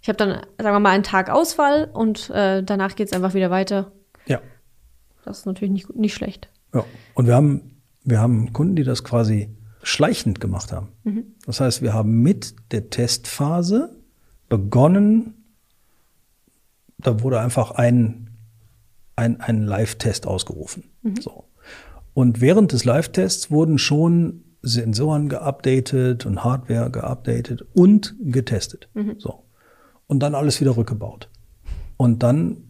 ich 0.00 0.08
habe 0.08 0.16
dann, 0.16 0.30
sagen 0.58 0.74
wir 0.74 0.80
mal, 0.80 0.90
einen 0.90 1.02
Tag 1.02 1.30
Ausfall 1.30 1.90
und 1.92 2.30
äh, 2.30 2.62
danach 2.62 2.96
geht 2.96 3.08
es 3.08 3.12
einfach 3.12 3.34
wieder 3.34 3.50
weiter. 3.50 3.92
Ja. 4.26 4.40
Das 5.24 5.40
ist 5.40 5.46
natürlich 5.46 5.72
nicht, 5.72 5.96
nicht 5.96 6.14
schlecht. 6.14 6.48
Ja. 6.72 6.84
Und 7.14 7.26
wir 7.26 7.34
haben, 7.34 7.82
wir 8.04 8.20
haben 8.20 8.52
Kunden, 8.52 8.76
die 8.76 8.84
das 8.84 9.04
quasi 9.04 9.50
schleichend 9.82 10.40
gemacht 10.40 10.72
haben. 10.72 10.88
Mhm. 11.04 11.24
Das 11.46 11.60
heißt, 11.60 11.82
wir 11.82 11.94
haben 11.94 12.22
mit 12.22 12.54
der 12.72 12.90
Testphase 12.90 13.96
begonnen, 14.48 15.34
da 16.98 17.22
wurde 17.22 17.40
einfach 17.40 17.72
ein, 17.72 18.30
ein, 19.16 19.40
ein 19.40 19.62
Live-Test 19.62 20.26
ausgerufen. 20.26 20.84
Mhm. 21.02 21.20
So. 21.20 21.44
Und 22.14 22.40
während 22.40 22.72
des 22.72 22.84
Live-Tests 22.84 23.50
wurden 23.50 23.78
schon 23.78 24.44
Sensoren 24.62 25.28
geupdatet 25.28 26.26
und 26.26 26.42
Hardware 26.42 26.90
geupdatet 26.90 27.64
und 27.74 28.16
getestet. 28.20 28.88
Mhm. 28.94 29.16
So. 29.18 29.44
Und 30.08 30.20
dann 30.20 30.34
alles 30.34 30.60
wieder 30.60 30.76
rückgebaut. 30.76 31.30
Und 31.96 32.22
dann 32.22 32.64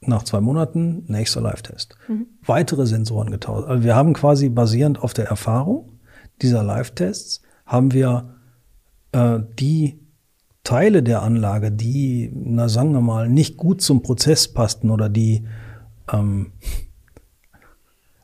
nach 0.00 0.22
zwei 0.22 0.40
Monaten 0.40 1.04
nächster 1.06 1.40
Live-Test. 1.40 1.96
Mhm. 2.08 2.26
Weitere 2.44 2.86
Sensoren 2.86 3.30
getauscht. 3.30 3.66
Also 3.66 3.84
wir 3.84 3.96
haben 3.96 4.12
quasi 4.12 4.48
basierend 4.48 5.02
auf 5.02 5.14
der 5.14 5.26
Erfahrung 5.26 5.98
dieser 6.42 6.62
Live-Tests 6.62 7.42
haben 7.66 7.92
wir 7.92 8.36
äh, 9.12 9.40
die 9.58 10.00
Teile 10.64 11.02
der 11.02 11.22
Anlage, 11.22 11.72
die, 11.72 12.30
na 12.34 12.68
sagen 12.68 12.92
wir 12.92 13.00
mal, 13.00 13.28
nicht 13.28 13.56
gut 13.56 13.80
zum 13.80 14.02
Prozess 14.02 14.48
passten 14.48 14.90
oder 14.90 15.08
die 15.08 15.46
ähm, 16.12 16.52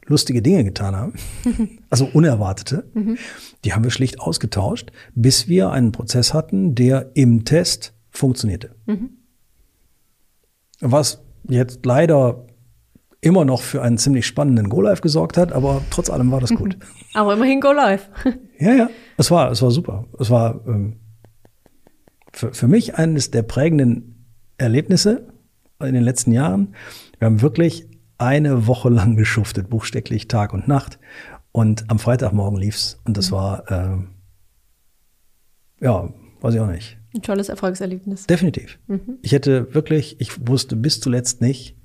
lustige 0.06 0.42
Dinge 0.42 0.64
getan 0.64 0.94
haben, 0.94 1.14
also 1.90 2.08
unerwartete, 2.12 2.84
mhm. 2.92 3.16
die 3.64 3.72
haben 3.72 3.84
wir 3.84 3.90
schlicht 3.90 4.20
ausgetauscht, 4.20 4.92
bis 5.14 5.48
wir 5.48 5.70
einen 5.70 5.92
Prozess 5.92 6.34
hatten, 6.34 6.74
der 6.74 7.12
im 7.14 7.44
Test 7.44 7.94
funktionierte. 8.14 8.74
Mhm. 8.86 9.10
Was 10.80 11.22
jetzt 11.48 11.84
leider 11.84 12.46
immer 13.20 13.44
noch 13.44 13.62
für 13.62 13.82
einen 13.82 13.96
ziemlich 13.96 14.26
spannenden 14.26 14.68
Go-Live 14.68 15.00
gesorgt 15.00 15.36
hat, 15.36 15.52
aber 15.52 15.82
trotz 15.90 16.10
allem 16.10 16.30
war 16.30 16.40
das 16.40 16.50
gut. 16.50 16.76
Aber 17.14 17.34
immerhin 17.34 17.60
Go-Live. 17.60 18.10
ja, 18.58 18.74
ja, 18.74 18.90
es 19.16 19.30
war, 19.30 19.50
es 19.50 19.62
war 19.62 19.70
super. 19.70 20.06
Es 20.18 20.30
war 20.30 20.60
ähm, 20.66 21.00
für, 22.32 22.52
für 22.52 22.68
mich 22.68 22.96
eines 22.96 23.30
der 23.30 23.42
prägenden 23.42 24.26
Erlebnisse 24.58 25.32
in 25.80 25.94
den 25.94 26.02
letzten 26.02 26.32
Jahren. 26.32 26.74
Wir 27.18 27.26
haben 27.26 27.40
wirklich 27.40 27.88
eine 28.18 28.66
Woche 28.66 28.90
lang 28.90 29.16
geschuftet, 29.16 29.70
buchstäblich 29.70 30.28
Tag 30.28 30.52
und 30.52 30.68
Nacht. 30.68 30.98
Und 31.50 31.90
am 31.90 31.98
Freitagmorgen 31.98 32.58
lief's 32.58 33.00
und 33.04 33.16
das 33.16 33.30
mhm. 33.30 33.34
war, 33.34 33.70
äh, 33.70 33.98
ja, 35.80 36.12
weiß 36.40 36.54
ich 36.54 36.60
auch 36.60 36.66
nicht. 36.66 36.98
Ein 37.14 37.22
tolles 37.22 37.48
Erfolgserlebnis. 37.48 38.26
Definitiv. 38.26 38.78
Mhm. 38.86 39.18
Ich 39.22 39.32
hätte 39.32 39.72
wirklich, 39.74 40.20
ich 40.20 40.48
wusste 40.48 40.74
bis 40.74 41.00
zuletzt 41.00 41.40
nicht, 41.40 41.76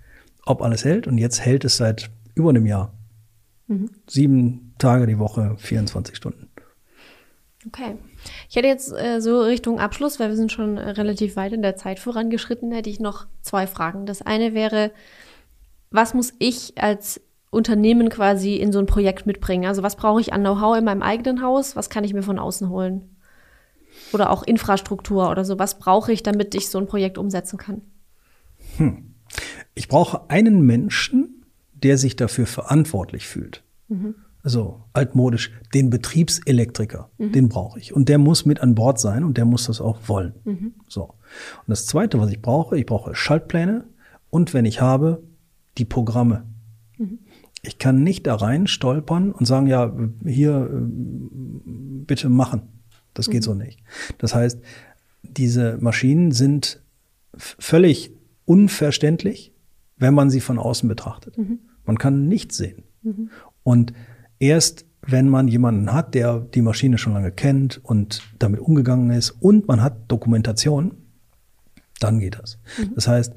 ob 0.46 0.62
alles 0.62 0.84
hält 0.86 1.08
und 1.08 1.18
jetzt 1.18 1.42
hält 1.42 1.66
es 1.66 1.78
seit 1.78 2.10
über 2.34 2.50
einem 2.50 2.66
Jahr. 2.66 2.94
Mhm. 3.68 3.92
Sieben 4.08 4.74
Tage 4.80 5.06
die 5.06 5.20
Woche, 5.20 5.56
24 5.58 6.16
Stunden. 6.16 6.50
Okay. 7.68 7.98
Ich 8.50 8.56
hätte 8.56 8.68
jetzt 8.68 8.92
äh, 8.92 9.20
so 9.20 9.42
Richtung 9.42 9.80
Abschluss, 9.80 10.20
weil 10.20 10.30
wir 10.30 10.36
sind 10.36 10.52
schon 10.52 10.78
äh, 10.78 10.92
relativ 10.92 11.36
weit 11.36 11.54
in 11.54 11.62
der 11.62 11.76
Zeit 11.76 12.00
vorangeschritten, 12.00 12.72
hätte 12.72 12.90
ich 12.90 13.00
noch 13.00 13.28
zwei 13.42 13.68
Fragen. 13.68 14.06
Das 14.06 14.22
eine 14.22 14.54
wäre, 14.54 14.92
was 15.92 16.14
muss 16.14 16.34
ich 16.40 16.82
als 16.82 17.22
Unternehmen 17.52 18.10
quasi 18.10 18.56
in 18.56 18.72
so 18.72 18.80
ein 18.80 18.86
Projekt 18.86 19.26
mitbringen? 19.26 19.66
Also 19.66 19.84
was 19.84 19.96
brauche 19.96 20.22
ich 20.22 20.34
an 20.34 20.42
Know-how 20.42 20.78
in 20.78 20.86
meinem 20.86 21.02
eigenen 21.02 21.42
Haus? 21.42 21.76
Was 21.76 21.90
kann 21.90 22.04
ich 22.04 22.14
mir 22.14 22.24
von 22.24 22.40
außen 22.40 22.70
holen? 22.70 23.18
Oder 24.14 24.32
auch 24.32 24.44
Infrastruktur 24.44 25.30
oder 25.30 25.46
so. 25.46 25.60
Was 25.60 25.80
brauche 25.80 26.12
ich, 26.12 26.24
damit 26.24 26.56
ich 26.56 26.70
so 26.70 26.80
ein 26.80 26.88
Projekt 26.88 27.18
umsetzen 27.18 27.58
kann? 27.58 27.82
Hm. 28.78 29.14
Ich 29.76 29.88
brauche 29.88 30.30
einen 30.30 30.62
Menschen, 30.66 31.46
der 31.74 31.98
sich 31.98 32.16
dafür 32.16 32.46
verantwortlich 32.46 33.28
fühlt. 33.28 33.64
Mhm. 33.88 34.16
Also 34.42 34.84
altmodisch, 34.94 35.52
den 35.74 35.90
Betriebselektriker, 35.90 37.10
mhm. 37.18 37.32
den 37.34 37.50
brauche 37.50 37.80
ich. 37.80 37.94
Und 37.94 38.10
der 38.10 38.18
muss 38.18 38.46
mit 38.46 38.62
an 38.62 38.76
Bord 38.76 39.00
sein 39.00 39.24
und 39.24 39.38
der 39.38 39.46
muss 39.46 39.66
das 39.66 39.82
auch 39.82 40.00
wollen. 40.08 40.34
Mhm. 40.46 40.74
So. 40.88 41.04
Und 41.04 41.68
das 41.68 41.86
Zweite, 41.86 42.20
was 42.20 42.32
ich 42.32 42.42
brauche, 42.42 42.78
ich 42.78 42.86
brauche 42.86 43.16
Schaltpläne 43.16 43.86
und 44.30 44.54
wenn 44.54 44.66
ich 44.66 44.82
habe, 44.82 45.24
die 45.78 45.86
Programme. 45.86 46.46
Mhm. 46.98 47.20
Ich 47.62 47.78
kann 47.78 48.04
nicht 48.04 48.28
da 48.28 48.36
rein 48.36 48.68
stolpern 48.68 49.34
und 49.34 49.46
sagen, 49.46 49.68
ja, 49.68 49.94
hier, 50.26 50.70
äh, 50.72 50.82
bitte 52.06 52.30
machen. 52.30 52.62
Das 53.20 53.30
geht 53.30 53.42
mhm. 53.42 53.46
so 53.46 53.54
nicht. 53.54 53.80
Das 54.18 54.34
heißt, 54.34 54.62
diese 55.24 55.78
Maschinen 55.80 56.32
sind 56.32 56.82
völlig 57.36 58.12
unverständlich, 58.46 59.54
wenn 59.98 60.14
man 60.14 60.30
sie 60.30 60.40
von 60.40 60.58
außen 60.58 60.88
betrachtet. 60.88 61.38
Mhm. 61.38 61.60
Man 61.86 61.98
kann 61.98 62.28
nichts 62.28 62.58
sehen. 62.58 62.84
Mhm. 63.04 63.30
Und 63.64 63.94
erst 64.40 64.86
wenn 65.02 65.28
man 65.28 65.48
jemanden 65.48 65.92
hat, 65.94 66.14
der 66.14 66.40
die 66.40 66.62
Maschine 66.62 66.98
schon 66.98 67.14
lange 67.14 67.32
kennt 67.32 67.84
und 67.84 68.22
damit 68.40 68.60
umgegangen 68.60 69.12
ist 69.12 69.32
und 69.32 69.68
man 69.68 69.82
hat 69.82 70.10
Dokumentation, 70.10 70.92
dann 72.00 72.20
geht 72.20 72.38
das. 72.40 72.60
Mhm. 72.78 72.92
Das 72.96 73.08
heißt, 73.08 73.34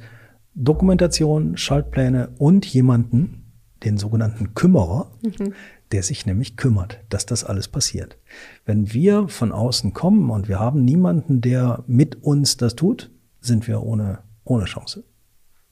Dokumentation, 0.54 1.56
Schaltpläne 1.56 2.30
und 2.38 2.66
jemanden, 2.66 3.52
den 3.84 3.98
sogenannten 3.98 4.54
Kümmerer, 4.54 5.10
mhm. 5.22 5.54
Der 5.92 6.02
sich 6.02 6.26
nämlich 6.26 6.56
kümmert, 6.56 7.00
dass 7.10 7.26
das 7.26 7.44
alles 7.44 7.68
passiert. 7.68 8.16
Wenn 8.64 8.92
wir 8.92 9.28
von 9.28 9.52
außen 9.52 9.92
kommen 9.92 10.30
und 10.30 10.48
wir 10.48 10.58
haben 10.58 10.84
niemanden, 10.84 11.40
der 11.40 11.84
mit 11.86 12.22
uns 12.22 12.56
das 12.56 12.74
tut, 12.74 13.10
sind 13.40 13.68
wir 13.68 13.82
ohne, 13.82 14.20
ohne 14.44 14.64
Chance. 14.64 15.04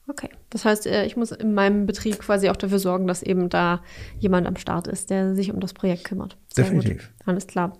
Okay, 0.07 0.29
das 0.49 0.65
heißt, 0.65 0.87
äh, 0.87 1.05
ich 1.05 1.15
muss 1.15 1.31
in 1.31 1.53
meinem 1.53 1.85
Betrieb 1.85 2.19
quasi 2.19 2.49
auch 2.49 2.57
dafür 2.57 2.79
sorgen, 2.79 3.07
dass 3.07 3.23
eben 3.23 3.49
da 3.49 3.81
jemand 4.19 4.45
am 4.45 4.57
Start 4.57 4.87
ist, 4.87 5.09
der 5.09 5.35
sich 5.35 5.53
um 5.53 5.59
das 5.59 5.73
Projekt 5.73 6.03
kümmert. 6.03 6.37
Sehr 6.53 6.65
Definitiv. 6.65 7.11
Gut. 7.17 7.27
Alles 7.27 7.47
klar. 7.47 7.77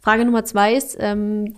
Frage 0.00 0.24
Nummer 0.24 0.44
zwei 0.44 0.74
ist, 0.74 0.96
ähm, 1.00 1.56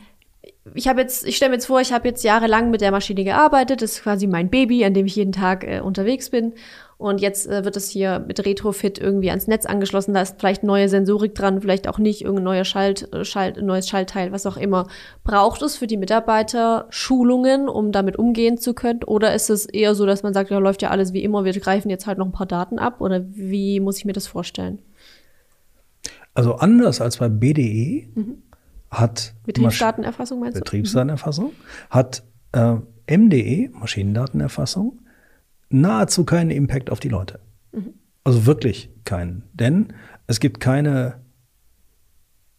ich 0.75 0.89
habe 0.89 1.01
jetzt, 1.01 1.27
ich 1.27 1.37
stelle 1.37 1.51
mir 1.51 1.57
jetzt 1.57 1.67
vor, 1.67 1.81
ich 1.81 1.93
habe 1.93 2.09
jetzt 2.09 2.25
jahrelang 2.25 2.71
mit 2.71 2.81
der 2.81 2.91
Maschine 2.91 3.25
gearbeitet. 3.25 3.83
Das 3.83 3.93
ist 3.93 4.03
quasi 4.03 4.27
mein 4.27 4.49
Baby, 4.49 4.85
an 4.85 4.95
dem 4.95 5.07
ich 5.07 5.17
jeden 5.17 5.33
Tag 5.33 5.65
äh, 5.65 5.81
unterwegs 5.81 6.31
bin. 6.31 6.55
Und 7.01 7.23
jetzt 7.23 7.49
äh, 7.49 7.65
wird 7.65 7.79
es 7.79 7.89
hier 7.89 8.23
mit 8.27 8.45
Retrofit 8.45 8.99
irgendwie 8.99 9.31
ans 9.31 9.47
Netz 9.47 9.65
angeschlossen, 9.65 10.13
da 10.13 10.21
ist 10.21 10.39
vielleicht 10.39 10.63
neue 10.63 10.87
Sensorik 10.87 11.35
dran, 11.35 11.63
vielleicht 11.63 11.89
auch 11.89 11.99
nicht, 11.99 12.21
irgendein 12.21 12.45
neuer 12.45 12.65
Schalt, 12.65 13.11
äh, 13.15 13.25
Schalt, 13.25 13.61
neues 13.63 13.89
Schaltteil, 13.89 14.33
was 14.33 14.45
auch 14.45 14.59
immer. 14.59 14.87
Braucht 15.25 15.63
es 15.63 15.79
für 15.79 15.87
die 15.87 15.97
Mitarbeiter 15.97 16.87
Schulungen, 16.91 17.71
um 17.71 17.91
damit 17.91 18.19
umgehen 18.19 18.59
zu 18.59 18.75
können? 18.75 19.03
Oder 19.03 19.35
ist 19.35 19.49
es 19.49 19.65
eher 19.65 19.95
so, 19.95 20.05
dass 20.05 20.23
man 20.23 20.35
sagt, 20.35 20.51
ja, 20.51 20.59
läuft 20.59 20.83
ja 20.83 20.91
alles 20.91 21.15
wie 21.15 21.25
immer, 21.25 21.47
wir 21.47 21.59
greifen 21.59 21.89
jetzt 21.89 22.07
halt 22.07 22.19
noch 22.19 22.27
ein 22.27 22.33
paar 22.33 22.47
Daten 22.47 22.79
ab? 22.79 23.01
Oder 23.01 23.25
wie 23.31 23.81
muss 23.81 23.97
ich 23.97 24.05
mir 24.05 24.13
das 24.13 24.27
vorstellen? 24.27 24.83
Also 26.35 26.57
anders 26.57 27.01
als 27.01 27.17
bei 27.17 27.31
BDE 27.31 28.09
mhm. 28.15 28.43
hat 28.91 29.33
Betriebsdatenerfassung 29.47 30.39
meinst 30.39 30.59
du? 30.59 30.61
Betriebsdatenerfassung 30.61 31.53
hat 31.89 32.25
äh, 32.53 32.75
MDE 33.09 33.71
Maschinendatenerfassung 33.73 34.99
nahezu 35.71 36.25
keinen 36.25 36.51
Impact 36.51 36.91
auf 36.91 37.01
die 37.01 37.09
Leute. 37.09 37.41
Mhm. 37.73 37.95
Also 38.23 38.47
wirklich 38.47 38.91
keinen, 39.05 39.45
denn 39.55 39.93
es 40.27 40.41
gibt 40.41 40.61
keine 40.61 41.21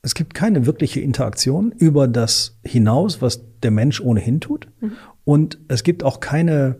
es 0.03 0.15
gibt 0.15 0.33
keine 0.33 0.65
wirkliche 0.65 0.99
Interaktion 0.99 1.71
über 1.71 2.07
das 2.07 2.59
hinaus, 2.63 3.21
was 3.21 3.41
der 3.61 3.71
Mensch 3.71 4.01
ohnehin 4.01 4.41
tut. 4.41 4.67
Mhm. 4.79 4.93
Und 5.23 5.59
es 5.67 5.83
gibt 5.83 6.03
auch 6.03 6.19
keine 6.19 6.77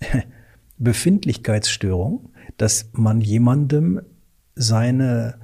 Befindlichkeitsstörung, 0.78 2.30
dass 2.56 2.88
man 2.92 3.20
jemandem 3.20 4.00
seine 4.54 5.38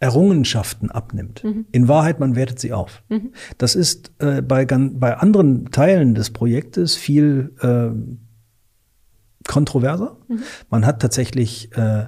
Errungenschaften 0.00 0.90
abnimmt. 0.90 1.42
Mhm. 1.42 1.66
In 1.72 1.88
Wahrheit, 1.88 2.20
man 2.20 2.36
wertet 2.36 2.60
sie 2.60 2.72
auf. 2.72 3.02
Mhm. 3.08 3.32
Das 3.58 3.74
ist 3.74 4.12
äh, 4.18 4.42
bei, 4.42 4.64
bei 4.64 5.16
anderen 5.16 5.70
Teilen 5.70 6.14
des 6.14 6.30
Projektes 6.30 6.94
viel 6.94 7.52
äh, 7.60 7.90
kontroverser. 9.48 10.18
Mhm. 10.28 10.42
Man 10.70 10.86
hat 10.86 11.02
tatsächlich 11.02 11.76
äh, 11.76 12.06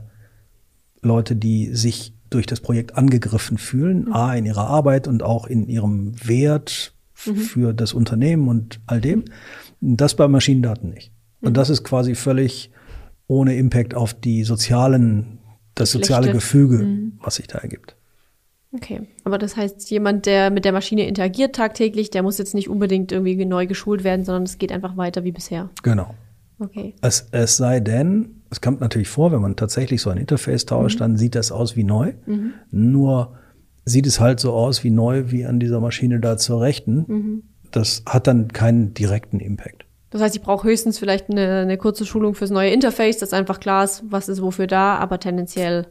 Leute, 1.03 1.35
die 1.35 1.75
sich 1.75 2.15
durch 2.29 2.47
das 2.47 2.61
Projekt 2.61 2.97
angegriffen 2.97 3.59
fühlen, 3.59 4.05
mhm. 4.05 4.13
a 4.13 4.35
in 4.35 4.47
ihrer 4.47 4.69
Arbeit 4.69 5.09
und 5.09 5.25
auch 5.25 5.49
in 5.49 5.69
ihrem 5.69 6.13
Wert 6.27 6.95
mhm. 7.27 7.37
für 7.37 7.75
das 7.75 7.93
Unternehmen 7.93 8.47
und 8.47 8.81
all 8.87 9.01
dem. 9.01 9.25
Das 9.81 10.15
bei 10.15 10.29
Maschinendaten 10.29 10.91
nicht. 10.91 11.13
Und 11.41 11.51
mhm. 11.51 11.55
das 11.55 11.71
ist 11.71 11.83
quasi 11.83 12.15
völlig 12.15 12.71
ohne 13.27 13.57
Impact 13.57 13.95
auf 13.95 14.15
die 14.15 14.45
sozialen 14.45 15.40
das 15.75 15.91
soziale 15.91 16.33
Gefüge, 16.33 16.79
mhm. 16.79 17.19
was 17.23 17.37
sich 17.37 17.47
da 17.47 17.59
ergibt. 17.59 17.97
Okay, 18.73 19.09
aber 19.25 19.39
das 19.39 19.57
heißt, 19.57 19.91
jemand, 19.91 20.27
der 20.27 20.51
mit 20.51 20.65
der 20.65 20.73
Maschine 20.73 21.07
interagiert 21.07 21.57
tagtäglich, 21.57 22.11
der 22.11 22.23
muss 22.23 22.39
jetzt 22.39 22.55
nicht 22.55 22.69
unbedingt 22.69 23.11
irgendwie 23.11 23.45
neu 23.45 23.67
geschult 23.67 24.05
werden, 24.05 24.25
sondern 24.25 24.45
es 24.45 24.59
geht 24.59 24.71
einfach 24.71 24.97
weiter 24.97 25.25
wie 25.25 25.33
bisher. 25.33 25.71
Genau. 25.83 26.15
Okay. 26.61 26.95
Es, 27.01 27.29
es 27.33 27.57
sei 27.57 27.81
denn, 27.81 28.43
es 28.51 28.61
kommt 28.61 28.81
natürlich 28.81 29.09
vor, 29.09 29.33
wenn 29.33 29.41
man 29.41 29.57
tatsächlich 29.57 30.03
so 30.03 30.11
ein 30.11 30.19
Interface 30.19 30.67
tauscht, 30.67 30.97
mhm. 30.97 31.01
dann 31.01 31.17
sieht 31.17 31.35
das 31.35 31.51
aus 31.51 31.75
wie 31.75 31.85
neu. 31.85 32.13
Mhm. 32.27 32.53
Nur 32.71 33.35
sieht 33.85 34.07
es 34.07 34.21
halt 34.21 34.39
so 34.39 34.53
aus 34.53 34.85
wie 34.85 34.91
neu 34.91 35.31
wie 35.33 35.47
an 35.47 35.59
dieser 35.59 35.81
Maschine 35.81 36.21
da 36.21 36.37
zur 36.37 36.61
Rechten. 36.61 37.05
Mhm. 37.09 37.43
Das 37.73 38.05
hat 38.07 38.27
dann 38.27 38.49
keinen 38.49 38.95
direkten 38.95 39.41
Impact. 39.41 39.87
Das 40.11 40.21
heißt, 40.21 40.35
ich 40.35 40.43
brauche 40.43 40.67
höchstens 40.67 40.99
vielleicht 40.99 41.31
eine, 41.31 41.61
eine 41.61 41.79
kurze 41.79 42.05
Schulung 42.05 42.35
fürs 42.35 42.51
neue 42.51 42.71
Interface, 42.71 43.19
dass 43.19 43.33
einfach 43.33 43.61
klar 43.61 43.85
ist, 43.85 44.03
was 44.09 44.29
ist 44.29 44.43
wofür 44.43 44.67
da, 44.67 44.97
aber 44.97 45.21
tendenziell 45.21 45.87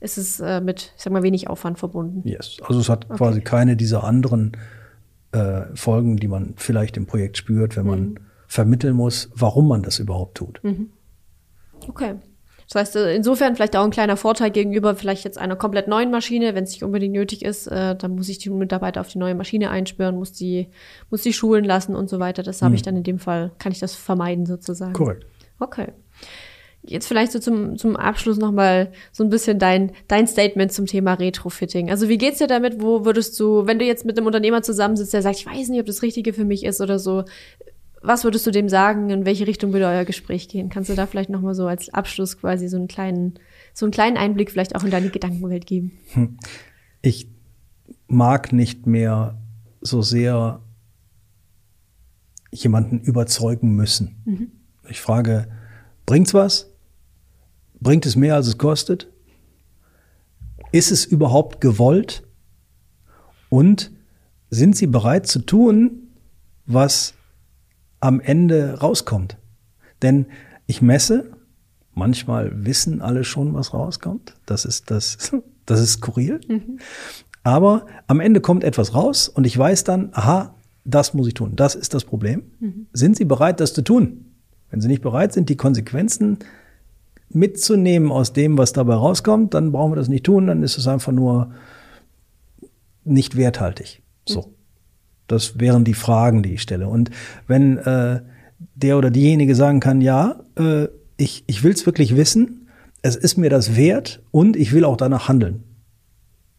ist 0.00 0.18
es 0.18 0.40
äh, 0.40 0.60
mit, 0.60 0.92
ich 0.96 1.02
sag 1.02 1.12
mal, 1.12 1.22
wenig 1.22 1.48
Aufwand 1.48 1.78
verbunden. 1.78 2.28
Yes. 2.28 2.58
Also 2.62 2.80
es 2.80 2.88
hat 2.88 3.06
okay. 3.06 3.16
quasi 3.16 3.40
keine 3.40 3.76
dieser 3.76 4.04
anderen 4.04 4.52
äh, 5.32 5.62
Folgen, 5.74 6.18
die 6.18 6.28
man 6.28 6.54
vielleicht 6.56 6.96
im 6.98 7.06
Projekt 7.06 7.38
spürt, 7.38 7.76
wenn 7.76 7.86
man 7.86 8.00
mhm. 8.00 8.18
vermitteln 8.46 8.94
muss, 8.94 9.30
warum 9.34 9.68
man 9.68 9.82
das 9.82 9.98
überhaupt 9.98 10.36
tut. 10.36 10.62
Mhm. 10.62 10.90
Okay. 11.88 12.16
Das 12.68 12.80
heißt, 12.80 12.96
äh, 12.96 13.14
insofern 13.14 13.54
vielleicht 13.54 13.76
auch 13.76 13.84
ein 13.84 13.90
kleiner 13.90 14.16
Vorteil 14.16 14.50
gegenüber 14.50 14.94
vielleicht 14.94 15.24
jetzt 15.24 15.38
einer 15.38 15.56
komplett 15.56 15.88
neuen 15.88 16.10
Maschine, 16.10 16.54
wenn 16.54 16.64
es 16.64 16.72
nicht 16.72 16.82
unbedingt 16.82 17.14
nötig 17.14 17.44
ist, 17.44 17.66
äh, 17.66 17.94
dann 17.94 18.14
muss 18.14 18.28
ich 18.28 18.38
die 18.38 18.50
Mitarbeiter 18.50 19.00
auf 19.00 19.08
die 19.08 19.18
neue 19.18 19.34
Maschine 19.34 19.70
einspüren, 19.70 20.16
muss 20.16 20.32
die, 20.32 20.68
muss 21.10 21.22
die 21.22 21.32
schulen 21.32 21.64
lassen 21.64 21.94
und 21.94 22.08
so 22.08 22.18
weiter. 22.20 22.42
Das 22.42 22.62
habe 22.62 22.70
mhm. 22.70 22.76
ich 22.76 22.82
dann 22.82 22.96
in 22.96 23.02
dem 23.02 23.18
Fall, 23.18 23.52
kann 23.58 23.72
ich 23.72 23.80
das 23.80 23.94
vermeiden 23.94 24.46
sozusagen. 24.46 24.92
Korrekt. 24.92 25.26
Okay. 25.58 25.88
Jetzt 26.86 27.06
vielleicht 27.06 27.32
so 27.32 27.38
zum, 27.38 27.78
zum 27.78 27.96
Abschluss 27.96 28.36
nochmal 28.36 28.92
so 29.10 29.24
ein 29.24 29.30
bisschen 29.30 29.58
dein, 29.58 29.92
dein 30.06 30.26
Statement 30.26 30.70
zum 30.70 30.84
Thema 30.84 31.14
Retrofitting. 31.14 31.90
Also 31.90 32.10
wie 32.10 32.18
geht's 32.18 32.38
dir 32.38 32.46
damit? 32.46 32.82
Wo 32.82 33.06
würdest 33.06 33.40
du, 33.40 33.66
wenn 33.66 33.78
du 33.78 33.86
jetzt 33.86 34.04
mit 34.04 34.18
einem 34.18 34.26
Unternehmer 34.26 34.60
zusammensitzt, 34.60 35.14
der 35.14 35.22
sagt, 35.22 35.36
ich 35.36 35.46
weiß 35.46 35.70
nicht, 35.70 35.80
ob 35.80 35.86
das 35.86 36.02
Richtige 36.02 36.34
für 36.34 36.44
mich 36.44 36.62
ist 36.62 36.82
oder 36.82 36.98
so, 36.98 37.24
was 38.04 38.22
würdest 38.24 38.46
du 38.46 38.50
dem 38.50 38.68
sagen? 38.68 39.08
In 39.08 39.24
welche 39.24 39.46
Richtung 39.46 39.72
würde 39.72 39.86
euer 39.86 40.04
Gespräch 40.04 40.48
gehen? 40.48 40.68
Kannst 40.68 40.90
du 40.90 40.94
da 40.94 41.06
vielleicht 41.06 41.30
nochmal 41.30 41.54
so 41.54 41.66
als 41.66 41.92
Abschluss 41.92 42.38
quasi 42.38 42.68
so 42.68 42.76
einen 42.76 42.86
kleinen, 42.86 43.34
so 43.72 43.86
einen 43.86 43.92
kleinen 43.92 44.18
Einblick 44.18 44.50
vielleicht 44.50 44.76
auch 44.76 44.84
in 44.84 44.90
deine 44.90 45.08
Gedankenwelt 45.08 45.66
geben? 45.66 45.92
Hm. 46.12 46.36
Ich 47.00 47.28
mag 48.06 48.52
nicht 48.52 48.86
mehr 48.86 49.38
so 49.80 50.02
sehr 50.02 50.60
jemanden 52.52 53.00
überzeugen 53.00 53.74
müssen. 53.74 54.22
Mhm. 54.24 54.52
Ich 54.88 55.00
frage, 55.00 55.48
bringt's 56.06 56.34
was? 56.34 56.70
Bringt 57.80 58.06
es 58.06 58.16
mehr, 58.16 58.34
als 58.34 58.46
es 58.46 58.58
kostet? 58.58 59.08
Ist 60.72 60.90
es 60.90 61.04
überhaupt 61.04 61.60
gewollt? 61.60 62.22
Und 63.48 63.90
sind 64.50 64.76
sie 64.76 64.86
bereit 64.86 65.26
zu 65.26 65.40
tun, 65.40 66.08
was 66.66 67.14
am 68.04 68.20
Ende 68.20 68.80
rauskommt. 68.80 69.38
Denn 70.02 70.26
ich 70.66 70.82
messe, 70.82 71.30
manchmal 71.94 72.66
wissen 72.66 73.00
alle 73.00 73.24
schon, 73.24 73.54
was 73.54 73.72
rauskommt. 73.72 74.34
Das 74.44 74.66
ist 74.66 74.90
das, 74.90 75.32
das 75.66 75.80
ist 75.80 75.92
skurril. 75.92 76.38
Mhm. 76.46 76.80
Aber 77.44 77.86
am 78.06 78.20
Ende 78.20 78.42
kommt 78.42 78.62
etwas 78.62 78.94
raus 78.94 79.28
und 79.30 79.46
ich 79.46 79.56
weiß 79.56 79.84
dann, 79.84 80.10
aha, 80.12 80.54
das 80.84 81.14
muss 81.14 81.28
ich 81.28 81.34
tun. 81.34 81.56
Das 81.56 81.74
ist 81.74 81.94
das 81.94 82.04
Problem. 82.04 82.42
Mhm. 82.60 82.86
Sind 82.92 83.16
Sie 83.16 83.24
bereit, 83.24 83.58
das 83.60 83.72
zu 83.72 83.80
tun? 83.80 84.26
Wenn 84.68 84.82
Sie 84.82 84.88
nicht 84.88 85.02
bereit 85.02 85.32
sind, 85.32 85.48
die 85.48 85.56
Konsequenzen 85.56 86.40
mitzunehmen 87.30 88.12
aus 88.12 88.34
dem, 88.34 88.58
was 88.58 88.74
dabei 88.74 88.94
rauskommt, 88.96 89.54
dann 89.54 89.72
brauchen 89.72 89.92
wir 89.92 89.96
das 89.96 90.08
nicht 90.08 90.26
tun. 90.26 90.46
Dann 90.46 90.62
ist 90.62 90.76
es 90.76 90.86
einfach 90.86 91.12
nur 91.12 91.54
nicht 93.02 93.36
werthaltig. 93.36 94.02
So. 94.28 94.53
Das 95.26 95.58
wären 95.58 95.84
die 95.84 95.94
Fragen, 95.94 96.42
die 96.42 96.54
ich 96.54 96.62
stelle. 96.62 96.88
Und 96.88 97.10
wenn 97.46 97.78
äh, 97.78 98.20
der 98.74 98.98
oder 98.98 99.10
diejenige 99.10 99.54
sagen 99.54 99.80
kann, 99.80 100.00
ja, 100.00 100.40
äh, 100.58 100.88
ich, 101.16 101.44
ich 101.46 101.62
will 101.62 101.72
es 101.72 101.86
wirklich 101.86 102.16
wissen, 102.16 102.68
es 103.02 103.16
ist 103.16 103.36
mir 103.36 103.50
das 103.50 103.76
wert 103.76 104.22
und 104.30 104.56
ich 104.56 104.72
will 104.72 104.84
auch 104.84 104.96
danach 104.96 105.28
handeln, 105.28 105.64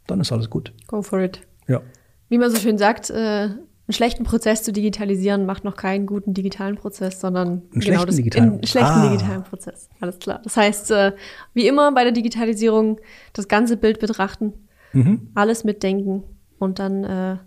dann 0.08 0.20
ist 0.20 0.32
alles 0.32 0.50
gut. 0.50 0.74
Go 0.88 1.02
for 1.02 1.20
it. 1.20 1.42
Ja. 1.68 1.82
Wie 2.30 2.38
man 2.38 2.52
so 2.52 2.58
schön 2.58 2.78
sagt, 2.78 3.10
äh, 3.10 3.50
einen 3.88 3.94
schlechten 3.94 4.24
Prozess 4.24 4.64
zu 4.64 4.72
digitalisieren 4.72 5.46
macht 5.46 5.64
noch 5.64 5.76
keinen 5.76 6.08
guten 6.08 6.34
digitalen 6.34 6.76
Prozess, 6.76 7.20
sondern 7.20 7.48
einen 7.48 7.62
genau 7.72 7.82
schlechten 7.82 8.08
das, 8.08 8.16
digitalen, 8.16 8.52
einen 8.54 8.64
schlechten 8.64 8.90
ah. 8.90 9.10
digitalen 9.10 9.44
Prozess. 9.44 9.90
Alles 10.00 10.20
klar. 10.20 10.42
Das 10.44 10.58
heißt, 10.58 10.92
äh, 10.92 11.12
wie 11.54 11.68
immer 11.68 11.92
bei 11.94 12.04
der 12.04 12.12
Digitalisierung 12.12 13.00
das 13.34 13.48
ganze 13.48 13.78
Bild 13.78 14.00
betrachten, 14.00 14.54
mhm. 14.94 15.30
alles 15.36 15.64
mitdenken 15.64 16.24
und 16.58 16.80
dann 16.80 17.04
äh, 17.04 17.38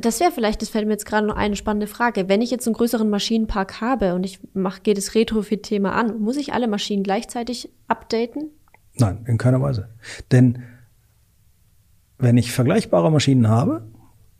das 0.00 0.20
wäre 0.20 0.32
vielleicht, 0.32 0.62
das 0.62 0.70
fällt 0.70 0.86
mir 0.86 0.92
jetzt 0.92 1.06
gerade 1.06 1.26
noch 1.26 1.36
eine 1.36 1.56
spannende 1.56 1.86
Frage. 1.86 2.28
Wenn 2.28 2.40
ich 2.40 2.50
jetzt 2.50 2.66
einen 2.66 2.74
größeren 2.74 3.08
Maschinenpark 3.10 3.80
habe 3.80 4.14
und 4.14 4.24
ich 4.24 4.40
mache, 4.54 4.80
gehe 4.82 4.94
das 4.94 5.14
Retrofit-Thema 5.14 5.92
an, 5.92 6.20
muss 6.20 6.36
ich 6.36 6.52
alle 6.52 6.68
Maschinen 6.68 7.02
gleichzeitig 7.02 7.70
updaten? 7.88 8.50
Nein, 8.94 9.24
in 9.26 9.38
keiner 9.38 9.60
Weise. 9.60 9.88
Denn 10.30 10.62
wenn 12.18 12.36
ich 12.36 12.52
vergleichbare 12.52 13.10
Maschinen 13.10 13.48
habe, 13.48 13.90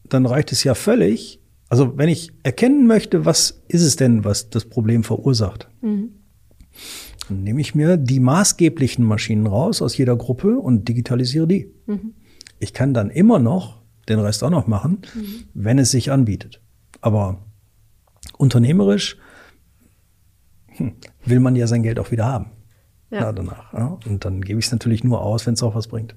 dann 0.04 0.26
reicht 0.26 0.52
es 0.52 0.64
ja 0.64 0.74
völlig. 0.74 1.40
Also 1.68 1.96
wenn 1.98 2.08
ich 2.08 2.32
erkennen 2.42 2.86
möchte, 2.86 3.24
was 3.24 3.62
ist 3.68 3.82
es 3.82 3.96
denn, 3.96 4.24
was 4.24 4.50
das 4.50 4.66
Problem 4.66 5.04
verursacht, 5.04 5.68
mhm. 5.80 6.10
dann 7.28 7.42
nehme 7.42 7.60
ich 7.60 7.74
mir 7.74 7.96
die 7.96 8.20
maßgeblichen 8.20 9.04
Maschinen 9.04 9.46
raus 9.46 9.82
aus 9.82 9.96
jeder 9.96 10.16
Gruppe 10.16 10.58
und 10.58 10.88
digitalisiere 10.88 11.46
die. 11.46 11.74
Mhm. 11.86 12.14
Ich 12.58 12.72
kann 12.72 12.94
dann 12.94 13.10
immer 13.10 13.38
noch 13.38 13.81
den 14.08 14.18
Rest 14.18 14.42
auch 14.42 14.50
noch 14.50 14.66
machen, 14.66 15.02
mhm. 15.14 15.44
wenn 15.54 15.78
es 15.78 15.90
sich 15.90 16.10
anbietet. 16.10 16.60
Aber 17.00 17.44
unternehmerisch 18.38 19.18
hm, 20.66 20.94
will 21.24 21.40
man 21.40 21.56
ja 21.56 21.66
sein 21.66 21.82
Geld 21.82 21.98
auch 21.98 22.10
wieder 22.10 22.26
haben. 22.26 22.50
Ja. 23.10 23.30
danach. 23.32 23.72
Ja? 23.74 23.98
Und 24.06 24.24
dann 24.24 24.40
gebe 24.40 24.58
ich 24.58 24.66
es 24.66 24.72
natürlich 24.72 25.04
nur 25.04 25.20
aus, 25.20 25.46
wenn 25.46 25.54
es 25.54 25.62
auch 25.62 25.74
was 25.74 25.86
bringt. 25.86 26.14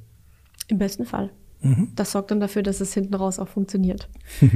Im 0.67 0.77
besten 0.77 1.05
Fall. 1.05 1.31
Mhm. 1.61 1.91
Das 1.95 2.11
sorgt 2.11 2.31
dann 2.31 2.39
dafür, 2.39 2.63
dass 2.63 2.79
es 2.79 2.93
hinten 2.93 3.13
raus 3.15 3.37
auch 3.37 3.49
funktioniert. 3.49 4.09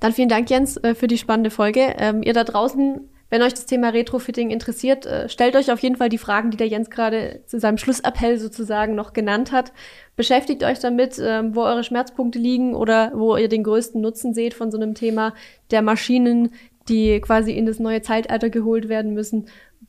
dann 0.00 0.12
vielen 0.12 0.28
Dank, 0.28 0.48
Jens, 0.48 0.76
äh, 0.76 0.94
für 0.94 1.08
die 1.08 1.18
spannende 1.18 1.50
Folge. 1.50 1.94
Ähm, 1.98 2.22
ihr 2.22 2.34
da 2.34 2.44
draußen 2.44 3.00
wenn 3.34 3.42
euch 3.42 3.52
das 3.52 3.66
Thema 3.66 3.88
Retrofitting 3.88 4.50
interessiert, 4.50 5.06
äh, 5.06 5.28
stellt 5.28 5.56
euch 5.56 5.72
auf 5.72 5.80
jeden 5.80 5.96
Fall 5.96 6.08
die 6.08 6.18
Fragen, 6.18 6.52
die 6.52 6.56
der 6.56 6.68
Jens 6.68 6.88
gerade 6.88 7.40
zu 7.46 7.58
seinem 7.58 7.78
Schlussappell 7.78 8.38
sozusagen 8.38 8.94
noch 8.94 9.12
genannt 9.12 9.50
hat. 9.50 9.72
Beschäftigt 10.14 10.62
euch 10.62 10.78
damit, 10.78 11.20
ähm, 11.20 11.56
wo 11.56 11.62
eure 11.62 11.82
Schmerzpunkte 11.82 12.38
liegen 12.38 12.76
oder 12.76 13.10
wo 13.12 13.36
ihr 13.36 13.48
den 13.48 13.64
größten 13.64 14.00
Nutzen 14.00 14.34
seht 14.34 14.54
von 14.54 14.70
so 14.70 14.78
einem 14.78 14.94
Thema 14.94 15.34
der 15.72 15.82
Maschinen, 15.82 16.52
die 16.88 17.20
quasi 17.20 17.50
in 17.50 17.66
das 17.66 17.80
neue 17.80 18.02
Zeitalter 18.02 18.50
geholt 18.50 18.88
werden 18.88 19.14
müssen, 19.14 19.46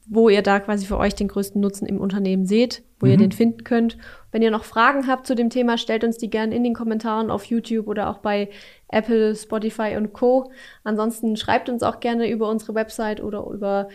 wo 0.08 0.30
ihr 0.30 0.42
da 0.42 0.60
quasi 0.60 0.86
für 0.86 0.98
euch 0.98 1.16
den 1.16 1.28
größten 1.28 1.60
Nutzen 1.60 1.86
im 1.86 2.00
Unternehmen 2.00 2.46
seht, 2.46 2.84
wo 3.00 3.06
mhm. 3.06 3.12
ihr 3.12 3.18
den 3.18 3.32
finden 3.32 3.64
könnt. 3.64 3.98
Wenn 4.32 4.42
ihr 4.42 4.52
noch 4.52 4.64
Fragen 4.64 5.08
habt 5.08 5.26
zu 5.26 5.36
dem 5.36 5.50
Thema, 5.50 5.78
stellt 5.78 6.04
uns 6.04 6.18
die 6.18 6.30
gerne 6.30 6.56
in 6.56 6.64
den 6.64 6.74
Kommentaren 6.74 7.32
auf 7.32 7.46
YouTube 7.46 7.88
oder 7.88 8.10
auch 8.10 8.20
bei 8.20 8.50
Apple, 8.90 9.36
Spotify 9.36 9.96
und 9.98 10.14
Co. 10.14 10.52
Ansonsten 10.84 11.36
schreibt 11.38 11.70
uns 11.70 11.84
auch 11.84 12.00
gerne 12.00 12.30
über 12.30 12.50
unsere 12.50 12.76
Website 12.76 13.22
oder 13.22 13.46
über 13.48 13.90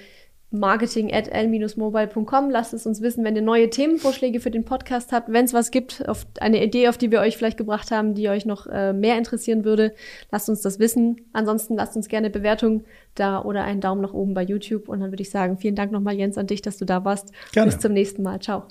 marketing 0.51 1.13
at 1.13 1.29
l-mobile.com. 1.29 2.51
Lasst 2.51 2.75
es 2.75 2.87
uns 2.87 3.01
wissen, 3.01 3.25
wenn 3.25 3.37
ihr 3.37 3.43
neue 3.43 3.71
Themenvorschläge 3.71 4.41
für 4.41 4.51
den 4.51 4.65
Podcast 4.65 5.13
habt. 5.13 5.33
Wenn 5.33 5.45
es 5.45 5.55
was 5.55 5.71
gibt, 5.71 6.09
auf 6.09 6.27
eine 6.41 6.63
Idee, 6.63 6.89
auf 6.89 6.99
die 6.99 7.11
wir 7.11 7.21
euch 7.21 7.37
vielleicht 7.37 7.57
gebracht 7.57 7.91
haben, 7.91 8.15
die 8.15 8.29
euch 8.29 8.47
noch 8.47 8.67
äh, 8.67 8.93
mehr 8.93 9.17
interessieren 9.17 9.65
würde, 9.65 9.95
lasst 10.31 10.49
uns 10.49 10.61
das 10.61 10.79
wissen. 10.79 11.29
Ansonsten 11.33 11.77
lasst 11.77 11.97
uns 11.97 12.09
gerne 12.09 12.31
Bewertung 12.31 12.85
da 13.15 13.43
oder 13.43 13.65
einen 13.65 13.81
Daumen 13.81 14.01
nach 14.01 14.13
oben 14.13 14.35
bei 14.35 14.43
YouTube. 14.43 14.89
Und 14.89 15.01
dann 15.01 15.13
würde 15.13 15.23
ich 15.23 15.31
sagen, 15.31 15.59
vielen 15.59 15.77
Dank 15.77 15.93
nochmal, 15.93 16.15
Jens, 16.15 16.39
an 16.39 16.47
dich, 16.47 16.63
dass 16.63 16.79
du 16.79 16.85
da 16.85 17.05
warst. 17.05 17.33
Gerne. 17.53 17.71
Bis 17.71 17.79
zum 17.81 17.93
nächsten 17.93 18.23
Mal. 18.23 18.41
Ciao. 18.41 18.65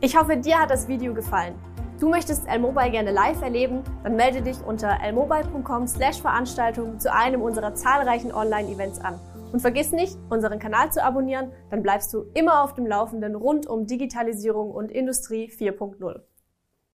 Ich 0.00 0.16
hoffe, 0.16 0.36
dir 0.36 0.60
hat 0.60 0.70
das 0.70 0.86
Video 0.86 1.12
gefallen. 1.12 1.56
Du 2.00 2.08
möchtest 2.08 2.46
L-Mobile 2.46 2.92
gerne 2.92 3.10
live 3.10 3.42
erleben? 3.42 3.82
Dann 4.04 4.14
melde 4.14 4.40
dich 4.40 4.56
unter 4.64 4.98
lmobile.com 5.02 5.88
slash 5.88 6.20
Veranstaltung 6.20 7.00
zu 7.00 7.12
einem 7.12 7.42
unserer 7.42 7.74
zahlreichen 7.74 8.32
Online-Events 8.32 9.00
an. 9.00 9.18
Und 9.52 9.60
vergiss 9.60 9.90
nicht, 9.90 10.16
unseren 10.30 10.60
Kanal 10.60 10.92
zu 10.92 11.02
abonnieren, 11.02 11.50
dann 11.70 11.82
bleibst 11.82 12.14
du 12.14 12.26
immer 12.34 12.62
auf 12.62 12.74
dem 12.74 12.86
Laufenden 12.86 13.34
rund 13.34 13.66
um 13.66 13.88
Digitalisierung 13.88 14.70
und 14.70 14.92
Industrie 14.92 15.50
4.0. 15.50 16.20